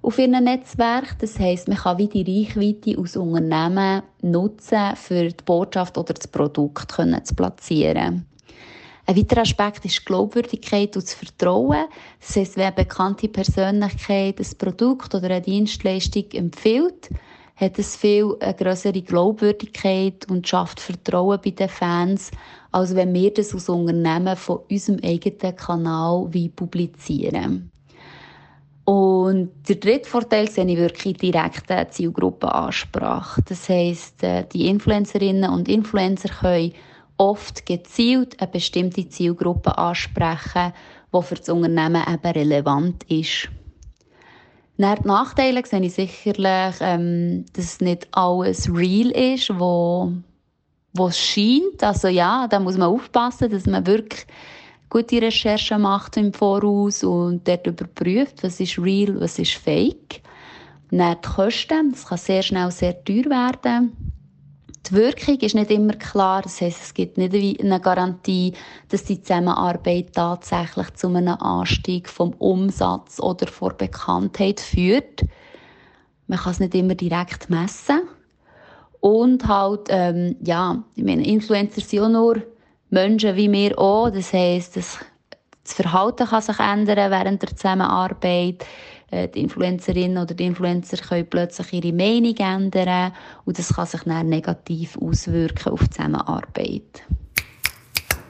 auf 0.03 0.19
ihrem 0.19 0.45
Netzwerk. 0.45 1.19
Das 1.21 1.39
heisst, 1.39 1.69
man 1.69 1.79
kann 1.79 1.97
wie 1.97 2.09
die 2.09 2.45
Reichweite 2.45 3.01
aus 3.01 3.17
Unternehmen 3.17 4.03
nutzen, 4.21 4.95
für 4.97 5.29
die 5.29 5.43
Botschaft 5.43 5.97
oder 5.97 6.13
das 6.13 6.29
Produkt 6.29 6.93
zu 6.93 7.35
platzieren. 7.35 8.27
Ein 9.05 9.17
weiterer 9.17 9.43
Aspekt 9.43 9.85
ist 9.85 9.99
die 9.99 10.05
Glaubwürdigkeit 10.05 10.97
und 10.97 11.05
das 11.05 11.15
Vertrauen. 11.15 11.87
Das 12.21 12.37
heisst, 12.37 12.57
wenn 12.57 12.67
eine 12.67 12.73
bekannte 12.73 13.29
Persönlichkeit 13.29 14.39
ein 14.39 14.59
Produkt 14.59 15.15
oder 15.15 15.27
eine 15.27 15.41
Dienstleistung 15.41 16.31
empfiehlt, 16.33 17.11
hat 17.57 17.79
es 17.79 17.97
viel 17.97 18.37
eine 18.41 18.55
größere 18.55 19.03
Glaubwürdigkeit 19.03 20.29
und 20.31 20.47
schafft 20.47 20.81
Vertrauen 20.81 21.41
bei 21.45 21.51
den 21.51 21.69
Fans, 21.69 22.31
als 22.71 22.95
wenn 22.95 23.13
wir 23.13 23.33
das 23.33 23.55
aus 23.55 23.69
Unternehmen 23.69 24.37
von 24.37 24.61
unserem 24.71 25.01
eigenen 25.03 25.57
Kanal 25.57 26.29
wie 26.31 26.49
publizieren. 26.49 27.71
Und 28.85 29.51
der 29.69 29.77
dritte 29.77 30.09
Vorteil 30.09 30.49
sehe 30.49 30.67
ich 30.67 30.77
wirklich 30.77 31.17
direkte 31.17 31.87
Zielgruppenansprache. 31.89 33.43
Das 33.49 33.69
heisst, 33.69 34.23
äh, 34.25 34.45
die 34.53 34.67
Influencerinnen 34.67 35.51
und 35.51 35.69
Influencer 35.69 36.31
können 36.31 36.73
oft 37.23 37.67
gezielt 37.67 38.41
eine 38.41 38.51
bestimmte 38.51 39.09
Zielgruppe 39.09 39.79
ansprechen, 39.79 40.73
die 41.15 41.23
für 41.23 41.37
das 41.37 41.49
Unternehmen 41.49 42.03
eben 42.13 42.33
relevant 42.33 43.05
ist. 43.05 43.49
Nach 44.77 44.99
die 44.99 45.07
Nachteile 45.07 45.65
sehe 45.65 45.83
ich 45.83 45.95
sicherlich, 45.95 46.75
ähm, 46.81 47.45
dass 47.53 47.81
nicht 47.81 48.09
alles 48.11 48.69
real 48.75 49.11
ist, 49.11 49.57
wo, 49.57 50.13
es 50.99 51.19
scheint. 51.19 51.85
Also 51.85 52.09
ja, 52.09 52.49
da 52.49 52.59
muss 52.59 52.77
man 52.77 52.89
aufpassen, 52.89 53.51
dass 53.51 53.67
man 53.67 53.87
wirklich 53.87 54.27
gute 54.91 55.23
Recherchen 55.23 55.83
macht 55.83 56.17
im 56.17 56.33
Voraus 56.33 57.05
und 57.05 57.47
dort 57.47 57.69
überprüft, 57.69 58.43
was 58.43 58.59
ist 58.59 58.79
real, 58.79 59.21
was 59.21 59.39
ist 59.39 59.55
fake. 59.55 60.23
Dann 60.91 61.17
die 61.23 61.29
Kosten, 61.29 61.93
das 61.93 62.07
kann 62.07 62.19
sehr 62.19 62.43
schnell 62.43 62.71
sehr 62.73 63.05
teuer 63.05 63.27
werden. 63.27 63.93
Die 64.87 64.95
Wirkung 64.95 65.39
ist 65.39 65.55
nicht 65.55 65.71
immer 65.71 65.95
klar. 65.95 66.43
Das 66.43 66.61
heisst, 66.61 66.83
es 66.83 66.95
gibt 66.95 67.17
nicht 67.17 67.61
eine 67.61 67.81
Garantie, 67.81 68.53
dass 68.89 69.05
die 69.05 69.23
Zusammenarbeit 69.23 70.13
tatsächlich 70.13 70.93
zu 70.95 71.09
einem 71.09 71.29
Anstieg 71.29 72.09
vom 72.09 72.33
Umsatz 72.35 73.21
oder 73.21 73.47
vor 73.47 73.75
Bekanntheit 73.75 74.61
führt. 74.61 75.25
Man 76.27 76.39
kann 76.39 76.53
es 76.53 76.61
nicht 76.61 76.75
immer 76.75 76.95
direkt 76.95 77.49
messen. 77.49 78.03
Und 79.01 79.47
halt, 79.47 79.89
ähm, 79.89 80.37
ja, 80.43 80.83
ich 80.95 81.05
meine, 81.05 81.27
Influencer 81.27 81.81
sind 81.81 82.01
auch 82.01 82.09
nur 82.09 82.43
Menschen 82.91 83.37
wie 83.37 83.51
wir 83.51 83.79
auch. 83.79 84.11
Das 84.11 84.33
heisst, 84.33 84.77
das, 84.77 84.99
Verhalten 85.65 86.27
kann 86.27 86.43
sich 86.43 86.59
ändern 86.59 87.11
während 87.11 87.43
der 87.43 87.57
Zusammenarbeit. 87.57 88.65
Äh, 89.13 89.29
die 89.29 89.43
Influencerin 89.43 90.17
oder 90.17 90.35
die 90.35 90.47
Influencer 90.47 90.97
können 90.97 91.27
plötzlich 91.29 91.73
ihre 91.75 91.93
Meinung 91.93 92.35
ändern 92.37 93.13
und 93.45 93.59
das 93.59 93.75
kann 93.75 93.87
sich 93.87 94.01
dann 94.05 94.29
negativ 94.29 94.97
auswirken 94.97 95.71
auf 95.71 95.81
die 95.81 95.91
Zusammenarbeit. 95.91 97.05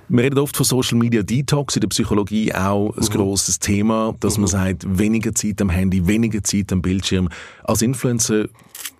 Wir 0.08 0.24
reden 0.24 0.40
oft 0.40 0.56
von 0.56 0.66
Social 0.66 0.98
Media 0.98 1.22
Detox, 1.22 1.76
in 1.76 1.82
der 1.82 1.88
Psychologie 1.88 2.52
auch 2.52 2.96
ein 2.96 3.04
mhm. 3.04 3.10
grosses 3.10 3.60
Thema, 3.60 4.14
dass 4.18 4.36
mhm. 4.36 4.42
man 4.42 4.48
sagt, 4.48 4.98
weniger 4.98 5.32
Zeit 5.32 5.62
am 5.62 5.70
Handy, 5.70 6.04
weniger 6.06 6.42
Zeit 6.42 6.72
am 6.72 6.82
Bildschirm. 6.82 7.28
Als 7.62 7.80
Influencer 7.80 8.46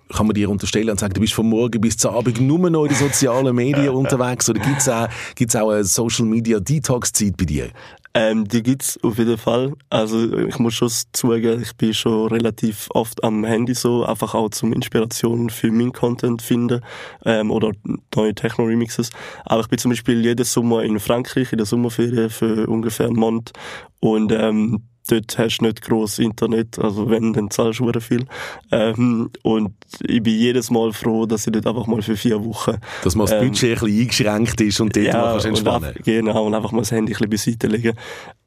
kann 0.09 0.27
man 0.27 0.35
dir 0.35 0.49
unterstellen 0.49 0.89
und 0.89 1.01
sagen, 1.01 1.13
du 1.13 1.21
bist 1.21 1.33
von 1.33 1.49
morgen 1.49 1.81
bis 1.81 1.97
zum 1.97 2.15
Abend 2.15 2.39
nur 2.39 2.69
noch 2.69 2.83
in 2.83 2.89
den 2.89 2.97
sozialen 2.97 3.53
Medien 3.53 3.89
unterwegs? 3.93 4.49
Oder 4.49 4.61
gibt 4.61 4.79
es 4.79 4.87
auch, 4.87 5.09
gibt's 5.35 5.55
auch 5.55 5.69
eine 5.69 5.83
Social 5.83 6.25
Media 6.25 6.61
Detox 6.61 7.11
Zeit 7.11 7.35
bei 7.35 7.45
dir? 7.45 7.69
Ähm, 8.15 8.47
die 8.47 8.61
gibt's 8.61 8.99
auf 9.03 9.17
jeden 9.17 9.37
Fall. 9.39 9.73
Also 9.89 10.37
ich 10.37 10.59
muss 10.59 10.75
schon 10.75 10.91
zugeben, 11.13 11.63
ich 11.63 11.75
bin 11.75 11.95
schon 11.95 12.27
relativ 12.27 12.87
oft 12.93 13.23
am 13.23 13.43
Handy 13.43 13.73
so, 13.73 14.05
einfach 14.05 14.35
auch 14.35 14.49
zum 14.49 14.71
Inspiration 14.71 15.49
für 15.49 15.71
meinen 15.71 15.93
Content 15.93 16.43
finden 16.43 16.81
ähm, 17.25 17.49
oder 17.49 17.71
neue 18.15 18.35
Techno-Remixes. 18.35 19.09
Aber 19.45 19.61
ich 19.61 19.67
bin 19.67 19.79
zum 19.79 19.89
Beispiel 19.89 20.23
jeden 20.23 20.45
Sommer 20.45 20.83
in 20.83 20.99
Frankreich 20.99 21.51
in 21.53 21.57
der 21.57 21.65
Sommerferien 21.65 22.29
für 22.29 22.67
ungefähr 22.67 23.07
einen 23.07 23.15
Monat 23.15 23.51
und 23.99 24.31
ähm, 24.31 24.83
dort 25.07 25.37
hast 25.37 25.57
du 25.59 25.65
nicht 25.65 25.81
gross 25.81 26.19
Internet, 26.19 26.79
also 26.79 27.09
wenn, 27.09 27.33
dann 27.33 27.49
zahlst 27.49 27.79
du 27.79 27.91
viel. 27.99 28.25
Ähm, 28.71 29.29
und 29.41 29.73
ich 30.01 30.21
bin 30.23 30.37
jedes 30.37 30.71
Mal 30.71 30.93
froh, 30.93 31.25
dass 31.25 31.45
ich 31.45 31.53
dort 31.53 31.67
einfach 31.67 31.87
mal 31.87 32.01
für 32.01 32.15
vier 32.15 32.43
Wochen... 32.43 32.77
Dass 33.03 33.15
man 33.15 33.27
das 33.27 33.35
ähm, 33.35 33.49
Budget 33.49 33.81
ein 33.81 33.85
bisschen 33.85 34.27
eingeschränkt 34.27 34.61
ist 34.61 34.79
und 34.79 34.95
dort 34.95 35.05
ja, 35.05 35.13
mal 35.13 35.45
entspannen 35.45 35.93
und 35.95 36.03
Genau, 36.03 36.45
und 36.45 36.53
einfach 36.53 36.71
mal 36.71 36.81
das 36.81 36.91
Handy 36.91 37.13
ein 37.13 37.29
bisschen 37.29 37.59
beiseite 37.59 37.67
legen. 37.67 37.97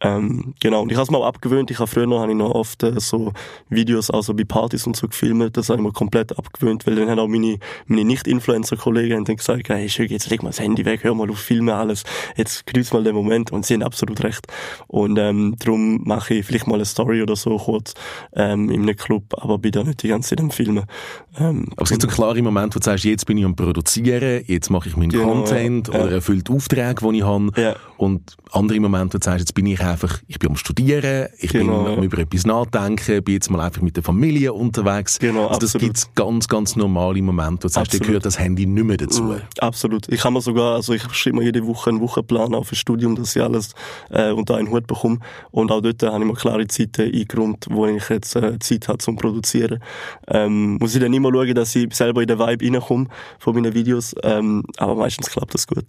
Ähm, 0.00 0.54
genau, 0.60 0.82
und 0.82 0.92
ich 0.92 0.96
habe 0.96 1.04
es 1.04 1.10
mal 1.10 1.22
abgewöhnt. 1.22 1.70
Ich 1.70 1.78
habe 1.78 1.88
früher 1.88 2.06
noch, 2.06 2.20
habe 2.20 2.32
ich 2.32 2.38
noch 2.38 2.50
oft 2.50 2.82
äh, 2.82 3.00
so 3.00 3.32
Videos, 3.68 4.10
also 4.10 4.34
bei 4.34 4.44
Partys 4.44 4.86
und 4.86 4.96
so 4.96 5.08
gefilmt. 5.08 5.56
Das 5.56 5.68
habe 5.68 5.78
ich 5.78 5.84
mir 5.84 5.92
komplett 5.92 6.38
abgewöhnt, 6.38 6.86
weil 6.86 6.96
dann 6.96 7.08
haben 7.08 7.18
auch 7.18 7.28
meine, 7.28 7.58
meine 7.86 8.04
Nicht-Influencer-Kollegen 8.04 9.24
dann 9.24 9.36
gesagt, 9.36 9.68
hey, 9.68 9.88
Schögi, 9.88 10.14
jetzt 10.14 10.28
leg 10.30 10.42
mal 10.42 10.50
das 10.50 10.60
Handy 10.60 10.84
weg, 10.84 11.04
hör 11.04 11.14
mal 11.14 11.30
auf 11.30 11.38
Filme 11.38 11.74
alles. 11.74 12.04
Jetzt 12.36 12.66
grüß 12.66 12.92
mal 12.92 13.04
den 13.04 13.14
Moment. 13.14 13.52
Und 13.52 13.64
sie 13.64 13.74
haben 13.74 13.82
absolut 13.82 14.22
recht. 14.22 14.46
Und 14.86 15.18
ähm, 15.18 15.56
darum 15.58 16.02
mache 16.04 16.34
ich 16.34 16.45
vielleicht 16.46 16.66
mal 16.66 16.76
eine 16.76 16.84
Story 16.84 17.22
oder 17.22 17.36
so 17.36 17.56
kurz 17.56 17.94
ähm, 18.34 18.70
in 18.70 18.82
einem 18.82 18.96
Club, 18.96 19.24
aber 19.38 19.58
bin 19.58 19.72
da 19.72 19.82
nicht 19.82 20.02
die 20.02 20.08
ganze 20.08 20.30
Zeit 20.30 20.40
am 20.40 20.50
Filmen. 20.50 20.84
Ähm, 21.38 21.66
aber 21.72 21.82
es 21.82 21.90
gibt 21.90 22.02
so 22.02 22.08
klare 22.08 22.40
Momente, 22.42 22.76
wo 22.76 22.78
du 22.78 22.84
sagst, 22.84 23.04
jetzt 23.04 23.26
bin 23.26 23.38
ich 23.38 23.44
am 23.44 23.56
Produzieren, 23.56 24.42
jetzt 24.46 24.70
mache 24.70 24.88
ich 24.88 24.96
meinen 24.96 25.10
genau, 25.10 25.32
Content 25.32 25.88
ja. 25.88 26.02
oder 26.02 26.12
erfüllt 26.12 26.48
Aufträge, 26.50 27.06
die 27.10 27.18
ich 27.18 27.24
habe. 27.24 27.50
Ja. 27.56 27.76
Und 27.96 28.36
andere 28.52 28.80
Momente, 28.80 29.14
wo 29.14 29.18
du 29.18 29.24
sagst, 29.24 29.40
jetzt 29.40 29.54
bin 29.54 29.66
ich 29.66 29.80
einfach, 29.80 30.20
ich 30.26 30.38
bin 30.38 30.50
am 30.50 30.56
Studieren, 30.56 31.28
ich 31.38 31.50
Genau, 31.50 31.84
bin 31.84 31.92
am 31.92 31.98
ja. 31.98 32.04
über 32.04 32.18
etwas 32.18 32.46
nachdenken, 32.46 33.22
bin 33.22 33.34
jetzt 33.34 33.50
mal 33.50 33.60
einfach 33.60 33.82
mit 33.82 33.96
der 33.96 34.02
Familie 34.02 34.52
unterwegs. 34.52 35.18
Genau, 35.18 35.46
also 35.46 35.60
das 35.60 35.74
gibt's 35.74 36.10
ganz, 36.14 36.48
ganz 36.48 36.76
normale 36.76 37.20
Momente. 37.22 37.62
Du 37.62 37.68
sagst, 37.68 37.92
dir 37.92 38.00
gehört 38.00 38.24
das 38.24 38.38
Handy 38.38 38.66
nicht 38.66 38.84
mehr 38.84 38.96
dazu. 38.96 39.22
Mhm, 39.22 39.40
Absolut. 39.58 40.08
Ich 40.08 40.20
kann 40.20 40.32
mir 40.32 40.40
sogar, 40.40 40.74
also 40.74 40.92
ich 40.92 41.02
schreibe 41.12 41.36
mir 41.38 41.44
jede 41.44 41.66
Woche 41.66 41.90
einen 41.90 42.00
Wochenplan 42.00 42.54
auf 42.54 42.68
fürs 42.68 42.78
Studium, 42.78 43.16
dass 43.16 43.34
ich 43.34 43.42
alles 43.42 43.74
äh, 44.10 44.30
unter 44.30 44.56
einen 44.56 44.70
Hut 44.70 44.86
bekomme. 44.86 45.18
Und 45.50 45.70
auch 45.70 45.80
dort 45.80 46.02
habe 46.02 46.18
ich 46.18 46.30
mir 46.30 46.35
klare 46.36 46.66
Zeiten 46.66 47.12
eingeräumt, 47.12 47.66
wo 47.70 47.86
ich 47.86 48.08
jetzt 48.08 48.36
äh, 48.36 48.58
Zeit 48.58 48.88
habe 48.88 48.98
zum 48.98 49.16
Produzieren. 49.16 49.82
Ähm, 50.28 50.76
muss 50.78 50.94
ich 50.94 51.00
dann 51.00 51.12
immer 51.12 51.30
schauen, 51.32 51.54
dass 51.54 51.74
ich 51.74 51.94
selber 51.94 52.22
in 52.22 52.28
den 52.28 52.38
Vibe 52.38 52.64
reinkomme 52.64 53.08
von 53.38 53.54
meinen 53.54 53.74
Videos. 53.74 54.14
Ähm, 54.22 54.62
aber 54.78 54.94
meistens 54.94 55.30
klappt 55.30 55.54
das 55.54 55.66
gut. 55.66 55.86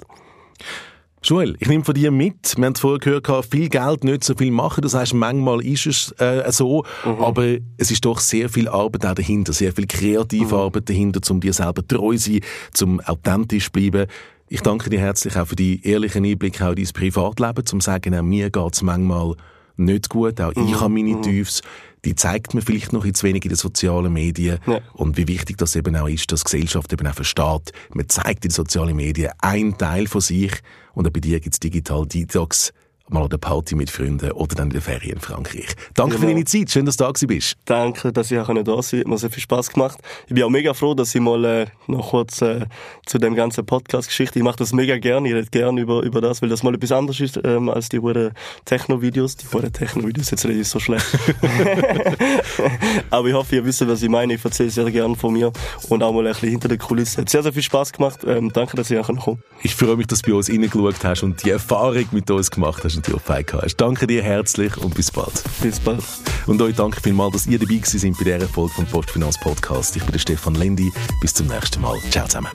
Joel, 1.24 1.58
ich 1.60 1.68
nehme 1.68 1.84
von 1.84 1.96
dir 1.96 2.12
mit. 2.12 2.56
Wir 2.56 2.66
haben 2.66 2.74
es 2.74 2.80
vorher 2.80 3.00
gehört, 3.00 3.46
viel 3.48 3.70
Geld, 3.70 4.04
nicht 4.04 4.24
so 4.24 4.36
viel 4.36 4.52
machen. 4.52 4.82
Das 4.82 4.94
heißt, 4.94 5.14
manchmal 5.14 5.66
ist 5.66 5.88
es 5.88 6.12
äh, 6.20 6.50
so, 6.52 6.86
aber 7.04 7.58
es 7.78 7.92
ist 7.92 8.06
doch 8.06 8.20
sehr 8.20 8.50
viel 8.50 8.70
Arbeit 8.70 9.06
auch 9.06 9.16
dahinter, 9.16 9.52
sehr 9.52 9.74
viel 9.74 9.88
kreative 9.88 10.56
Arbeit 10.56 10.88
dahinter, 10.88 11.20
um 11.32 11.42
dir 11.42 11.54
selber 11.54 11.86
treu 11.86 12.16
zu 12.16 12.32
sein, 12.32 12.42
zum 12.72 13.00
authentisch 13.02 13.72
bleiben. 13.72 14.08
Ich 14.48 14.62
danke 14.62 14.90
dir 14.90 15.00
herzlich 15.00 15.36
auch 15.36 15.48
für 15.48 15.58
die 15.58 15.86
ehrlichen 15.86 16.24
Einblicke 16.24 16.66
auch 16.66 16.70
in 16.70 16.76
dein 16.78 16.94
Privatleben, 16.94 17.66
zum 17.66 17.82
sagen, 17.82 18.16
auch 18.16 18.22
mir 18.22 18.50
geht's 18.50 18.82
manchmal 18.82 19.36
nicht 19.78 20.10
gut, 20.10 20.42
auch 20.42 20.52
ich 20.56 20.80
habe 20.80 20.94
meine 20.94 21.22
Tiefs. 21.22 21.62
Die 22.06 22.16
zeigt 22.16 22.54
mir 22.54 22.62
vielleicht 22.62 22.94
noch 22.94 23.06
zu 23.12 23.26
wenig 23.26 23.44
in 23.44 23.50
den 23.50 23.58
sozialen 23.58 24.14
Medien. 24.14 24.60
Ja. 24.66 24.80
Und 24.94 25.18
wie 25.18 25.28
wichtig 25.28 25.58
das 25.58 25.76
eben 25.76 25.96
auch 25.96 26.08
ist, 26.08 26.32
dass 26.32 26.44
die 26.44 26.52
Gesellschaft 26.52 26.94
eben 26.94 27.06
auch 27.08 27.14
versteht. 27.14 27.74
Man 27.94 28.08
zeigt 28.08 28.46
in 28.46 28.50
den 28.50 28.52
sozialen 28.52 28.96
Medien 28.96 29.32
einen 29.40 29.78
Teil 29.78 30.08
von 30.08 30.22
sich 30.22 30.54
und 30.94 31.08
auch 31.08 31.12
bei 31.12 31.20
dir 31.20 31.40
gibt's 31.40 31.60
Digital 31.60 32.06
Detox, 32.06 32.72
mal 33.10 33.24
an 33.24 33.30
der 33.30 33.38
Party 33.38 33.76
mit 33.76 33.90
Freunden 33.90 34.32
oder 34.32 34.56
dann 34.56 34.68
in 34.68 34.74
der 34.74 34.82
Ferien 34.82 35.14
in 35.14 35.20
Frankreich. 35.20 35.68
Danke 35.94 36.16
für 36.16 36.22
Genau. 36.22 36.34
deine 36.34 36.46
Zeit, 36.46 36.70
schön, 36.72 36.86
dass 36.86 36.98
du 36.98 37.04
da 37.06 37.12
bist. 37.28 37.56
Danke, 37.66 38.12
dass 38.12 38.32
ich 38.32 38.38
auch 38.40 38.48
da 38.54 38.82
sein. 38.82 39.00
Hat 39.02 39.08
mir 39.08 39.18
sehr 39.18 39.30
viel 39.30 39.42
Spaß 39.44 39.70
gemacht. 39.72 39.98
Ich 40.28 40.34
bin 40.34 40.44
auch 40.44 40.50
mega 40.50 40.74
froh, 40.74 40.94
dass 40.94 41.14
ich 41.16 41.22
mal 41.22 41.44
äh, 41.46 41.66
noch 41.88 42.10
kurz 42.10 42.42
äh, 42.42 42.66
zu 43.06 43.18
dem 43.18 43.36
ganzen 43.36 43.66
Podcast-Geschichte. 43.66 44.40
Ich 44.40 44.44
mache 44.44 44.58
das 44.58 44.74
mega 44.74 44.98
gerne. 44.98 45.28
Ich 45.30 45.34
rede 45.36 45.48
gerne 45.50 45.82
über, 45.82 46.02
über 46.04 46.22
das, 46.22 46.42
weil 46.42 46.50
das 46.50 46.64
mal 46.64 46.74
etwas 46.76 46.92
anderes 46.92 47.20
ist 47.20 47.40
ähm, 47.44 47.70
als 47.70 47.90
die 47.90 48.00
hure 48.00 48.34
Techno-Videos. 48.66 49.38
Die 49.38 49.46
hure 49.54 49.72
Techno-Videos, 49.72 50.32
jetzt 50.32 50.46
rede 50.46 50.60
ich 50.60 50.68
so 50.68 50.80
schlecht. 50.80 51.06
Aber 53.10 53.28
ich 53.28 53.34
hoffe, 53.34 53.56
ihr 53.56 53.66
wisst, 53.66 53.88
was 53.88 54.02
ich 54.02 54.10
meine. 54.10 54.34
Ich 54.34 54.44
erzähle 54.44 54.70
sehr 54.70 54.92
gerne 54.92 55.16
von 55.16 55.34
mir 55.34 55.52
und 55.90 56.04
auch 56.04 56.12
mal 56.14 56.26
ein 56.28 56.34
bisschen 56.34 56.50
hinter 56.50 56.68
der 56.68 56.78
Kulisse. 56.78 57.22
Hat 57.22 57.30
sehr, 57.30 57.44
sehr 57.44 57.54
viel 57.54 57.64
Spaß 57.64 57.94
gemacht. 57.94 58.20
Ähm, 58.28 58.52
danke, 58.52 58.76
dass 58.76 58.92
ich 58.92 58.98
auch 59.00 59.08
komme. 59.08 59.38
Ich 59.64 59.76
freue 59.76 59.96
mich, 59.96 60.08
dass 60.08 60.22
du 60.22 60.32
bei 60.32 60.38
uns 60.38 60.50
reingeschaut 60.50 61.04
hast 61.04 61.24
und 61.24 61.44
die 61.44 61.52
Erfahrung 61.52 62.06
mit 62.12 62.30
uns 62.30 62.52
gemacht 62.52 62.84
hast 62.84 62.97
die 63.02 63.14
Ohrfeige 63.14 63.44
gehabt 63.46 63.64
hast. 63.64 63.78
Danke 63.78 64.08
dir 64.08 64.24
herzlich 64.24 64.78
und 64.78 64.96
bis 64.96 65.12
bald. 65.12 65.44
Bis 65.62 65.80
bald. 65.80 66.04
Und 66.46 66.62
euch 66.62 66.76
danke 66.76 67.02
vielmals, 67.02 67.34
dass 67.34 67.48
ihr 67.48 67.60
dabei 67.60 67.76
gewesen 67.76 68.00
seid 68.00 68.14
bei 68.18 68.24
dieser 68.24 68.48
Folge 68.48 68.74
vom 68.74 68.86
Postfinanz 68.86 69.40
Podcast. 69.40 69.96
Ich 69.96 70.04
bin 70.04 70.12
der 70.12 70.20
Stefan 70.20 70.56
Lendi. 70.56 70.92
Bis 71.22 71.34
zum 71.34 71.48
nächsten 71.48 71.82
Mal. 71.82 71.98
Ciao 72.10 72.26
zusammen. 72.26 72.52